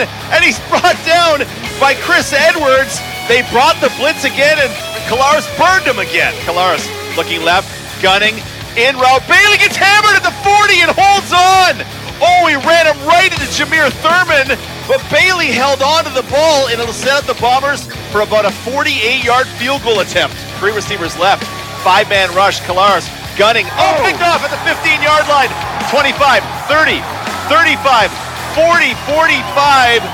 10, 0.02 0.08
and 0.34 0.40
he's 0.42 0.58
brought 0.70 0.98
down 1.06 1.46
by 1.78 1.94
Chris 2.02 2.32
Edwards. 2.34 2.98
They 3.30 3.46
brought 3.52 3.78
the 3.80 3.92
blitz 4.00 4.24
again, 4.24 4.58
and 4.58 4.72
Collaros 5.06 5.46
burned 5.56 5.86
him 5.86 6.00
again. 6.00 6.34
Collaros 6.44 6.84
looking 7.16 7.44
left, 7.44 7.68
gunning, 8.02 8.36
in 8.76 8.96
route. 8.96 9.24
Bailey 9.28 9.58
gets 9.58 9.76
hammered 9.76 10.16
at 10.16 10.24
the 10.24 10.34
40 10.42 10.82
and 10.82 10.90
holds 10.92 11.32
on. 11.32 11.82
Oh, 12.20 12.46
he 12.50 12.56
ran 12.66 12.86
him 12.86 12.98
right 13.06 13.30
into 13.30 13.46
Jameer 13.54 13.90
Thurman, 14.02 14.58
but 14.88 14.98
Bailey 15.10 15.54
held 15.54 15.82
on 15.82 16.04
to 16.04 16.10
the 16.10 16.26
ball, 16.30 16.66
and 16.68 16.80
it'll 16.80 16.92
set 16.92 17.22
up 17.22 17.24
the 17.24 17.38
Bombers 17.40 17.86
for 18.10 18.22
about 18.22 18.44
a 18.44 18.50
48 18.50 19.22
yard 19.22 19.46
field 19.46 19.82
goal 19.82 20.00
attempt. 20.00 20.34
Three 20.58 20.74
receivers 20.74 21.16
left. 21.18 21.46
Five 21.88 22.12
man 22.12 22.28
rush. 22.36 22.60
Collaros 22.68 23.08
gunning. 23.40 23.64
Oh, 23.80 23.80
oh, 23.80 24.04
picked 24.04 24.20
off 24.20 24.44
at 24.44 24.52
the 24.52 24.60
15 24.60 25.00
yard 25.00 25.24
line. 25.24 25.48
25, 25.88 26.44
30, 26.68 27.00
35, 27.48 28.12
40, 28.52 28.92
45. 29.08 30.04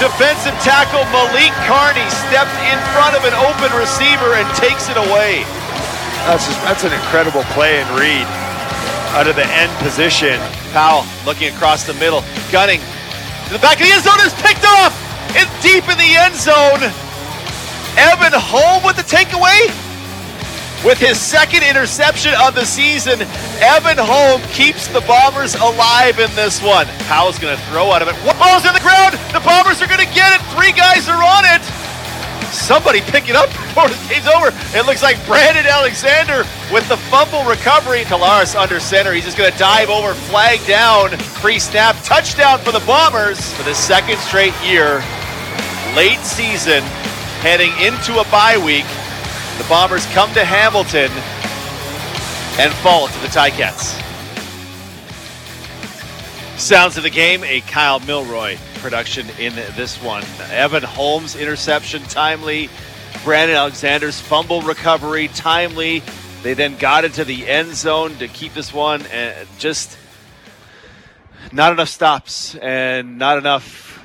Defensive 0.00 0.56
tackle 0.64 1.04
Malik 1.12 1.52
Carney 1.68 2.08
stepped 2.08 2.56
in 2.72 2.80
front 2.96 3.12
of 3.12 3.28
an 3.28 3.36
open 3.36 3.68
receiver 3.76 4.32
and 4.40 4.48
takes 4.56 4.88
it 4.88 4.96
away. 4.96 5.44
That's 6.24 6.48
just, 6.48 6.56
that's 6.64 6.88
an 6.88 6.96
incredible 6.96 7.44
play 7.52 7.84
and 7.84 7.88
read 7.92 8.24
out 9.12 9.28
of 9.28 9.36
the 9.36 9.44
end 9.44 9.68
position. 9.84 10.40
Powell 10.72 11.04
looking 11.28 11.52
across 11.52 11.84
the 11.84 11.92
middle, 12.00 12.24
gunning 12.48 12.80
to 12.80 13.50
the 13.52 13.60
back 13.60 13.76
of 13.76 13.84
the 13.84 13.92
end 13.92 14.08
zone 14.08 14.24
is 14.24 14.32
picked 14.40 14.64
off. 14.64 14.96
It's 15.36 15.52
deep 15.60 15.84
in 15.84 16.00
the 16.00 16.16
end 16.16 16.32
zone. 16.32 16.80
Evan 18.00 18.32
Holm 18.32 18.80
with 18.88 18.96
the 18.96 19.04
takeaway. 19.04 19.68
With 20.84 20.98
his 20.98 21.18
second 21.18 21.64
interception 21.64 22.32
of 22.38 22.54
the 22.54 22.64
season, 22.64 23.20
Evan 23.58 23.98
Holm 23.98 24.40
keeps 24.54 24.86
the 24.86 25.00
Bombers 25.02 25.56
alive 25.56 26.20
in 26.20 26.30
this 26.36 26.62
one. 26.62 26.86
Powell's 27.10 27.38
going 27.38 27.56
to 27.56 27.62
throw 27.66 27.90
out 27.90 28.00
of 28.00 28.06
it. 28.06 28.14
What 28.22 28.38
ball's 28.38 28.64
in 28.64 28.72
the 28.72 28.80
ground. 28.86 29.18
The 29.34 29.42
Bombers 29.42 29.82
are 29.82 29.90
going 29.90 30.06
to 30.06 30.14
get 30.14 30.38
it. 30.38 30.40
Three 30.54 30.70
guys 30.70 31.08
are 31.08 31.18
on 31.18 31.42
it. 31.50 31.62
Somebody 32.54 33.00
pick 33.00 33.28
it 33.28 33.34
up 33.34 33.50
before 33.50 33.88
the 33.88 33.98
game's 34.08 34.30
over. 34.30 34.54
It 34.70 34.86
looks 34.86 35.02
like 35.02 35.18
Brandon 35.26 35.66
Alexander 35.66 36.46
with 36.72 36.88
the 36.88 36.96
fumble 37.10 37.42
recovery. 37.44 38.02
Collaros 38.06 38.54
under 38.54 38.78
center. 38.78 39.12
He's 39.12 39.24
just 39.24 39.36
going 39.36 39.50
to 39.50 39.58
dive 39.58 39.90
over, 39.90 40.14
flag 40.14 40.64
down, 40.64 41.10
free 41.42 41.58
snap, 41.58 41.96
touchdown 42.04 42.60
for 42.60 42.70
the 42.70 42.84
Bombers 42.86 43.52
for 43.54 43.64
the 43.64 43.74
second 43.74 44.16
straight 44.18 44.54
year. 44.62 45.02
Late 45.98 46.22
season, 46.22 46.82
heading 47.42 47.74
into 47.82 48.20
a 48.20 48.24
bye 48.30 48.56
week. 48.56 48.86
The 49.58 49.64
Bombers 49.68 50.06
come 50.06 50.32
to 50.34 50.44
Hamilton 50.44 51.10
and 52.60 52.72
fall 52.74 53.08
to 53.08 53.18
the 53.20 53.26
Ticats. 53.28 53.96
Sounds 56.58 56.96
of 56.96 57.02
the 57.02 57.10
game, 57.10 57.44
a 57.44 57.60
Kyle 57.62 58.00
Milroy 58.00 58.56
production 58.76 59.26
in 59.38 59.54
this 59.54 60.00
one. 60.02 60.24
Evan 60.50 60.82
Holm's 60.82 61.36
interception 61.36 62.02
timely. 62.04 62.68
Brandon 63.24 63.56
Alexander's 63.56 64.20
fumble 64.20 64.62
recovery 64.62 65.28
timely. 65.28 66.02
They 66.42 66.54
then 66.54 66.76
got 66.76 67.04
into 67.04 67.24
the 67.24 67.46
end 67.48 67.74
zone 67.74 68.14
to 68.16 68.28
keep 68.28 68.54
this 68.54 68.72
one 68.72 69.02
and 69.12 69.46
just 69.58 69.96
not 71.52 71.72
enough 71.72 71.88
stops 71.88 72.54
and 72.56 73.18
not 73.18 73.38
enough 73.38 74.00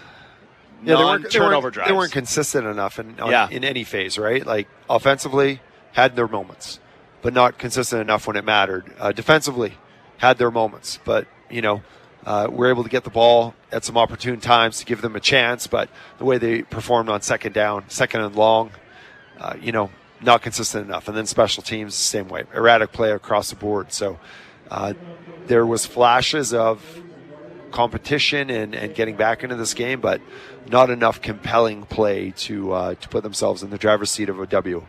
Yeah, 0.84 0.96
they 0.98 1.04
weren't, 1.04 1.24
they, 1.24 1.30
turnover 1.30 1.66
weren't, 1.66 1.74
drives. 1.76 1.90
they 1.90 1.96
weren't 1.96 2.12
consistent 2.12 2.66
enough 2.68 3.00
in, 3.00 3.20
on, 3.20 3.32
Yeah. 3.32 3.50
in 3.50 3.64
any 3.64 3.84
phase, 3.84 4.18
right? 4.18 4.46
Like 4.46 4.68
offensively, 4.90 5.62
had 5.94 6.16
their 6.16 6.28
moments, 6.28 6.80
but 7.22 7.34
not 7.34 7.58
consistent 7.58 8.02
enough 8.02 8.28
when 8.28 8.36
it 8.36 8.46
mattered. 8.46 8.92
Uh, 9.00 9.12
defensively, 9.12 9.74
had 10.18 10.38
their 10.38 10.52
moments, 10.52 11.00
but 11.04 11.28
you 11.50 11.62
know, 11.62 11.82
uh, 12.26 12.48
we're 12.50 12.70
able 12.70 12.84
to 12.84 12.90
get 12.90 13.04
the 13.04 13.10
ball 13.10 13.54
at 13.72 13.84
some 13.84 13.98
opportune 13.98 14.40
times 14.40 14.80
to 14.80 14.86
give 14.86 15.02
them 15.02 15.16
a 15.16 15.20
chance. 15.20 15.68
But 15.68 15.90
the 16.18 16.26
way 16.26 16.38
they 16.38 16.62
performed 16.62 17.10
on 17.10 17.22
second 17.22 17.54
down, 17.54 17.90
second 17.90 18.22
and 18.22 18.36
long, 18.36 18.72
uh, 19.40 19.56
you 19.62 19.72
know, 19.72 19.90
not 20.22 20.42
consistent 20.42 20.88
enough. 20.88 21.08
And 21.08 21.18
then 21.18 21.26
special 21.26 21.64
teams 21.64 21.94
the 21.94 22.04
same 22.04 22.30
way, 22.30 22.44
erratic 22.54 22.92
play 22.92 23.12
across 23.12 23.50
the 23.50 23.56
board. 23.56 23.92
So 23.92 24.20
uh, 24.72 24.94
there 25.48 25.66
was 25.66 25.86
flashes 25.86 26.54
of 26.54 27.02
competition 27.74 28.50
and, 28.50 28.74
and 28.74 28.96
getting 28.96 29.18
back 29.18 29.44
into 29.44 29.56
this 29.56 29.74
game, 29.74 30.00
but 30.00 30.22
not 30.70 30.90
enough 30.90 31.22
compelling 31.22 31.84
play 31.84 32.32
to 32.38 32.72
uh, 32.72 32.96
to 32.96 33.10
put 33.10 33.24
themselves 33.24 33.64
in 33.64 33.70
the 33.70 33.78
driver's 33.78 34.12
seat 34.12 34.30
of 34.30 34.40
a 34.40 34.48
W. 34.48 34.86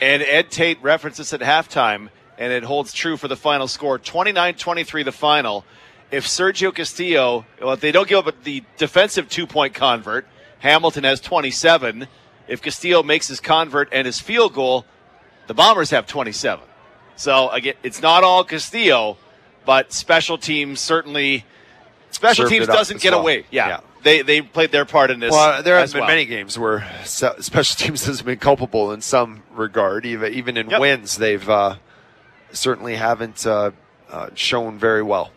And 0.00 0.22
Ed 0.22 0.50
Tait 0.50 0.82
referenced 0.82 1.18
this 1.18 1.34
at 1.34 1.40
halftime, 1.40 2.08
and 2.38 2.52
it 2.52 2.62
holds 2.62 2.94
true 2.94 3.18
for 3.18 3.28
the 3.28 3.36
final 3.36 3.68
score 3.68 3.98
29 3.98 4.54
23 4.54 5.02
the 5.02 5.12
final. 5.12 5.64
If 6.10 6.26
Sergio 6.26 6.74
Castillo, 6.74 7.44
well, 7.60 7.74
if 7.74 7.80
they 7.80 7.92
don't 7.92 8.08
give 8.08 8.26
up 8.26 8.42
the 8.42 8.64
defensive 8.78 9.28
two 9.28 9.46
point 9.46 9.74
convert, 9.74 10.26
Hamilton 10.60 11.04
has 11.04 11.20
27. 11.20 12.08
If 12.48 12.62
Castillo 12.62 13.02
makes 13.02 13.28
his 13.28 13.38
convert 13.40 13.88
and 13.92 14.06
his 14.06 14.18
field 14.18 14.54
goal, 14.54 14.84
the 15.46 15.54
Bombers 15.54 15.90
have 15.90 16.06
27. 16.06 16.64
So, 17.14 17.50
again, 17.50 17.74
it's 17.82 18.00
not 18.00 18.24
all 18.24 18.44
Castillo, 18.44 19.18
but 19.64 19.92
special 19.92 20.38
teams 20.38 20.80
certainly. 20.80 21.44
Special 22.10 22.48
teams 22.48 22.66
doesn't 22.66 23.00
get 23.00 23.12
well. 23.12 23.20
away. 23.20 23.46
Yeah. 23.50 23.68
Yeah. 23.68 23.80
They, 24.02 24.22
they 24.22 24.40
played 24.40 24.72
their 24.72 24.84
part 24.86 25.10
in 25.10 25.20
this. 25.20 25.30
Well, 25.32 25.62
there 25.62 25.78
have 25.78 25.92
been 25.92 26.00
well. 26.00 26.08
many 26.08 26.24
games 26.24 26.58
where 26.58 26.88
special 27.04 27.76
teams 27.86 28.06
has 28.06 28.22
been 28.22 28.38
culpable 28.38 28.92
in 28.92 29.00
some 29.02 29.42
regard. 29.52 30.06
Even 30.06 30.32
even 30.32 30.56
in 30.56 30.70
Yep. 30.70 30.80
wins, 30.80 31.16
they've 31.16 31.48
uh, 31.48 31.76
certainly 32.50 32.96
haven't 32.96 33.46
uh, 33.46 33.72
uh, 34.10 34.30
shown 34.34 34.78
very 34.78 35.02
well 35.02 35.30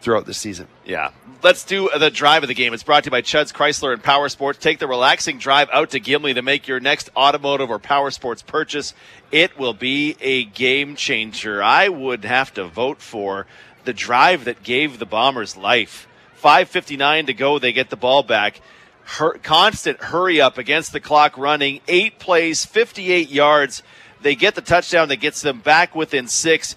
throughout 0.00 0.26
the 0.26 0.34
season. 0.34 0.66
Yeah. 0.84 1.10
Let's 1.42 1.64
do 1.64 1.88
the 1.96 2.10
drive 2.10 2.42
of 2.42 2.48
the 2.48 2.54
game. 2.54 2.72
It's 2.74 2.82
brought 2.82 3.04
to 3.04 3.08
you 3.08 3.10
by 3.12 3.22
Chuds 3.22 3.52
Chrysler 3.52 3.92
and 3.92 4.02
Power 4.02 4.28
Sports. 4.28 4.58
Take 4.58 4.78
the 4.78 4.86
relaxing 4.88 5.38
drive 5.38 5.68
out 5.72 5.90
to 5.90 6.00
Gimli 6.00 6.34
to 6.34 6.42
make 6.42 6.66
your 6.66 6.80
next 6.80 7.10
automotive 7.16 7.70
or 7.70 7.78
power 7.78 8.10
sports 8.10 8.42
purchase. 8.42 8.94
It 9.30 9.58
will 9.58 9.74
be 9.74 10.16
a 10.20 10.44
game 10.44 10.96
changer. 10.96 11.62
I 11.62 11.88
would 11.88 12.24
have 12.24 12.52
to 12.54 12.64
vote 12.64 13.00
for 13.00 13.46
the 13.84 13.92
drive 13.92 14.44
that 14.44 14.62
gave 14.62 14.98
the 14.98 15.06
Bombers 15.06 15.56
life. 15.56 16.06
5.59 16.42 17.26
to 17.26 17.34
go. 17.34 17.58
They 17.58 17.72
get 17.72 17.90
the 17.90 17.96
ball 17.96 18.22
back. 18.22 18.60
Hur- 19.04 19.38
constant 19.38 20.02
hurry 20.02 20.40
up 20.40 20.58
against 20.58 20.92
the 20.92 21.00
clock 21.00 21.36
running. 21.38 21.80
Eight 21.88 22.18
plays, 22.18 22.64
58 22.64 23.30
yards. 23.30 23.82
They 24.20 24.34
get 24.34 24.54
the 24.54 24.60
touchdown 24.60 25.08
that 25.08 25.16
gets 25.16 25.42
them 25.42 25.60
back 25.60 25.94
within 25.94 26.28
six 26.28 26.76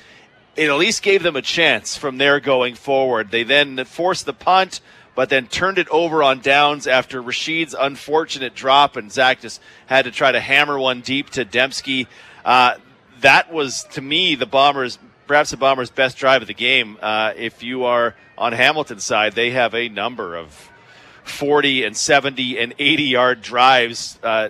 it 0.56 0.70
at 0.70 0.78
least 0.78 1.03
gave 1.03 1.24
them 1.24 1.36
a 1.36 1.41
chance 1.41 1.97
from 1.97 2.18
there 2.18 2.39
going 2.39 2.76
forward. 2.76 3.32
They 3.32 3.43
then 3.43 3.84
forced 3.86 4.26
the 4.26 4.34
punt, 4.34 4.80
but 5.14 5.30
then 5.30 5.47
turned 5.47 5.78
it 5.78 5.88
over 5.89 6.24
on 6.24 6.39
downs 6.39 6.88
after 6.88 7.22
Rasheed's 7.22 7.76
unfortunate 7.78 8.56
drop, 8.56 8.95
and 8.95 9.12
Zach 9.12 9.41
just 9.41 9.62
had 9.86 10.06
to 10.06 10.12
try 10.12 10.32
to 10.32 10.39
hammer 10.39 10.80
one 10.80 11.01
deep 11.01 11.30
to 11.32 11.45
Demski. 11.45 12.08
Uh, 12.43 12.76
that 13.22 13.51
was, 13.51 13.84
to 13.91 14.01
me, 14.01 14.36
the 14.36 14.45
Bombers, 14.45 14.97
perhaps 15.28 15.52
the 15.52 15.58
Bombers' 15.58 15.90
best 15.90 16.18
drive 16.18 16.42
of 16.42 16.48
the 16.48 16.54
game. 16.54 16.98
Uh, 17.02 17.34
if 17.36 17.64
you 17.64 17.86
are 17.86 18.16
on 18.38 18.54
Hamilton's 18.54 19.06
side, 19.06 19.34
they 19.34 19.52
have 19.52 19.74
a 19.74 19.90
number 19.90 20.36
of 20.36 20.72
40 21.24 21.84
and 21.84 21.96
70 21.98 22.60
and 22.60 22.74
80 22.78 23.04
yard 23.04 23.42
drives. 23.42 24.20
Uh, 24.22 24.50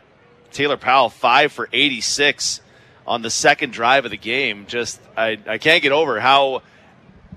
Taylor 0.51 0.77
Powell, 0.77 1.09
five 1.09 1.51
for 1.51 1.69
86 1.71 2.61
on 3.07 3.21
the 3.21 3.29
second 3.29 3.73
drive 3.73 4.05
of 4.05 4.11
the 4.11 4.17
game. 4.17 4.65
Just 4.67 4.99
I, 5.15 5.37
I 5.47 5.57
can't 5.57 5.81
get 5.81 5.91
over 5.91 6.19
how 6.19 6.61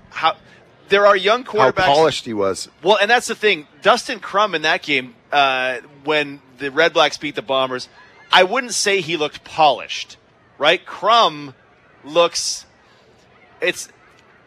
how 0.09 0.35
there 0.89 1.05
are 1.05 1.15
young 1.15 1.43
quarterbacks. 1.43 1.81
How 1.81 1.93
polished 1.93 2.25
he 2.25 2.33
was. 2.33 2.69
Well, 2.81 2.97
and 2.99 3.09
that's 3.09 3.27
the 3.27 3.35
thing. 3.35 3.67
Dustin 3.81 4.19
Crum 4.19 4.55
in 4.55 4.63
that 4.63 4.81
game, 4.81 5.15
uh, 5.31 5.77
when 6.03 6.41
the 6.57 6.69
Redblacks 6.69 7.19
beat 7.19 7.35
the 7.35 7.41
Bombers, 7.41 7.87
I 8.31 8.43
wouldn't 8.43 8.73
say 8.73 9.01
he 9.01 9.17
looked 9.17 9.43
polished, 9.43 10.17
right? 10.57 10.83
Crum 10.83 11.53
looks. 12.03 12.65
It's. 13.61 13.89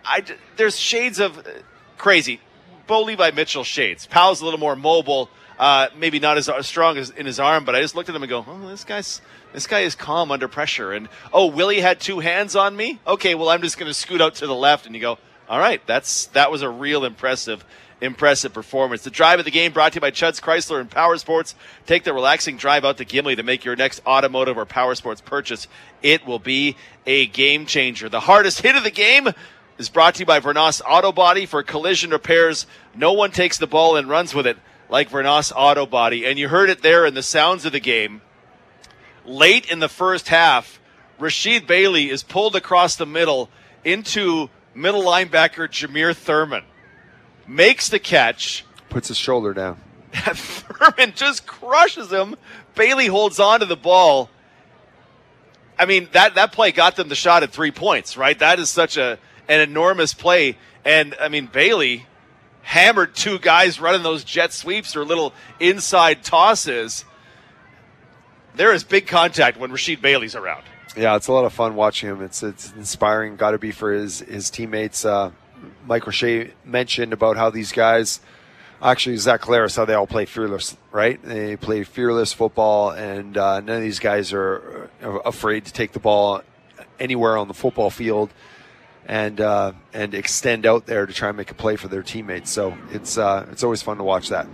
I 0.04 0.24
there's 0.56 0.78
shades 0.78 1.20
of 1.20 1.38
uh, 1.38 1.42
crazy. 1.96 2.40
Bo 2.86 3.02
Levi 3.02 3.30
Mitchell 3.30 3.64
shades. 3.64 4.06
Powell's 4.06 4.40
a 4.40 4.44
little 4.44 4.58
more 4.58 4.74
mobile, 4.74 5.30
uh, 5.58 5.88
maybe 5.96 6.18
not 6.18 6.36
as 6.36 6.50
strong 6.66 6.98
as 6.98 7.10
in 7.10 7.26
his 7.26 7.38
arm, 7.38 7.64
but 7.64 7.76
I 7.76 7.80
just 7.80 7.94
looked 7.94 8.08
at 8.08 8.16
him 8.16 8.22
and 8.22 8.30
go, 8.30 8.44
oh, 8.46 8.68
this 8.68 8.84
guy's 8.84 9.20
this 9.52 9.66
guy 9.66 9.80
is 9.80 9.94
calm 9.94 10.32
under 10.32 10.48
pressure. 10.48 10.92
And 10.92 11.08
oh, 11.32 11.46
Willie 11.46 11.80
had 11.80 12.00
two 12.00 12.20
hands 12.20 12.56
on 12.56 12.76
me. 12.76 13.00
Okay, 13.06 13.34
well 13.34 13.48
I'm 13.48 13.62
just 13.62 13.78
going 13.78 13.88
to 13.88 13.94
scoot 13.94 14.20
out 14.20 14.34
to 14.36 14.46
the 14.46 14.54
left, 14.54 14.86
and 14.86 14.94
you 14.94 15.00
go, 15.00 15.18
all 15.48 15.58
right, 15.58 15.80
that's 15.86 16.26
that 16.26 16.50
was 16.50 16.62
a 16.62 16.68
real 16.68 17.04
impressive 17.04 17.64
impressive 18.02 18.52
performance. 18.52 19.02
The 19.02 19.10
drive 19.10 19.38
of 19.38 19.44
the 19.44 19.50
game 19.50 19.72
brought 19.72 19.92
to 19.92 19.96
you 19.96 20.00
by 20.00 20.10
Chuds 20.10 20.42
Chrysler 20.42 20.80
and 20.80 20.90
Power 20.90 21.16
Sports. 21.16 21.54
Take 21.86 22.04
the 22.04 22.12
relaxing 22.12 22.56
drive 22.56 22.84
out 22.84 22.98
to 22.98 23.04
Gimli 23.04 23.36
to 23.36 23.42
make 23.42 23.64
your 23.64 23.76
next 23.76 24.04
automotive 24.04 24.58
or 24.58 24.66
power 24.66 24.94
sports 24.94 25.20
purchase. 25.20 25.68
It 26.02 26.26
will 26.26 26.40
be 26.40 26.76
a 27.06 27.26
game 27.26 27.64
changer. 27.64 28.08
The 28.08 28.20
hardest 28.20 28.60
hit 28.60 28.76
of 28.76 28.82
the 28.82 28.90
game 28.90 29.28
is 29.78 29.88
brought 29.88 30.16
to 30.16 30.20
you 30.20 30.26
by 30.26 30.40
Vernos 30.40 30.82
Auto 30.86 31.12
Body 31.12 31.46
for 31.46 31.62
collision 31.62 32.10
repairs. 32.10 32.66
No 32.94 33.12
one 33.12 33.30
takes 33.30 33.56
the 33.56 33.66
ball 33.66 33.96
and 33.96 34.08
runs 34.08 34.34
with 34.34 34.46
it 34.46 34.58
like 34.90 35.08
Vernos 35.08 35.52
Auto 35.54 35.86
Body. 35.86 36.26
And 36.26 36.38
you 36.38 36.48
heard 36.48 36.70
it 36.70 36.82
there 36.82 37.06
in 37.06 37.14
the 37.14 37.22
sounds 37.22 37.64
of 37.64 37.72
the 37.72 37.80
game. 37.80 38.20
Late 39.24 39.70
in 39.70 39.78
the 39.78 39.88
first 39.88 40.28
half, 40.28 40.80
Rasheed 41.20 41.68
Bailey 41.68 42.10
is 42.10 42.24
pulled 42.24 42.56
across 42.56 42.96
the 42.96 43.06
middle 43.06 43.48
into 43.84 44.50
middle 44.74 45.02
linebacker 45.02 45.68
Jameer 45.68 46.16
Thurman. 46.16 46.64
Makes 47.46 47.88
the 47.88 47.98
catch. 47.98 48.64
Puts 48.88 49.08
his 49.08 49.16
shoulder 49.16 49.52
down. 49.54 49.78
Thurman 50.12 51.12
just 51.16 51.46
crushes 51.46 52.10
him. 52.10 52.36
Bailey 52.74 53.06
holds 53.06 53.40
on 53.40 53.60
to 53.60 53.66
the 53.66 53.76
ball. 53.76 54.30
I 55.78 55.86
mean, 55.86 56.08
that, 56.12 56.34
that 56.34 56.52
play 56.52 56.70
got 56.70 56.96
them 56.96 57.08
the 57.08 57.14
shot 57.14 57.42
at 57.42 57.50
three 57.50 57.70
points, 57.70 58.16
right? 58.16 58.38
That 58.38 58.58
is 58.58 58.70
such 58.70 58.96
a 58.96 59.18
an 59.48 59.60
enormous 59.60 60.14
play. 60.14 60.56
And 60.84 61.14
I 61.20 61.28
mean, 61.28 61.46
Bailey 61.46 62.06
hammered 62.62 63.14
two 63.14 63.38
guys 63.38 63.80
running 63.80 64.02
those 64.02 64.24
jet 64.24 64.52
sweeps 64.52 64.96
or 64.96 65.04
little 65.04 65.32
inside 65.58 66.22
tosses. 66.22 67.04
There 68.54 68.72
is 68.72 68.84
big 68.84 69.06
contact 69.06 69.58
when 69.58 69.70
Rasheed 69.70 70.00
Bailey's 70.00 70.34
around. 70.34 70.62
Yeah, 70.96 71.16
it's 71.16 71.26
a 71.26 71.32
lot 71.32 71.44
of 71.44 71.52
fun 71.52 71.74
watching 71.74 72.10
him. 72.10 72.22
It's 72.22 72.42
it's 72.42 72.72
inspiring. 72.72 73.36
Got 73.36 73.52
to 73.52 73.58
be 73.58 73.72
for 73.72 73.92
his 73.92 74.20
his 74.20 74.50
teammates. 74.50 75.04
Uh, 75.04 75.30
Mike 75.86 76.06
Roche 76.06 76.50
mentioned 76.64 77.12
about 77.12 77.36
how 77.36 77.50
these 77.50 77.72
guys, 77.72 78.20
actually 78.80 79.16
Zach 79.16 79.42
Collaros, 79.42 79.76
how 79.76 79.84
they 79.84 79.94
all 79.94 80.06
play 80.06 80.24
fearless, 80.24 80.76
right? 80.90 81.22
They 81.22 81.56
play 81.56 81.84
fearless 81.84 82.32
football, 82.32 82.90
and 82.90 83.36
uh, 83.36 83.60
none 83.60 83.76
of 83.76 83.82
these 83.82 83.98
guys 83.98 84.32
are 84.32 84.90
afraid 85.24 85.64
to 85.66 85.72
take 85.72 85.92
the 85.92 86.00
ball 86.00 86.42
anywhere 86.98 87.36
on 87.36 87.48
the 87.48 87.54
football 87.54 87.90
field 87.90 88.30
and 89.06 89.40
uh, 89.40 89.72
and 89.92 90.14
extend 90.14 90.64
out 90.66 90.86
there 90.86 91.06
to 91.06 91.12
try 91.12 91.28
and 91.28 91.36
make 91.36 91.50
a 91.50 91.54
play 91.54 91.76
for 91.76 91.88
their 91.88 92.02
teammates. 92.02 92.50
So 92.50 92.76
it's 92.90 93.18
uh, 93.18 93.46
it's 93.50 93.64
always 93.64 93.82
fun 93.82 93.98
to 93.98 94.04
watch 94.04 94.28
that. 94.28 94.46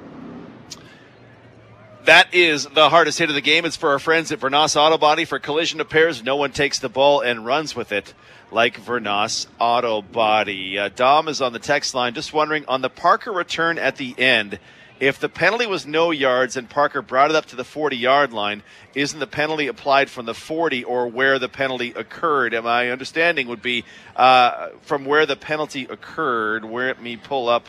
That 2.08 2.32
is 2.32 2.64
the 2.64 2.88
hardest 2.88 3.18
hit 3.18 3.28
of 3.28 3.34
the 3.34 3.42
game. 3.42 3.66
It's 3.66 3.76
for 3.76 3.90
our 3.90 3.98
friends 3.98 4.32
at 4.32 4.40
Vernos 4.40 4.76
Auto 4.76 4.96
Body 4.96 5.26
for 5.26 5.38
collision 5.38 5.78
repairs. 5.78 6.24
No 6.24 6.36
one 6.36 6.52
takes 6.52 6.78
the 6.78 6.88
ball 6.88 7.20
and 7.20 7.44
runs 7.44 7.76
with 7.76 7.92
it 7.92 8.14
like 8.50 8.80
Vernos 8.80 9.46
Auto 9.58 10.00
Body. 10.00 10.78
Uh, 10.78 10.88
Dom 10.88 11.28
is 11.28 11.42
on 11.42 11.52
the 11.52 11.58
text 11.58 11.94
line, 11.94 12.14
just 12.14 12.32
wondering 12.32 12.64
on 12.66 12.80
the 12.80 12.88
Parker 12.88 13.30
return 13.30 13.76
at 13.76 13.96
the 13.96 14.14
end. 14.16 14.58
If 14.98 15.20
the 15.20 15.28
penalty 15.28 15.66
was 15.66 15.86
no 15.86 16.10
yards 16.10 16.56
and 16.56 16.70
Parker 16.70 17.02
brought 17.02 17.28
it 17.28 17.36
up 17.36 17.44
to 17.44 17.56
the 17.56 17.62
40 17.62 17.98
yard 17.98 18.32
line, 18.32 18.62
isn't 18.94 19.20
the 19.20 19.26
penalty 19.26 19.66
applied 19.66 20.08
from 20.08 20.24
the 20.24 20.32
40 20.32 20.84
or 20.84 21.08
where 21.08 21.38
the 21.38 21.50
penalty 21.50 21.92
occurred? 21.94 22.54
And 22.54 22.64
my 22.64 22.88
understanding 22.88 23.48
would 23.48 23.60
be 23.60 23.84
uh, 24.16 24.68
from 24.80 25.04
where 25.04 25.26
the 25.26 25.36
penalty 25.36 25.84
occurred. 25.84 26.64
Where 26.64 26.88
it 26.88 27.02
me 27.02 27.18
pull 27.18 27.50
up 27.50 27.68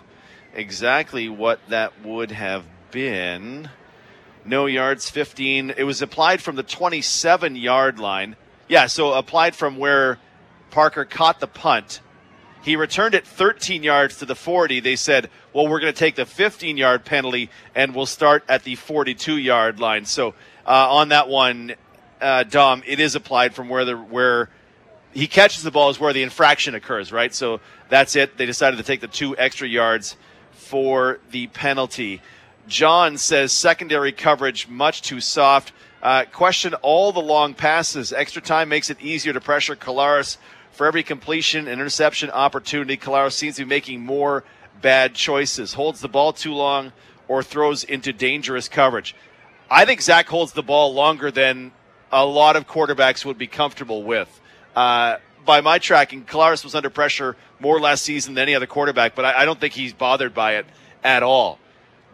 exactly 0.53 1.27
what 1.27 1.59
that 1.67 2.05
would 2.05 2.31
have 2.31 2.63
been. 2.89 3.69
No 4.49 4.65
yards, 4.65 5.11
15. 5.11 5.75
It 5.77 5.83
was 5.83 6.01
applied 6.01 6.41
from 6.41 6.55
the 6.55 6.63
27 6.63 7.55
yard 7.55 7.99
line. 7.99 8.35
Yeah, 8.67 8.87
so 8.87 9.13
applied 9.13 9.55
from 9.55 9.77
where 9.77 10.17
Parker 10.71 11.05
caught 11.05 11.39
the 11.39 11.45
punt. 11.45 12.01
He 12.63 12.75
returned 12.75 13.13
it 13.13 13.27
13 13.27 13.83
yards 13.83 14.17
to 14.17 14.25
the 14.25 14.33
40. 14.33 14.79
They 14.79 14.95
said, 14.95 15.29
well, 15.53 15.67
we're 15.67 15.79
going 15.79 15.93
to 15.93 15.99
take 15.99 16.15
the 16.15 16.25
15 16.25 16.77
yard 16.77 17.05
penalty 17.05 17.51
and 17.75 17.93
we'll 17.93 18.07
start 18.07 18.43
at 18.49 18.63
the 18.63 18.73
42 18.73 19.37
yard 19.37 19.79
line. 19.79 20.05
So 20.05 20.33
uh, 20.65 20.95
on 20.95 21.09
that 21.09 21.29
one, 21.29 21.75
uh, 22.19 22.41
Dom, 22.41 22.81
it 22.87 22.99
is 22.99 23.13
applied 23.13 23.53
from 23.53 23.69
where 23.69 23.85
the 23.85 23.97
where 23.97 24.49
he 25.13 25.27
catches 25.27 25.61
the 25.61 25.71
ball 25.71 25.91
is 25.91 25.99
where 25.99 26.11
the 26.11 26.23
infraction 26.23 26.73
occurs, 26.73 27.11
right? 27.11 27.35
So 27.35 27.61
that's 27.87 28.15
it. 28.15 28.35
They 28.37 28.47
decided 28.47 28.77
to 28.77 28.83
take 28.83 29.01
the 29.01 29.07
two 29.07 29.37
extra 29.37 29.67
yards 29.67 30.17
for 30.53 31.19
the 31.29 31.47
penalty. 31.47 32.21
John 32.69 33.17
says 33.17 33.51
secondary 33.51 34.11
coverage 34.11 34.67
much 34.67 35.01
too 35.01 35.19
soft. 35.19 35.73
Uh, 36.03 36.25
question 36.31 36.75
all 36.75 37.11
the 37.11 37.19
long 37.19 37.55
passes. 37.55 38.13
Extra 38.13 38.43
time 38.43 38.69
makes 38.69 38.91
it 38.91 39.01
easier 39.01 39.33
to 39.33 39.41
pressure 39.41 39.75
Collaros. 39.75 40.37
For 40.71 40.85
every 40.85 41.01
completion 41.01 41.67
interception 41.67 42.29
opportunity, 42.29 42.95
Collaros 42.95 43.33
seems 43.33 43.55
to 43.55 43.65
be 43.65 43.69
making 43.69 44.01
more 44.01 44.43
bad 44.81 45.15
choices. 45.15 45.73
Holds 45.73 45.99
the 45.99 46.07
ball 46.07 46.31
too 46.31 46.53
long 46.53 46.93
or 47.27 47.41
throws 47.41 47.83
into 47.83 48.13
dangerous 48.13 48.69
coverage. 48.69 49.15
I 49.69 49.85
think 49.85 50.01
Zach 50.01 50.27
holds 50.27 50.53
the 50.53 50.63
ball 50.63 50.93
longer 50.93 51.31
than 51.31 51.71
a 52.11 52.23
lot 52.23 52.55
of 52.55 52.67
quarterbacks 52.67 53.25
would 53.25 53.37
be 53.39 53.47
comfortable 53.47 54.03
with. 54.03 54.39
Uh, 54.75 55.17
by 55.43 55.61
my 55.61 55.79
tracking, 55.79 56.23
Collaros 56.23 56.63
was 56.63 56.75
under 56.75 56.91
pressure 56.91 57.35
more 57.59 57.79
last 57.79 58.03
season 58.03 58.35
than 58.35 58.43
any 58.43 58.53
other 58.53 58.67
quarterback, 58.67 59.15
but 59.15 59.25
I, 59.25 59.41
I 59.41 59.45
don't 59.45 59.59
think 59.59 59.73
he's 59.73 59.91
bothered 59.91 60.35
by 60.35 60.57
it 60.57 60.67
at 61.03 61.23
all. 61.23 61.59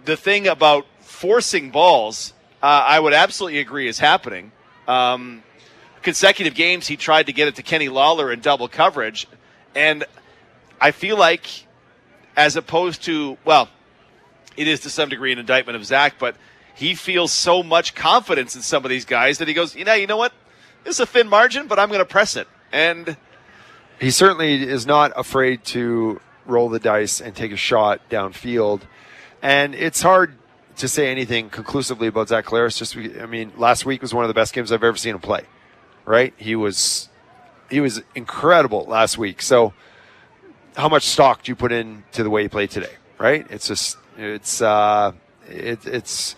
The 0.05 0.15
thing 0.15 0.47
about 0.47 0.85
forcing 1.01 1.71
balls, 1.71 2.33
uh, 2.61 2.85
I 2.87 2.99
would 2.99 3.13
absolutely 3.13 3.59
agree 3.59 3.87
is 3.87 3.97
happening. 3.97 4.51
Um, 4.87 5.43
consecutive 6.03 6.53
games, 6.53 6.87
he 6.87 6.95
tried 6.95 7.25
to 7.25 7.33
get 7.33 7.47
it 7.47 7.55
to 7.55 7.63
Kenny 7.63 7.89
Lawler 7.89 8.31
in 8.31 8.39
double 8.39 8.67
coverage, 8.67 9.27
and 9.73 10.05
I 10.79 10.91
feel 10.91 11.17
like, 11.17 11.47
as 12.37 12.55
opposed 12.55 13.03
to 13.05 13.37
well, 13.45 13.69
it 14.55 14.67
is 14.67 14.81
to 14.81 14.89
some 14.89 15.09
degree 15.09 15.31
an 15.31 15.39
indictment 15.39 15.75
of 15.75 15.85
Zach, 15.85 16.15
but 16.19 16.35
he 16.75 16.93
feels 16.93 17.31
so 17.31 17.63
much 17.63 17.95
confidence 17.95 18.55
in 18.55 18.61
some 18.61 18.85
of 18.85 18.89
these 18.89 19.05
guys 19.05 19.39
that 19.39 19.47
he 19.47 19.53
goes, 19.53 19.75
you 19.75 19.85
know, 19.85 19.93
you 19.93 20.07
know 20.07 20.17
what, 20.17 20.33
this 20.83 20.95
is 20.95 20.99
a 20.99 21.05
thin 21.05 21.27
margin, 21.27 21.67
but 21.67 21.79
I'm 21.79 21.89
going 21.89 21.99
to 21.99 22.05
press 22.05 22.35
it, 22.35 22.47
and 22.71 23.17
he 23.99 24.11
certainly 24.11 24.61
is 24.61 24.85
not 24.85 25.13
afraid 25.15 25.63
to 25.65 26.21
roll 26.45 26.69
the 26.69 26.79
dice 26.79 27.21
and 27.21 27.35
take 27.35 27.51
a 27.51 27.57
shot 27.57 28.01
downfield. 28.09 28.81
And 29.45 29.75
it's 29.75 30.01
hard 30.01 30.33
to 30.77 30.87
say 30.87 31.11
anything 31.11 31.51
conclusively 31.51 32.07
about 32.07 32.29
Zach 32.29 32.45
Collaros. 32.45 32.79
Just, 32.79 32.97
I 32.97 33.27
mean, 33.27 33.51
last 33.57 33.85
week 33.85 34.01
was 34.01 34.11
one 34.11 34.23
of 34.23 34.27
the 34.27 34.33
best 34.33 34.55
games 34.55 34.71
I've 34.71 34.83
ever 34.83 34.97
seen 34.97 35.13
him 35.13 35.21
play. 35.21 35.43
Right? 36.03 36.33
He 36.35 36.55
was, 36.55 37.09
he 37.69 37.79
was 37.79 38.01
incredible 38.15 38.85
last 38.85 39.19
week. 39.19 39.43
So, 39.43 39.75
how 40.75 40.89
much 40.89 41.03
stock 41.03 41.43
do 41.43 41.51
you 41.51 41.55
put 41.55 41.71
into 41.71 42.23
the 42.23 42.29
way 42.31 42.41
he 42.41 42.47
played 42.47 42.71
today? 42.71 42.93
Right? 43.19 43.45
It's 43.51 43.67
just, 43.67 43.97
it's, 44.17 44.63
uh, 44.63 45.11
it, 45.47 45.85
it's. 45.85 46.35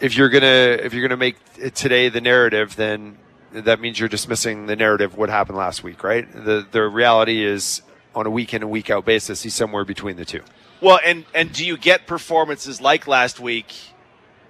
If 0.00 0.16
you're 0.16 0.30
gonna 0.30 0.78
if 0.80 0.94
you're 0.94 1.02
gonna 1.02 1.18
make 1.18 1.36
today 1.74 2.08
the 2.08 2.20
narrative, 2.20 2.76
then 2.76 3.18
that 3.52 3.80
means 3.80 3.98
you're 3.98 4.08
dismissing 4.08 4.66
the 4.66 4.76
narrative 4.76 5.16
what 5.16 5.28
happened 5.28 5.58
last 5.58 5.82
week, 5.82 6.04
right? 6.04 6.24
The 6.32 6.64
the 6.70 6.82
reality 6.84 7.44
is 7.44 7.82
on 8.14 8.26
a 8.26 8.30
week 8.30 8.54
in 8.54 8.62
and 8.62 8.70
week 8.70 8.90
out 8.90 9.04
basis, 9.04 9.42
he's 9.42 9.54
somewhere 9.54 9.84
between 9.84 10.16
the 10.16 10.24
two. 10.24 10.42
Well, 10.80 11.00
and 11.04 11.24
and 11.34 11.52
do 11.52 11.66
you 11.66 11.76
get 11.76 12.06
performances 12.06 12.80
like 12.80 13.06
last 13.08 13.40
week 13.40 13.74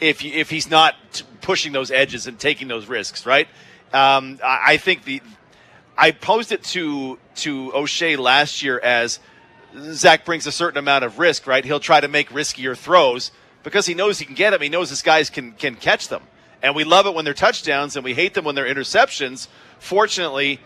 if 0.00 0.22
you, 0.22 0.32
if 0.32 0.50
he's 0.50 0.70
not 0.70 0.94
pushing 1.40 1.72
those 1.72 1.90
edges 1.90 2.26
and 2.26 2.38
taking 2.38 2.68
those 2.68 2.86
risks, 2.86 3.24
right? 3.26 3.48
Um, 3.92 4.38
I, 4.44 4.60
I 4.66 4.76
think 4.76 5.04
the 5.04 5.22
I 5.96 6.10
posed 6.10 6.52
it 6.52 6.62
to 6.64 7.18
to 7.36 7.74
O'Shea 7.74 8.16
last 8.16 8.62
year 8.62 8.78
as 8.78 9.20
Zach 9.92 10.24
brings 10.24 10.46
a 10.46 10.52
certain 10.52 10.78
amount 10.78 11.04
of 11.04 11.18
risk, 11.18 11.46
right? 11.46 11.64
He'll 11.64 11.80
try 11.80 12.00
to 12.00 12.08
make 12.08 12.30
riskier 12.30 12.76
throws 12.76 13.32
because 13.62 13.86
he 13.86 13.94
knows 13.94 14.18
he 14.18 14.24
can 14.24 14.34
get 14.34 14.50
them. 14.50 14.60
He 14.60 14.68
knows 14.68 14.90
his 14.90 15.02
guys 15.02 15.30
can 15.30 15.52
can 15.52 15.76
catch 15.76 16.08
them, 16.08 16.22
and 16.62 16.76
we 16.76 16.84
love 16.84 17.06
it 17.06 17.14
when 17.14 17.24
they're 17.24 17.34
touchdowns, 17.34 17.96
and 17.96 18.04
we 18.04 18.12
hate 18.12 18.34
them 18.34 18.44
when 18.44 18.54
they're 18.54 18.72
interceptions. 18.72 19.48
Fortunately, 19.78 20.60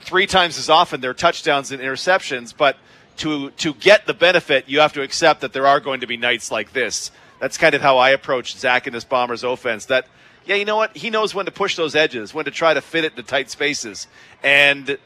three 0.00 0.26
times 0.26 0.58
as 0.58 0.68
often 0.68 1.00
they're 1.00 1.14
touchdowns 1.14 1.70
and 1.70 1.80
interceptions, 1.80 2.52
but 2.56 2.76
to 3.18 3.50
to 3.50 3.74
get 3.74 4.06
the 4.06 4.14
benefit, 4.14 4.68
you 4.68 4.80
have 4.80 4.92
to 4.94 5.02
accept 5.02 5.40
that 5.42 5.52
there 5.52 5.66
are 5.66 5.80
going 5.80 6.00
to 6.00 6.06
be 6.06 6.16
nights 6.16 6.50
like 6.50 6.72
this. 6.72 7.10
That's 7.40 7.58
kind 7.58 7.74
of 7.74 7.82
how 7.82 7.98
I 7.98 8.10
approach 8.10 8.56
Zach 8.56 8.86
and 8.86 8.94
this 8.94 9.04
Bombers 9.04 9.44
offense. 9.44 9.86
That 9.86 10.06
yeah, 10.46 10.56
you 10.56 10.64
know 10.64 10.76
what? 10.76 10.96
He 10.96 11.10
knows 11.10 11.34
when 11.34 11.46
to 11.46 11.52
push 11.52 11.76
those 11.76 11.94
edges, 11.94 12.34
when 12.34 12.44
to 12.44 12.50
try 12.50 12.74
to 12.74 12.80
fit 12.80 13.04
it 13.04 13.12
into 13.12 13.22
tight 13.22 13.50
spaces, 13.50 14.06
and 14.42 14.98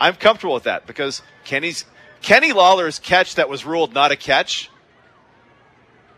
I'm 0.00 0.14
comfortable 0.14 0.54
with 0.54 0.64
that 0.64 0.86
because 0.86 1.22
Kenny's 1.44 1.84
Kenny 2.22 2.52
Lawler's 2.52 2.98
catch 2.98 3.34
that 3.36 3.48
was 3.48 3.64
ruled 3.64 3.94
not 3.94 4.12
a 4.12 4.16
catch. 4.16 4.70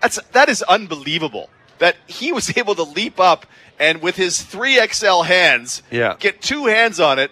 That's 0.01 0.21
that 0.33 0.49
is 0.49 0.63
unbelievable. 0.63 1.51
That 1.79 1.97
he 2.07 2.33
was 2.33 2.57
able 2.57 2.75
to 2.75 2.83
leap 2.83 3.19
up 3.21 3.47
and 3.79 4.03
with 4.03 4.17
his 4.17 4.43
three 4.43 4.81
XL 4.93 5.23
hands, 5.23 5.83
Yeah. 5.91 6.17
get 6.19 6.43
two 6.43 6.67
hands 6.67 6.99
on 6.99 7.19
it. 7.19 7.31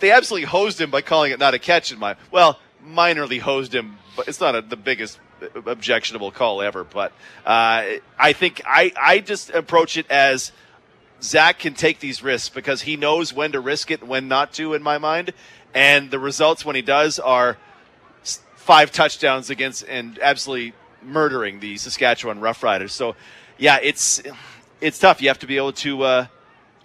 They 0.00 0.10
absolutely 0.10 0.46
hosed 0.46 0.80
him 0.80 0.90
by 0.90 1.02
calling 1.02 1.32
it 1.32 1.38
not 1.38 1.54
a 1.54 1.58
catch 1.58 1.92
in 1.92 1.98
my 1.98 2.16
well, 2.30 2.58
minorly 2.86 3.40
hosed 3.40 3.74
him, 3.74 3.98
but 4.16 4.28
it's 4.28 4.40
not 4.40 4.54
a, 4.54 4.62
the 4.62 4.76
biggest 4.76 5.18
objectionable 5.66 6.30
call 6.30 6.62
ever. 6.62 6.84
But 6.84 7.12
uh, 7.44 7.84
I 8.18 8.32
think 8.32 8.62
I 8.66 8.92
I 9.00 9.18
just 9.20 9.50
approach 9.50 9.96
it 9.96 10.10
as 10.10 10.52
Zach 11.22 11.58
can 11.58 11.74
take 11.74 12.00
these 12.00 12.22
risks 12.22 12.48
because 12.48 12.82
he 12.82 12.96
knows 12.96 13.32
when 13.32 13.52
to 13.52 13.60
risk 13.60 13.90
it 13.90 14.00
and 14.00 14.08
when 14.08 14.28
not 14.28 14.52
to. 14.54 14.74
In 14.74 14.82
my 14.82 14.98
mind, 14.98 15.32
and 15.74 16.10
the 16.10 16.18
results 16.18 16.64
when 16.64 16.76
he 16.76 16.82
does 16.82 17.18
are 17.18 17.56
five 18.56 18.92
touchdowns 18.92 19.50
against 19.50 19.84
and 19.88 20.18
absolutely 20.22 20.72
murdering 21.02 21.60
the 21.60 21.76
Saskatchewan 21.76 22.40
Roughriders. 22.40 22.90
So, 22.90 23.14
yeah, 23.58 23.78
it's 23.82 24.22
it's 24.80 24.98
tough. 24.98 25.20
You 25.20 25.28
have 25.28 25.38
to 25.40 25.46
be 25.46 25.56
able 25.56 25.72
to 25.72 26.02
uh, 26.02 26.26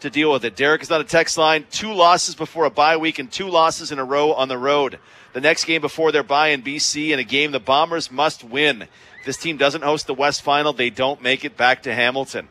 to 0.01 0.09
deal 0.09 0.31
with 0.31 0.45
it. 0.45 0.55
Derek 0.55 0.81
is 0.81 0.91
on 0.91 1.01
a 1.01 1.05
text 1.05 1.37
line. 1.37 1.65
Two 1.71 1.93
losses 1.93 2.35
before 2.35 2.65
a 2.65 2.69
bye 2.69 2.97
week 2.97 3.19
and 3.19 3.31
two 3.31 3.49
losses 3.49 3.91
in 3.91 3.99
a 3.99 4.03
row 4.03 4.33
on 4.33 4.47
the 4.47 4.57
road. 4.57 4.99
The 5.33 5.41
next 5.41 5.65
game 5.65 5.81
before 5.81 6.11
their 6.11 6.23
bye 6.23 6.49
in 6.49 6.61
BC 6.63 7.11
and 7.11 7.19
a 7.19 7.23
game 7.23 7.51
the 7.51 7.59
Bombers 7.59 8.11
must 8.11 8.43
win. 8.43 8.83
If 9.19 9.25
this 9.25 9.37
team 9.37 9.57
doesn't 9.57 9.83
host 9.83 10.07
the 10.07 10.13
West 10.13 10.41
Final, 10.41 10.73
they 10.73 10.89
don't 10.89 11.21
make 11.21 11.45
it 11.45 11.55
back 11.55 11.83
to 11.83 11.93
Hamilton. 11.93 12.47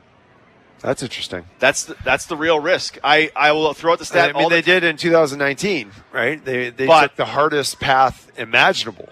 That's 0.80 1.02
interesting. 1.02 1.44
That's 1.58 1.84
the, 1.86 1.96
that's 2.04 2.26
the 2.26 2.36
real 2.36 2.60
risk. 2.60 2.98
I, 3.02 3.32
I 3.34 3.50
will 3.50 3.72
throw 3.74 3.92
out 3.94 3.98
the 3.98 4.04
stat. 4.04 4.30
I 4.34 4.38
mean, 4.38 4.48
the 4.48 4.56
they 4.56 4.62
did 4.62 4.84
in 4.84 4.96
2019, 4.96 5.90
right? 6.12 6.44
They 6.44 6.70
they 6.70 6.86
But- 6.86 7.02
took 7.02 7.16
the 7.16 7.24
hardest 7.24 7.80
path 7.80 8.30
imaginable 8.38 9.08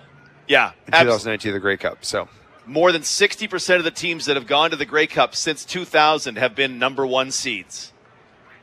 Yeah, 0.47 0.73
in 0.87 0.95
abs- 0.95 1.07
2019, 1.07 1.53
the 1.55 1.59
Grey 1.59 1.77
Cup. 1.77 2.05
So 2.05 2.29
more 2.67 2.93
than 2.93 3.03
60% 3.03 3.77
of 3.79 3.85
the 3.85 3.91
teams 3.91 4.27
that 4.27 4.37
have 4.37 4.47
gone 4.47 4.71
to 4.71 4.77
the 4.77 4.85
Grey 4.87 5.09
Cup 5.09 5.35
since 5.35 5.64
2000 5.64 6.39
have 6.39 6.55
been 6.55 6.79
number 6.79 7.05
one 7.05 7.33
seeds. 7.33 7.93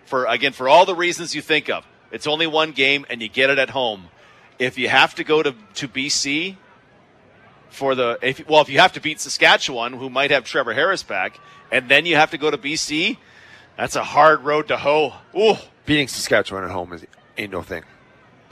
For 0.06 0.26
again, 0.26 0.54
for 0.54 0.70
all 0.70 0.86
the 0.86 0.96
reasons 0.96 1.36
you 1.36 1.42
think 1.42 1.70
of, 1.70 1.86
it's 2.10 2.26
only 2.28 2.48
one 2.48 2.72
game 2.72 3.06
and 3.10 3.22
you 3.22 3.28
get 3.28 3.50
it 3.50 3.60
at 3.60 3.72
home. 3.72 4.06
If 4.60 4.78
you 4.78 4.90
have 4.90 5.16
to 5.16 5.24
go 5.24 5.44
to, 5.44 5.54
to 5.76 5.88
BC 5.88 6.58
for 7.70 7.96
the 7.96 8.18
if 8.22 8.48
well, 8.48 8.62
if 8.62 8.70
you 8.70 8.80
have 8.80 8.94
to 8.94 9.02
beat 9.02 9.20
Saskatchewan, 9.20 9.94
who 9.94 10.10
might 10.10 10.32
have 10.32 10.44
Trevor 10.46 10.74
Harris 10.74 11.04
back, 11.04 11.40
and 11.72 11.90
then 11.90 12.06
you 12.06 12.16
have 12.16 12.32
to 12.32 12.38
go 12.38 12.52
to 12.52 12.58
BC, 12.58 13.18
that's 13.78 13.96
a 13.96 14.04
hard 14.04 14.42
road 14.44 14.68
to 14.68 14.78
hoe. 14.78 15.14
Ooh, 15.36 15.56
beating 15.86 16.08
Saskatchewan 16.08 16.64
at 16.64 16.72
home 16.72 16.94
is 16.94 17.06
ain't 17.38 17.52
no 17.52 17.62
thing. 17.64 17.84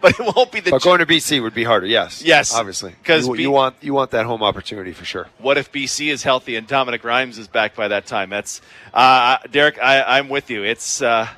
but 0.00 0.18
it 0.18 0.36
won't 0.36 0.52
be 0.52 0.60
the. 0.60 0.70
But 0.70 0.82
going 0.82 1.00
to 1.00 1.06
BC 1.06 1.42
would 1.42 1.54
be 1.54 1.64
harder. 1.64 1.86
Yes. 1.86 2.22
Yes, 2.22 2.54
Obviously, 2.54 2.94
'cause 3.04 3.26
you, 3.26 3.34
B- 3.34 3.42
you 3.42 3.50
want 3.50 3.76
you 3.80 3.94
want 3.94 4.12
that 4.12 4.26
home 4.26 4.42
opportunity 4.42 4.92
for 4.92 5.04
sure. 5.04 5.28
What 5.38 5.58
if 5.58 5.72
BC 5.72 6.08
is 6.10 6.22
healthy 6.22 6.56
and 6.56 6.66
Dominique 6.66 7.04
Rhymes 7.04 7.36
is 7.38 7.48
back 7.48 7.74
by 7.74 7.88
that 7.88 8.06
time? 8.06 8.30
That's 8.30 8.60
uh, 8.94 9.38
Derek. 9.50 9.82
I, 9.82 10.18
I'm 10.18 10.28
with 10.28 10.50
you. 10.50 10.62
It's 10.62 11.02
uh, 11.02 11.28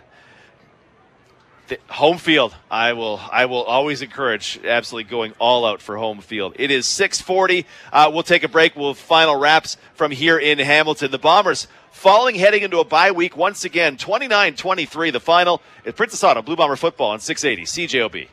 the 1.68 1.78
home 1.88 2.18
field. 2.18 2.54
I 2.70 2.92
will. 2.92 3.20
I 3.30 3.46
will 3.46 3.62
always 3.62 4.02
encourage 4.02 4.60
absolutely 4.64 5.10
going 5.10 5.32
all 5.38 5.64
out 5.64 5.80
for 5.80 5.96
home 5.96 6.20
field. 6.20 6.54
It 6.58 6.70
is 6.70 6.86
6:40. 6.86 7.64
Uh, 7.92 8.10
we'll 8.12 8.22
take 8.22 8.42
a 8.42 8.48
break. 8.48 8.76
We'll 8.76 8.94
final 8.94 9.36
wraps 9.36 9.76
from 9.94 10.10
here 10.10 10.38
in 10.38 10.58
Hamilton. 10.58 11.10
The 11.10 11.18
Bombers 11.18 11.66
falling 11.90 12.34
heading 12.34 12.62
into 12.62 12.80
a 12.80 12.84
bye 12.84 13.12
week 13.12 13.36
once 13.36 13.64
again. 13.64 13.96
29-23. 13.96 15.12
The 15.12 15.20
final. 15.20 15.62
It's 15.84 15.96
Princess 15.96 16.22
Auto 16.22 16.42
Blue 16.42 16.56
Bomber 16.56 16.76
football 16.76 17.10
on 17.10 17.20
680 17.20 17.86
CJOB. 17.86 18.28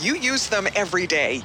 You 0.00 0.14
use 0.14 0.48
them 0.48 0.68
every 0.76 1.06
day. 1.06 1.42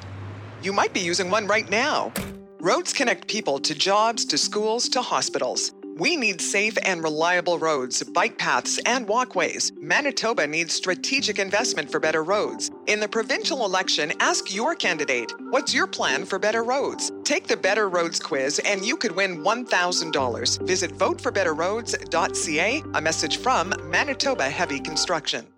You 0.62 0.74
might 0.74 0.94
be 0.94 1.00
using 1.00 1.32
one 1.32 1.48
right 1.48 1.70
now. 1.70 2.14
Roads 2.60 2.94
connect 2.94 3.28
people 3.28 3.60
to 3.60 3.74
jobs, 3.74 4.24
to 4.26 4.38
schools, 4.38 4.88
to 4.90 5.02
hospitals. 5.02 5.74
We 5.96 6.16
need 6.16 6.42
safe 6.42 6.76
and 6.84 7.04
reliable 7.04 7.60
roads, 7.60 8.02
bike 8.02 8.40
paths, 8.40 8.80
and 8.86 9.08
walkways. 9.08 9.72
Manitoba 9.80 10.48
needs 10.48 10.74
strategic 10.74 11.38
investment 11.38 11.92
for 11.92 12.00
better 12.00 12.24
roads. 12.24 12.72
In 12.88 13.00
the 13.00 13.08
provincial 13.08 13.64
election, 13.64 14.12
ask 14.20 14.54
your 14.54 14.74
candidate 14.74 15.32
what's 15.52 15.74
your 15.74 15.86
plan 15.86 16.26
for 16.26 16.40
better 16.40 16.64
roads? 16.64 17.12
Take 17.24 17.46
the 17.48 17.58
Better 17.58 17.90
Roads 17.90 18.20
quiz 18.20 18.60
and 18.60 18.84
you 18.84 18.98
could 18.98 19.12
win 19.12 19.44
$1,000. 19.44 20.68
Visit 20.68 20.92
voteforbetterroads.ca, 20.98 22.84
A 22.96 23.02
message 23.02 23.38
from 23.38 23.74
Manitoba 23.84 24.50
Heavy 24.50 24.80
Construction. 24.80 25.53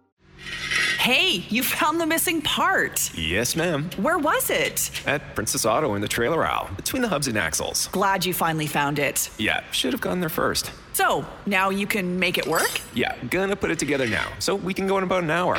Hey, 0.99 1.45
you 1.49 1.61
found 1.61 2.01
the 2.01 2.05
missing 2.05 2.41
part. 2.41 3.15
Yes, 3.15 3.55
ma'am. 3.55 3.89
Where 3.97 4.17
was 4.17 4.49
it? 4.49 4.89
At 5.05 5.35
Princess 5.35 5.65
Auto 5.65 5.93
in 5.93 6.01
the 6.01 6.07
trailer 6.07 6.45
aisle, 6.45 6.69
between 6.75 7.01
the 7.01 7.07
hubs 7.07 7.27
and 7.27 7.37
axles. 7.37 7.87
Glad 7.91 8.25
you 8.25 8.33
finally 8.33 8.65
found 8.65 8.97
it. 8.97 9.29
Yeah, 9.37 9.63
should 9.71 9.93
have 9.93 10.01
gone 10.01 10.19
there 10.19 10.29
first. 10.29 10.71
So, 10.93 11.25
now 11.45 11.69
you 11.69 11.85
can 11.85 12.17
make 12.17 12.37
it 12.37 12.47
work? 12.47 12.81
Yeah, 12.93 13.15
gonna 13.29 13.55
put 13.55 13.69
it 13.69 13.77
together 13.77 14.07
now, 14.07 14.31
so 14.39 14.55
we 14.55 14.73
can 14.73 14.87
go 14.87 14.97
in 14.97 15.03
about 15.03 15.23
an 15.23 15.29
hour. 15.29 15.57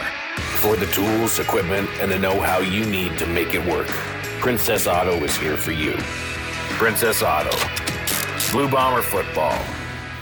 For 0.61 0.75
the 0.75 0.87
tools, 0.87 1.39
equipment, 1.39 1.89
and 2.01 2.11
the 2.11 2.19
know 2.19 2.41
how 2.41 2.59
you 2.59 2.85
need 2.87 3.17
to 3.19 3.27
make 3.27 3.55
it 3.55 3.65
work, 3.67 3.89
Princess 4.41 4.87
Auto 4.87 5.13
is 5.23 5.37
here 5.37 5.57
for 5.57 5.73
you. 5.73 5.95
Princess 6.79 7.23
Auto. 7.23 7.57
Blue 8.51 8.69
Bomber 8.69 9.03
football. 9.03 9.57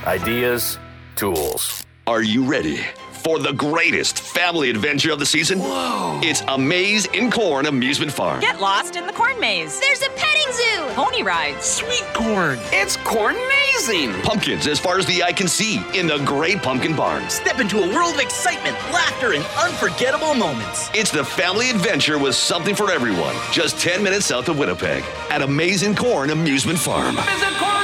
Ideas, 0.06 0.78
tools. 1.16 1.84
Are 2.06 2.22
you 2.22 2.44
ready 2.44 2.80
for 3.24 3.38
the 3.38 3.52
greatest 3.54 4.20
family 4.20 4.68
adventure 4.68 5.10
of 5.10 5.18
the 5.18 5.26
season? 5.26 5.58
Whoa! 5.58 6.20
It's 6.22 6.42
a 6.46 6.58
maze 6.58 7.06
in 7.06 7.30
corn 7.30 7.66
amusement 7.66 8.12
farm. 8.12 8.40
Get 8.40 8.60
lost 8.60 8.96
in 8.96 9.06
the 9.06 9.12
corn 9.14 9.40
maze. 9.40 9.80
There's 9.80 10.02
a 10.02 10.10
petting 10.10 10.52
zoo. 10.52 10.94
Pony 10.94 11.22
rides. 11.22 11.64
Sweet 11.64 12.04
corn. 12.12 12.58
It's 12.70 12.96
corn 12.98 13.34
amazing. 13.34 14.12
Pumpkins 14.22 14.66
as 14.66 14.78
far 14.78 14.98
as 14.98 15.06
the 15.06 15.22
eye 15.22 15.32
can 15.32 15.48
see 15.48 15.82
in 15.98 16.06
the 16.06 16.18
Great 16.18 16.62
Pumpkin 16.62 16.94
Barn. 16.94 17.28
Step 17.30 17.60
into 17.60 17.78
a 17.78 17.94
world 17.94 18.14
of 18.14 18.20
excitement, 18.20 18.76
laughter, 18.92 19.32
and 19.32 19.44
unforgettable 19.58 20.34
moments. 20.34 20.90
It's 20.94 21.10
the 21.10 21.24
family 21.24 21.70
adventure 21.70 22.18
with 22.18 22.34
something 22.34 22.74
for 22.74 22.90
everyone. 22.90 23.34
Just 23.52 23.78
10 23.80 24.02
minutes 24.02 24.26
south 24.26 24.48
of 24.48 24.58
Winnipeg 24.58 25.02
at 25.30 25.42
Amazing 25.42 25.96
Corn 25.96 26.30
Amusement 26.30 26.78
Farm. 26.78 27.16
Visit 27.16 27.54
cornmaze.ca. 27.54 27.83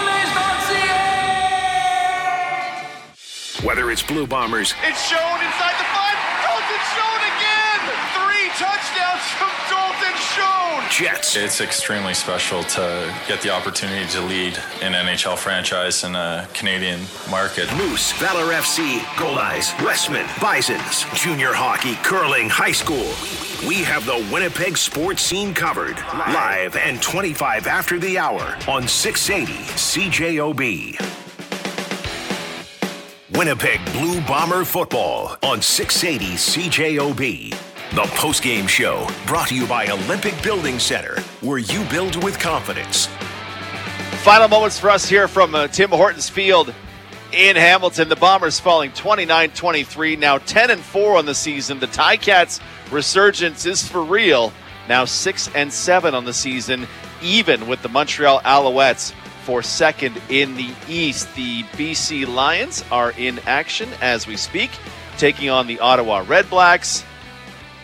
Whether 3.62 3.90
it's 3.90 4.02
Blue 4.02 4.26
Bombers, 4.26 4.74
It's 4.84 5.06
Schoen 5.08 5.18
inside 5.20 5.76
the 5.76 5.84
five. 5.92 6.16
Dalton 6.40 6.80
Schoen 6.94 7.22
again. 7.28 7.80
Three 8.16 8.48
touchdowns 8.56 9.24
from 9.36 9.50
Dalton 9.68 10.16
Schoen. 10.16 10.90
Jets, 10.90 11.36
It's 11.36 11.60
extremely 11.60 12.14
special 12.14 12.62
to 12.64 13.14
get 13.28 13.42
the 13.42 13.50
opportunity 13.50 14.06
to 14.12 14.20
lead 14.22 14.58
an 14.80 14.92
NHL 14.94 15.36
franchise 15.36 16.04
in 16.04 16.14
a 16.14 16.48
Canadian 16.54 17.00
market. 17.30 17.70
Moose, 17.76 18.12
Valor 18.12 18.52
FC, 18.54 18.98
Goldeyes, 19.16 19.74
Westman, 19.84 20.26
Bisons, 20.40 21.04
junior 21.14 21.52
hockey, 21.52 21.96
curling, 22.02 22.48
high 22.48 22.72
school. 22.72 23.12
We 23.68 23.82
have 23.84 24.06
the 24.06 24.26
Winnipeg 24.32 24.78
sports 24.78 25.20
scene 25.22 25.52
covered. 25.52 25.98
Live 26.14 26.76
and 26.76 27.00
25 27.02 27.66
after 27.66 27.98
the 27.98 28.16
hour 28.18 28.56
on 28.66 28.88
680 28.88 29.52
CJOB. 29.74 31.19
Winnipeg 33.40 33.80
Blue 33.94 34.20
Bomber 34.20 34.66
football 34.66 35.38
on 35.42 35.62
680 35.62 36.34
CJOB. 36.34 37.50
The 37.94 38.02
postgame 38.12 38.68
show 38.68 39.08
brought 39.26 39.48
to 39.48 39.54
you 39.54 39.66
by 39.66 39.86
Olympic 39.86 40.34
Building 40.42 40.78
Center, 40.78 41.18
where 41.40 41.56
you 41.56 41.82
build 41.84 42.22
with 42.22 42.38
confidence. 42.38 43.06
Final 44.24 44.46
moments 44.46 44.78
for 44.78 44.90
us 44.90 45.08
here 45.08 45.26
from 45.26 45.54
uh, 45.54 45.68
Tim 45.68 45.88
Hortons 45.88 46.28
Field 46.28 46.74
in 47.32 47.56
Hamilton. 47.56 48.10
The 48.10 48.16
Bombers 48.16 48.60
falling 48.60 48.90
29-23, 48.90 50.18
now 50.18 50.36
10 50.36 50.72
and 50.72 50.82
4 50.82 51.16
on 51.16 51.24
the 51.24 51.34
season. 51.34 51.80
The 51.80 51.86
Ticats 51.86 52.60
resurgence 52.92 53.64
is 53.64 53.88
for 53.88 54.02
real. 54.02 54.52
Now 54.86 55.06
6 55.06 55.48
and 55.54 55.72
7 55.72 56.14
on 56.14 56.26
the 56.26 56.34
season, 56.34 56.86
even 57.22 57.66
with 57.68 57.80
the 57.80 57.88
Montreal 57.88 58.42
Alouettes 58.42 59.14
for 59.40 59.62
second 59.62 60.20
in 60.28 60.56
the 60.56 60.70
East. 60.88 61.34
The 61.34 61.62
BC 61.74 62.26
Lions 62.26 62.84
are 62.90 63.12
in 63.12 63.38
action 63.40 63.88
as 64.00 64.26
we 64.26 64.36
speak, 64.36 64.70
taking 65.18 65.50
on 65.50 65.66
the 65.66 65.80
Ottawa 65.80 66.24
Redblacks. 66.24 67.04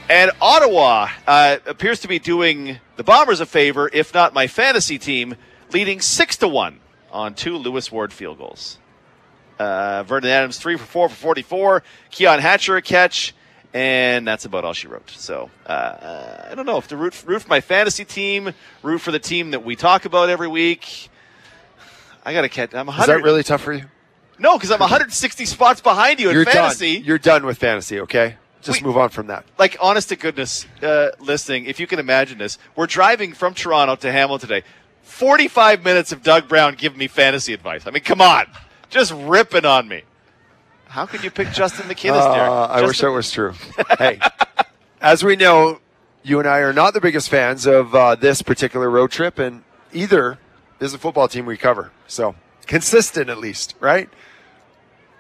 And 0.09 0.31
Ottawa 0.41 1.09
uh, 1.27 1.59
appears 1.67 2.01
to 2.01 2.09
be 2.09 2.19
doing 2.19 2.79
the 2.97 3.03
Bombers 3.03 3.41
a 3.41 3.47
favor, 3.47 3.91
if 3.93 4.15
not 4.15 4.35
my 4.35 4.47
fantasy 4.47 4.99
team, 4.99 5.35
leading 5.73 6.01
six 6.01 6.37
to 6.39 6.49
one 6.49 6.81
on 7.11 7.35
two 7.35 7.57
Lewis 7.57 7.91
Ward 7.91 8.13
field 8.13 8.39
goals. 8.39 8.79
Uh, 9.59 10.03
Vernon 10.05 10.31
Adams 10.31 10.59
three 10.59 10.77
for 10.77 10.85
four 10.85 11.09
for 11.09 11.15
forty-four. 11.15 11.83
Keon 12.11 12.41
Hatcher 12.41 12.77
a 12.77 12.83
catch, 12.83 13.35
and 13.73 14.27
that's 14.27 14.45
about 14.45 14.65
all 14.65 14.75
she 14.75 14.87
wrote. 14.87 15.11
So 15.11 15.51
uh, 15.67 16.49
I 16.51 16.55
don't 16.55 16.67
know 16.67 16.77
if 16.77 16.89
to 16.89 16.97
root, 16.97 17.25
root 17.27 17.43
for 17.43 17.49
my 17.49 17.61
fantasy 17.61 18.05
team, 18.05 18.53
root 18.83 18.99
for 18.99 19.11
the 19.11 19.19
team 19.19 19.53
that 19.53 19.65
we 19.65 19.75
talk 19.75 20.05
about 20.05 20.29
every 20.29 20.49
week. 20.49 21.09
I 22.27 22.33
got 22.33 22.43
to 22.43 22.49
catch. 22.49 22.75
I'm 22.75 22.87
100. 22.87 23.03
Is 23.03 23.07
that 23.07 23.25
really 23.25 23.45
tough 23.45 23.63
for 23.63 23.73
you? 23.73 23.85
No, 24.39 24.57
because 24.59 24.73
I'm 24.73 24.81
160 24.81 25.47
spots 25.47 25.81
behind 25.81 26.19
you 26.19 26.29
in 26.29 26.35
You're 26.35 26.45
fantasy. 26.45 26.97
done. 26.97 27.05
You're 27.05 27.19
done 27.19 27.47
with 27.47 27.57
fantasy. 27.57 28.01
Okay. 28.01 28.35
just 28.63 28.83
move 28.83 28.97
on 28.97 29.11
from 29.11 29.29
that. 29.29 29.45
Like, 29.59 29.77
honest 29.81 30.09
to 30.09 30.17
goodness, 30.17 30.67
uh, 30.83 31.11
listening, 31.21 31.67
if 31.67 31.79
you 31.79 31.87
can 31.87 32.01
imagine 32.01 32.39
this, 32.39 32.59
we're 32.75 32.89
driving 32.89 33.33
from 33.33 33.55
Toronto 33.55 33.95
to 33.95 34.11
Hamilton 34.11 34.49
today. 34.49 34.67
45 35.03 35.85
minutes 35.85 36.11
of 36.11 36.25
Doug 36.25 36.49
Brown 36.49 36.75
giving 36.75 36.99
me 36.99 37.07
fantasy 37.07 37.53
advice. 37.53 37.87
I 37.87 37.93
mean, 37.93 38.03
come 38.03 38.21
on. 38.21 38.47
Just 38.91 39.13
ripping 39.13 39.65
on 39.65 39.87
me. 39.87 40.03
How 40.89 41.07
could 41.07 41.23
you 41.23 41.31
pick 41.31 41.53
Justin 41.53 41.87
Derek? 41.87 42.05
Uh, 42.05 42.65
I 42.65 42.83
wish 42.83 43.01
that 43.01 43.11
was 43.11 43.31
true. 43.31 43.55
hey, 43.99 44.19
as 45.01 45.23
we 45.23 45.37
know, 45.37 45.81
you 46.25 46.41
and 46.41 46.49
I 46.49 46.59
are 46.59 46.73
not 46.73 46.93
the 46.93 47.01
biggest 47.01 47.29
fans 47.29 47.67
of 47.67 47.95
uh, 47.95 48.17
this 48.17 48.43
particular 48.43 48.91
road 48.91 49.13
trip, 49.13 49.39
and 49.39 49.63
either 49.93 50.39
is 50.81 50.95
a 50.95 50.99
football 50.99 51.29
team 51.29 51.47
we 51.47 51.57
cover. 51.57 51.93
So 52.07 52.35
consistent, 52.67 53.31
at 53.31 53.39
least, 53.39 53.75
right? 53.81 54.09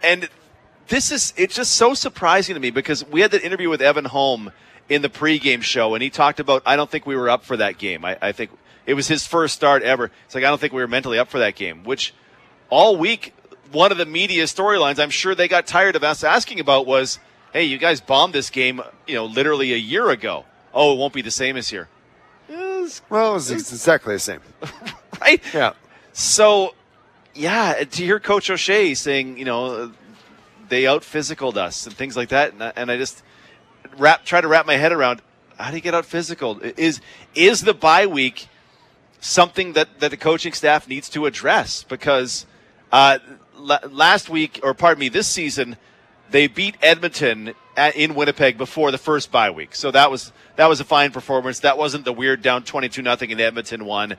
And 0.03 0.29
this 0.89 1.11
is 1.11 1.33
it's 1.37 1.55
just 1.55 1.73
so 1.73 1.95
surprising 1.95 2.55
to 2.55 2.61
me 2.61 2.71
because 2.71 3.05
we 3.07 3.21
had 3.21 3.31
that 3.33 3.43
interview 3.43 3.69
with 3.69 3.83
Evan 3.83 4.05
Holm 4.05 4.53
in 4.89 5.03
the 5.03 5.09
pregame 5.09 5.63
show, 5.63 5.95
and 5.95 6.03
he 6.03 6.11
talked 6.11 6.41
about 6.41 6.63
I 6.67 6.77
don't 6.77 6.91
think 6.91 7.07
we 7.07 7.17
were 7.17 7.29
up 7.29 7.45
for 7.45 7.57
that 7.57 7.79
game. 7.79 8.05
I, 8.05 8.17
I 8.21 8.33
think 8.33 8.51
it 8.85 8.95
was 8.95 9.09
his 9.09 9.27
first 9.27 9.55
start 9.55 9.83
ever. 9.83 10.11
It's 10.27 10.35
like 10.35 10.45
I 10.45 10.49
don't 10.49 10.61
think 10.61 10.73
we 10.73 10.81
were 10.81 10.89
mentally 10.89 11.19
up 11.19 11.29
for 11.29 11.39
that 11.39 11.57
game, 11.57 11.85
which 11.85 12.15
all 12.71 12.97
week 12.97 13.35
one 13.73 13.91
of 13.91 13.99
the 13.99 14.07
media 14.07 14.45
storylines 14.45 14.99
I'm 14.99 15.11
sure 15.11 15.35
they 15.35 15.49
got 15.49 15.67
tired 15.67 15.97
of 15.97 16.05
us 16.05 16.23
asking 16.23 16.61
about 16.61 16.87
was, 16.87 17.19
"Hey, 17.53 17.65
you 17.65 17.79
guys 17.79 18.01
bombed 18.01 18.33
this 18.33 18.51
game, 18.51 18.81
you 19.07 19.15
know, 19.15 19.27
literally 19.27 19.73
a 19.73 19.79
year 19.79 20.11
ago. 20.11 20.45
Oh, 20.73 20.93
it 20.93 20.99
won't 20.99 21.13
be 21.13 21.23
the 21.23 21.31
same 21.31 21.57
as 21.57 21.69
here." 21.69 21.89
Well, 23.09 23.31
it 23.31 23.35
was 23.35 23.51
exactly 23.51 24.15
the 24.15 24.21
same. 24.21 24.41
right? 25.21 25.43
Yeah. 25.53 25.73
So, 26.12 26.75
yeah, 27.35 27.75
to 27.75 28.03
hear 28.03 28.19
Coach 28.21 28.51
O'Shea 28.51 28.95
saying, 28.95 29.39
you 29.39 29.45
know, 29.45 29.93
they 30.69 30.87
out 30.87 31.03
physicaled 31.03 31.57
us 31.57 31.87
and 31.87 31.95
things 31.95 32.17
like 32.17 32.31
that, 32.31 32.53
and 32.53 32.62
I, 32.62 32.73
and 32.77 32.91
I 32.91 32.97
just 32.97 33.23
wrap 33.99 34.25
try 34.25 34.41
to 34.41 34.49
wrap 34.49 34.67
my 34.67 34.77
head 34.77 34.93
around 34.93 35.23
how 35.59 35.71
do 35.71 35.77
you 35.77 35.83
get 35.83 35.95
out 35.95 36.05
physical? 36.05 36.61
Is 36.61 37.01
is 37.35 37.62
the 37.62 37.75
bye 37.75 38.07
week 38.07 38.49
something 39.21 39.73
that 39.73 40.01
that 40.01 40.11
the 40.11 40.17
coaching 40.17 40.53
staff 40.53 40.89
needs 40.89 41.09
to 41.11 41.27
address? 41.27 41.83
Because 41.83 42.47
uh, 42.93 43.19
l- 43.57 43.81
last 43.91 44.29
week, 44.29 44.61
or 44.62 44.75
pardon 44.75 45.01
me, 45.01 45.09
this 45.09 45.27
season, 45.27 45.77
they 46.31 46.47
beat 46.47 46.77
Edmonton 46.83 47.55
at, 47.77 47.97
in 47.97 48.14
Winnipeg 48.14 48.59
before 48.59 48.91
the 48.91 48.99
first 48.99 49.31
bye 49.31 49.51
week, 49.51 49.75
so 49.75 49.91
that 49.91 50.11
was 50.11 50.33
that 50.57 50.67
was 50.67 50.81
a 50.81 50.85
fine 50.85 51.11
performance. 51.11 51.61
That 51.61 51.79
wasn't 51.79 52.05
the 52.05 52.12
weird 52.12 52.43
down 52.43 52.64
twenty 52.64 52.89
two 52.89 53.03
nothing 53.03 53.31
in 53.31 53.41
Edmonton 53.41 53.85
one. 53.85 54.17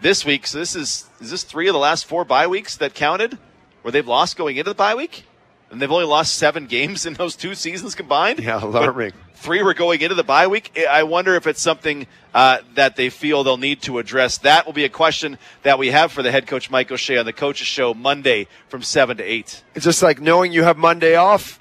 This 0.00 0.24
week, 0.24 0.46
so 0.46 0.58
this 0.58 0.76
is 0.76 1.08
is 1.20 1.30
this 1.30 1.42
three 1.42 1.68
of 1.68 1.72
the 1.72 1.78
last 1.78 2.06
four 2.06 2.24
bye 2.24 2.46
weeks 2.46 2.76
that 2.76 2.94
counted, 2.94 3.38
where 3.82 3.92
they've 3.92 4.06
lost 4.06 4.36
going 4.36 4.56
into 4.56 4.70
the 4.70 4.74
bye 4.74 4.94
week, 4.94 5.24
and 5.70 5.80
they've 5.80 5.90
only 5.90 6.04
lost 6.04 6.34
seven 6.34 6.66
games 6.76 7.06
in 7.06 7.14
those 7.14 7.36
two 7.36 7.54
seasons 7.54 7.94
combined. 7.94 8.40
Yeah, 8.40 8.62
alarming. 8.62 9.12
Three 9.34 9.62
were 9.62 9.74
going 9.74 10.00
into 10.00 10.14
the 10.14 10.24
bye 10.24 10.46
week. 10.46 10.78
I 10.88 11.02
wonder 11.02 11.34
if 11.34 11.46
it's 11.46 11.60
something 11.60 12.06
uh, 12.34 12.58
that 12.74 12.96
they 12.96 13.10
feel 13.10 13.44
they'll 13.44 13.58
need 13.58 13.82
to 13.82 13.98
address. 13.98 14.38
That 14.38 14.66
will 14.66 14.72
be 14.72 14.84
a 14.84 14.88
question 14.88 15.38
that 15.62 15.78
we 15.78 15.88
have 15.88 16.10
for 16.10 16.22
the 16.22 16.32
head 16.32 16.46
coach 16.46 16.70
Mike 16.70 16.90
O'Shea 16.90 17.18
on 17.18 17.26
the 17.26 17.32
coaches 17.32 17.66
show 17.66 17.92
Monday 17.92 18.48
from 18.68 18.82
seven 18.82 19.18
to 19.18 19.22
eight. 19.22 19.62
It's 19.74 19.84
just 19.84 20.02
like 20.02 20.20
knowing 20.20 20.52
you 20.52 20.64
have 20.64 20.78
Monday 20.78 21.16
off 21.16 21.60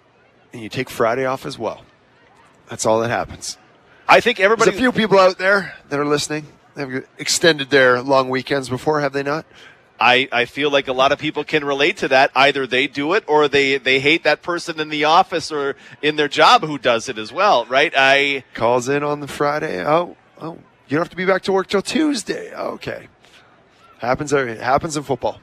and 0.54 0.62
you 0.62 0.70
take 0.70 0.90
Friday 0.90 1.26
off 1.26 1.46
as 1.46 1.60
well. 1.60 1.84
That's 2.70 2.86
all 2.86 3.02
that 3.02 3.10
happens. 3.10 3.58
I 4.08 4.20
think 4.20 4.40
everybody. 4.40 4.72
There's 4.72 4.80
a 4.80 4.82
few 4.82 4.92
people 4.92 5.20
out 5.20 5.38
there 5.38 5.76
that 5.90 6.00
are 6.00 6.06
listening. 6.06 6.48
They've 6.76 7.08
extended 7.18 7.70
their 7.70 8.02
long 8.02 8.30
weekends 8.30 8.70
before, 8.70 9.02
have 9.02 9.14
they 9.14 9.24
not? 9.24 9.46
I, 10.00 10.28
I 10.32 10.46
feel 10.46 10.70
like 10.70 10.90
a 10.90 10.94
lot 10.94 11.14
of 11.14 11.20
people 11.20 11.44
can 11.46 11.64
relate 11.64 11.98
to 11.98 12.10
that. 12.10 12.32
Either 12.36 12.68
they 12.68 12.88
do 12.88 13.14
it 13.14 13.24
or 13.28 13.48
they, 13.48 13.78
they 13.78 14.00
hate 14.00 14.24
that 14.24 14.42
person 14.42 14.80
in 14.80 14.90
the 14.90 15.06
office 15.06 15.52
or 15.52 15.78
in 16.02 16.18
their 16.18 16.28
job 16.28 16.64
who 16.64 16.78
does 16.78 17.08
it 17.08 17.18
as 17.18 17.32
well, 17.32 17.66
right? 17.66 17.94
I 17.96 18.44
calls 18.54 18.90
in 18.90 19.04
on 19.04 19.22
the 19.22 19.28
Friday. 19.28 19.86
Oh, 19.86 20.18
oh, 20.42 20.60
you 20.88 20.98
don't 20.98 21.00
have 21.00 21.10
to 21.10 21.16
be 21.16 21.26
back 21.26 21.44
to 21.44 21.54
work 21.54 21.68
till 21.68 21.82
Tuesday. 21.82 22.54
Okay, 22.54 23.08
happens. 24.00 24.34
It 24.34 24.60
happens 24.60 24.98
in 24.98 25.04
football. 25.04 25.40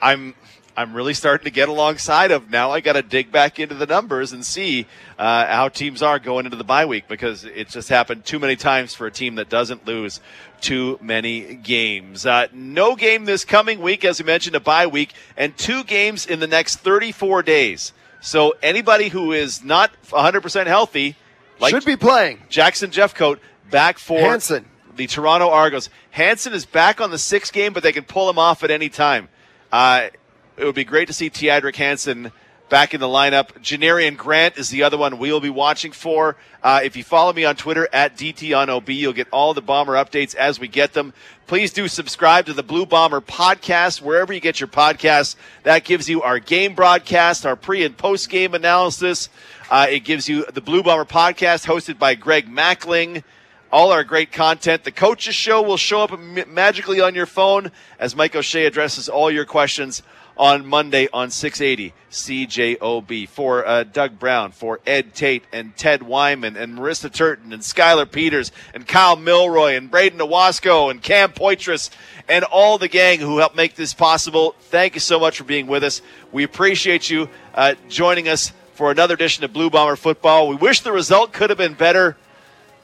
I'm 0.00 0.36
I'm 0.78 0.94
really 0.94 1.12
starting 1.12 1.44
to 1.44 1.50
get 1.50 1.68
alongside 1.68 2.30
of 2.30 2.50
now. 2.50 2.70
I 2.70 2.78
got 2.78 2.92
to 2.92 3.02
dig 3.02 3.32
back 3.32 3.58
into 3.58 3.74
the 3.74 3.84
numbers 3.84 4.32
and 4.32 4.44
see 4.44 4.86
uh, 5.18 5.44
how 5.46 5.68
teams 5.68 6.04
are 6.04 6.20
going 6.20 6.44
into 6.44 6.56
the 6.56 6.62
bye 6.62 6.86
week 6.86 7.08
because 7.08 7.44
it 7.44 7.68
just 7.68 7.88
happened 7.88 8.24
too 8.24 8.38
many 8.38 8.54
times 8.54 8.94
for 8.94 9.04
a 9.08 9.10
team 9.10 9.34
that 9.34 9.48
doesn't 9.48 9.88
lose 9.88 10.20
too 10.60 10.96
many 11.02 11.56
games. 11.56 12.24
Uh, 12.24 12.46
no 12.52 12.94
game 12.94 13.24
this 13.24 13.44
coming 13.44 13.80
week, 13.80 14.04
as 14.04 14.20
we 14.20 14.26
mentioned, 14.26 14.54
a 14.54 14.60
bye 14.60 14.86
week, 14.86 15.14
and 15.36 15.56
two 15.58 15.82
games 15.82 16.26
in 16.26 16.38
the 16.38 16.46
next 16.46 16.76
34 16.76 17.42
days. 17.42 17.92
So 18.20 18.54
anybody 18.62 19.08
who 19.08 19.32
is 19.32 19.64
not 19.64 19.90
100% 20.06 20.66
healthy 20.68 21.16
like 21.58 21.74
should 21.74 21.84
be 21.84 21.96
playing. 21.96 22.40
Jackson 22.48 22.92
Jeffcoat 22.92 23.40
back 23.68 23.98
for 23.98 24.20
Hansen. 24.20 24.64
the 24.94 25.08
Toronto 25.08 25.50
Argos. 25.50 25.90
Hanson 26.12 26.52
is 26.52 26.66
back 26.66 27.00
on 27.00 27.10
the 27.10 27.18
sixth 27.18 27.52
game, 27.52 27.72
but 27.72 27.82
they 27.82 27.90
can 27.90 28.04
pull 28.04 28.30
him 28.30 28.38
off 28.38 28.62
at 28.62 28.70
any 28.70 28.88
time. 28.88 29.28
Uh, 29.72 30.10
it 30.58 30.64
would 30.64 30.74
be 30.74 30.84
great 30.84 31.06
to 31.06 31.14
see 31.14 31.30
Teodric 31.30 31.76
Hansen 31.76 32.32
back 32.68 32.92
in 32.92 33.00
the 33.00 33.06
lineup. 33.06 33.52
Janarian 33.60 34.16
Grant 34.16 34.58
is 34.58 34.68
the 34.68 34.82
other 34.82 34.98
one 34.98 35.18
we 35.18 35.32
will 35.32 35.40
be 35.40 35.50
watching 35.50 35.92
for. 35.92 36.36
Uh, 36.62 36.80
if 36.82 36.96
you 36.96 37.04
follow 37.04 37.32
me 37.32 37.44
on 37.44 37.56
Twitter 37.56 37.88
at 37.92 38.16
dt 38.16 38.50
DTOnOB, 38.50 38.94
you'll 38.94 39.12
get 39.12 39.28
all 39.30 39.54
the 39.54 39.62
Bomber 39.62 39.94
updates 39.94 40.34
as 40.34 40.58
we 40.58 40.68
get 40.68 40.92
them. 40.92 41.14
Please 41.46 41.72
do 41.72 41.88
subscribe 41.88 42.46
to 42.46 42.52
the 42.52 42.62
Blue 42.62 42.84
Bomber 42.84 43.20
podcast 43.20 44.02
wherever 44.02 44.32
you 44.32 44.40
get 44.40 44.60
your 44.60 44.68
podcasts. 44.68 45.36
That 45.62 45.84
gives 45.84 46.08
you 46.08 46.22
our 46.22 46.38
game 46.40 46.74
broadcast, 46.74 47.46
our 47.46 47.56
pre 47.56 47.84
and 47.84 47.96
post 47.96 48.28
game 48.28 48.54
analysis. 48.54 49.28
Uh, 49.70 49.86
it 49.88 50.00
gives 50.00 50.28
you 50.28 50.44
the 50.46 50.60
Blue 50.60 50.82
Bomber 50.82 51.04
podcast 51.04 51.66
hosted 51.66 51.98
by 51.98 52.14
Greg 52.16 52.48
Mackling 52.48 53.22
all 53.70 53.92
our 53.92 54.04
great 54.04 54.32
content. 54.32 54.84
The 54.84 54.92
coaches 54.92 55.34
show 55.34 55.60
will 55.60 55.76
show 55.76 56.02
up 56.02 56.18
magically 56.18 57.00
on 57.00 57.14
your 57.14 57.26
phone 57.26 57.70
as 57.98 58.16
Mike 58.16 58.34
O'Shea 58.34 58.64
addresses 58.64 59.10
all 59.10 59.30
your 59.30 59.44
questions 59.44 60.02
on 60.38 60.66
Monday 60.66 61.08
on 61.12 61.30
680 61.30 61.92
CJOB. 62.10 63.28
For 63.28 63.66
uh, 63.66 63.84
Doug 63.84 64.18
Brown, 64.18 64.52
for 64.52 64.80
Ed 64.86 65.14
Tait 65.14 65.44
and 65.52 65.76
Ted 65.76 66.02
Wyman 66.02 66.56
and 66.56 66.76
Marissa 66.76 67.12
Turton 67.12 67.52
and 67.52 67.62
Skylar 67.62 68.10
Peters 68.10 68.52
and 68.74 68.86
Kyle 68.86 69.16
Milroy 69.16 69.76
and 69.76 69.90
Braden 69.90 70.18
Owasco 70.18 70.90
and 70.90 71.02
Cam 71.02 71.32
Poitras 71.32 71.90
and 72.28 72.44
all 72.44 72.78
the 72.78 72.88
gang 72.88 73.20
who 73.20 73.38
helped 73.38 73.56
make 73.56 73.74
this 73.74 73.94
possible. 73.94 74.54
Thank 74.60 74.94
you 74.94 75.00
so 75.00 75.18
much 75.18 75.38
for 75.38 75.44
being 75.44 75.66
with 75.66 75.84
us. 75.84 76.02
We 76.32 76.44
appreciate 76.44 77.10
you 77.10 77.28
uh, 77.54 77.74
joining 77.88 78.28
us 78.28 78.52
for 78.74 78.90
another 78.90 79.14
edition 79.14 79.44
of 79.44 79.52
Blue 79.52 79.70
Bomber 79.70 79.96
Football. 79.96 80.48
We 80.48 80.56
wish 80.56 80.80
the 80.80 80.92
result 80.92 81.32
could 81.32 81.50
have 81.50 81.58
been 81.58 81.74
better 81.74 82.16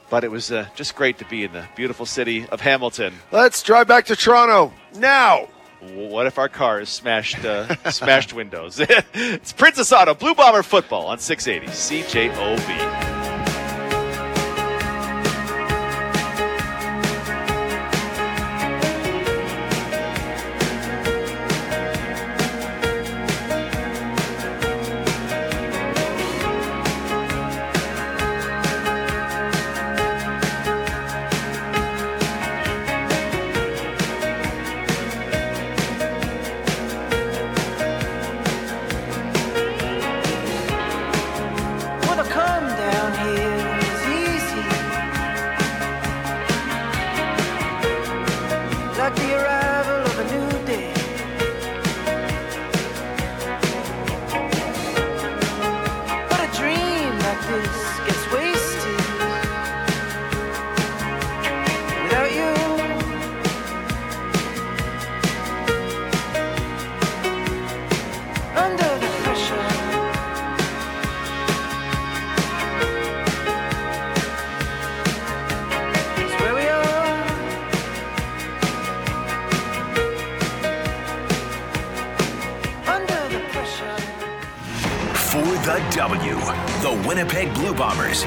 but 0.09 0.23
it 0.23 0.29
was 0.29 0.51
uh, 0.51 0.67
just 0.75 0.95
great 0.95 1.17
to 1.17 1.25
be 1.25 1.43
in 1.43 1.51
the 1.51 1.67
beautiful 1.75 2.05
city 2.05 2.47
of 2.49 2.61
Hamilton. 2.61 3.13
Let's 3.31 3.63
drive 3.63 3.87
back 3.87 4.05
to 4.05 4.15
Toronto 4.15 4.71
now. 4.95 5.47
What 5.79 6.25
if 6.25 6.37
our 6.37 6.49
car 6.49 6.79
is 6.79 6.89
smashed 6.89 7.43
uh, 7.43 7.75
smashed 7.91 8.33
windows? 8.33 8.79
it's 9.13 9.53
Princess 9.53 9.91
Auto 9.91 10.13
Blue 10.13 10.33
Bomber 10.33 10.63
football 10.63 11.07
on 11.07 11.19
680 11.19 11.71
CJOB. 11.71 13.14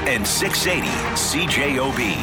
And 0.09 0.25
680 0.25 0.87
CJOB. 1.13 2.18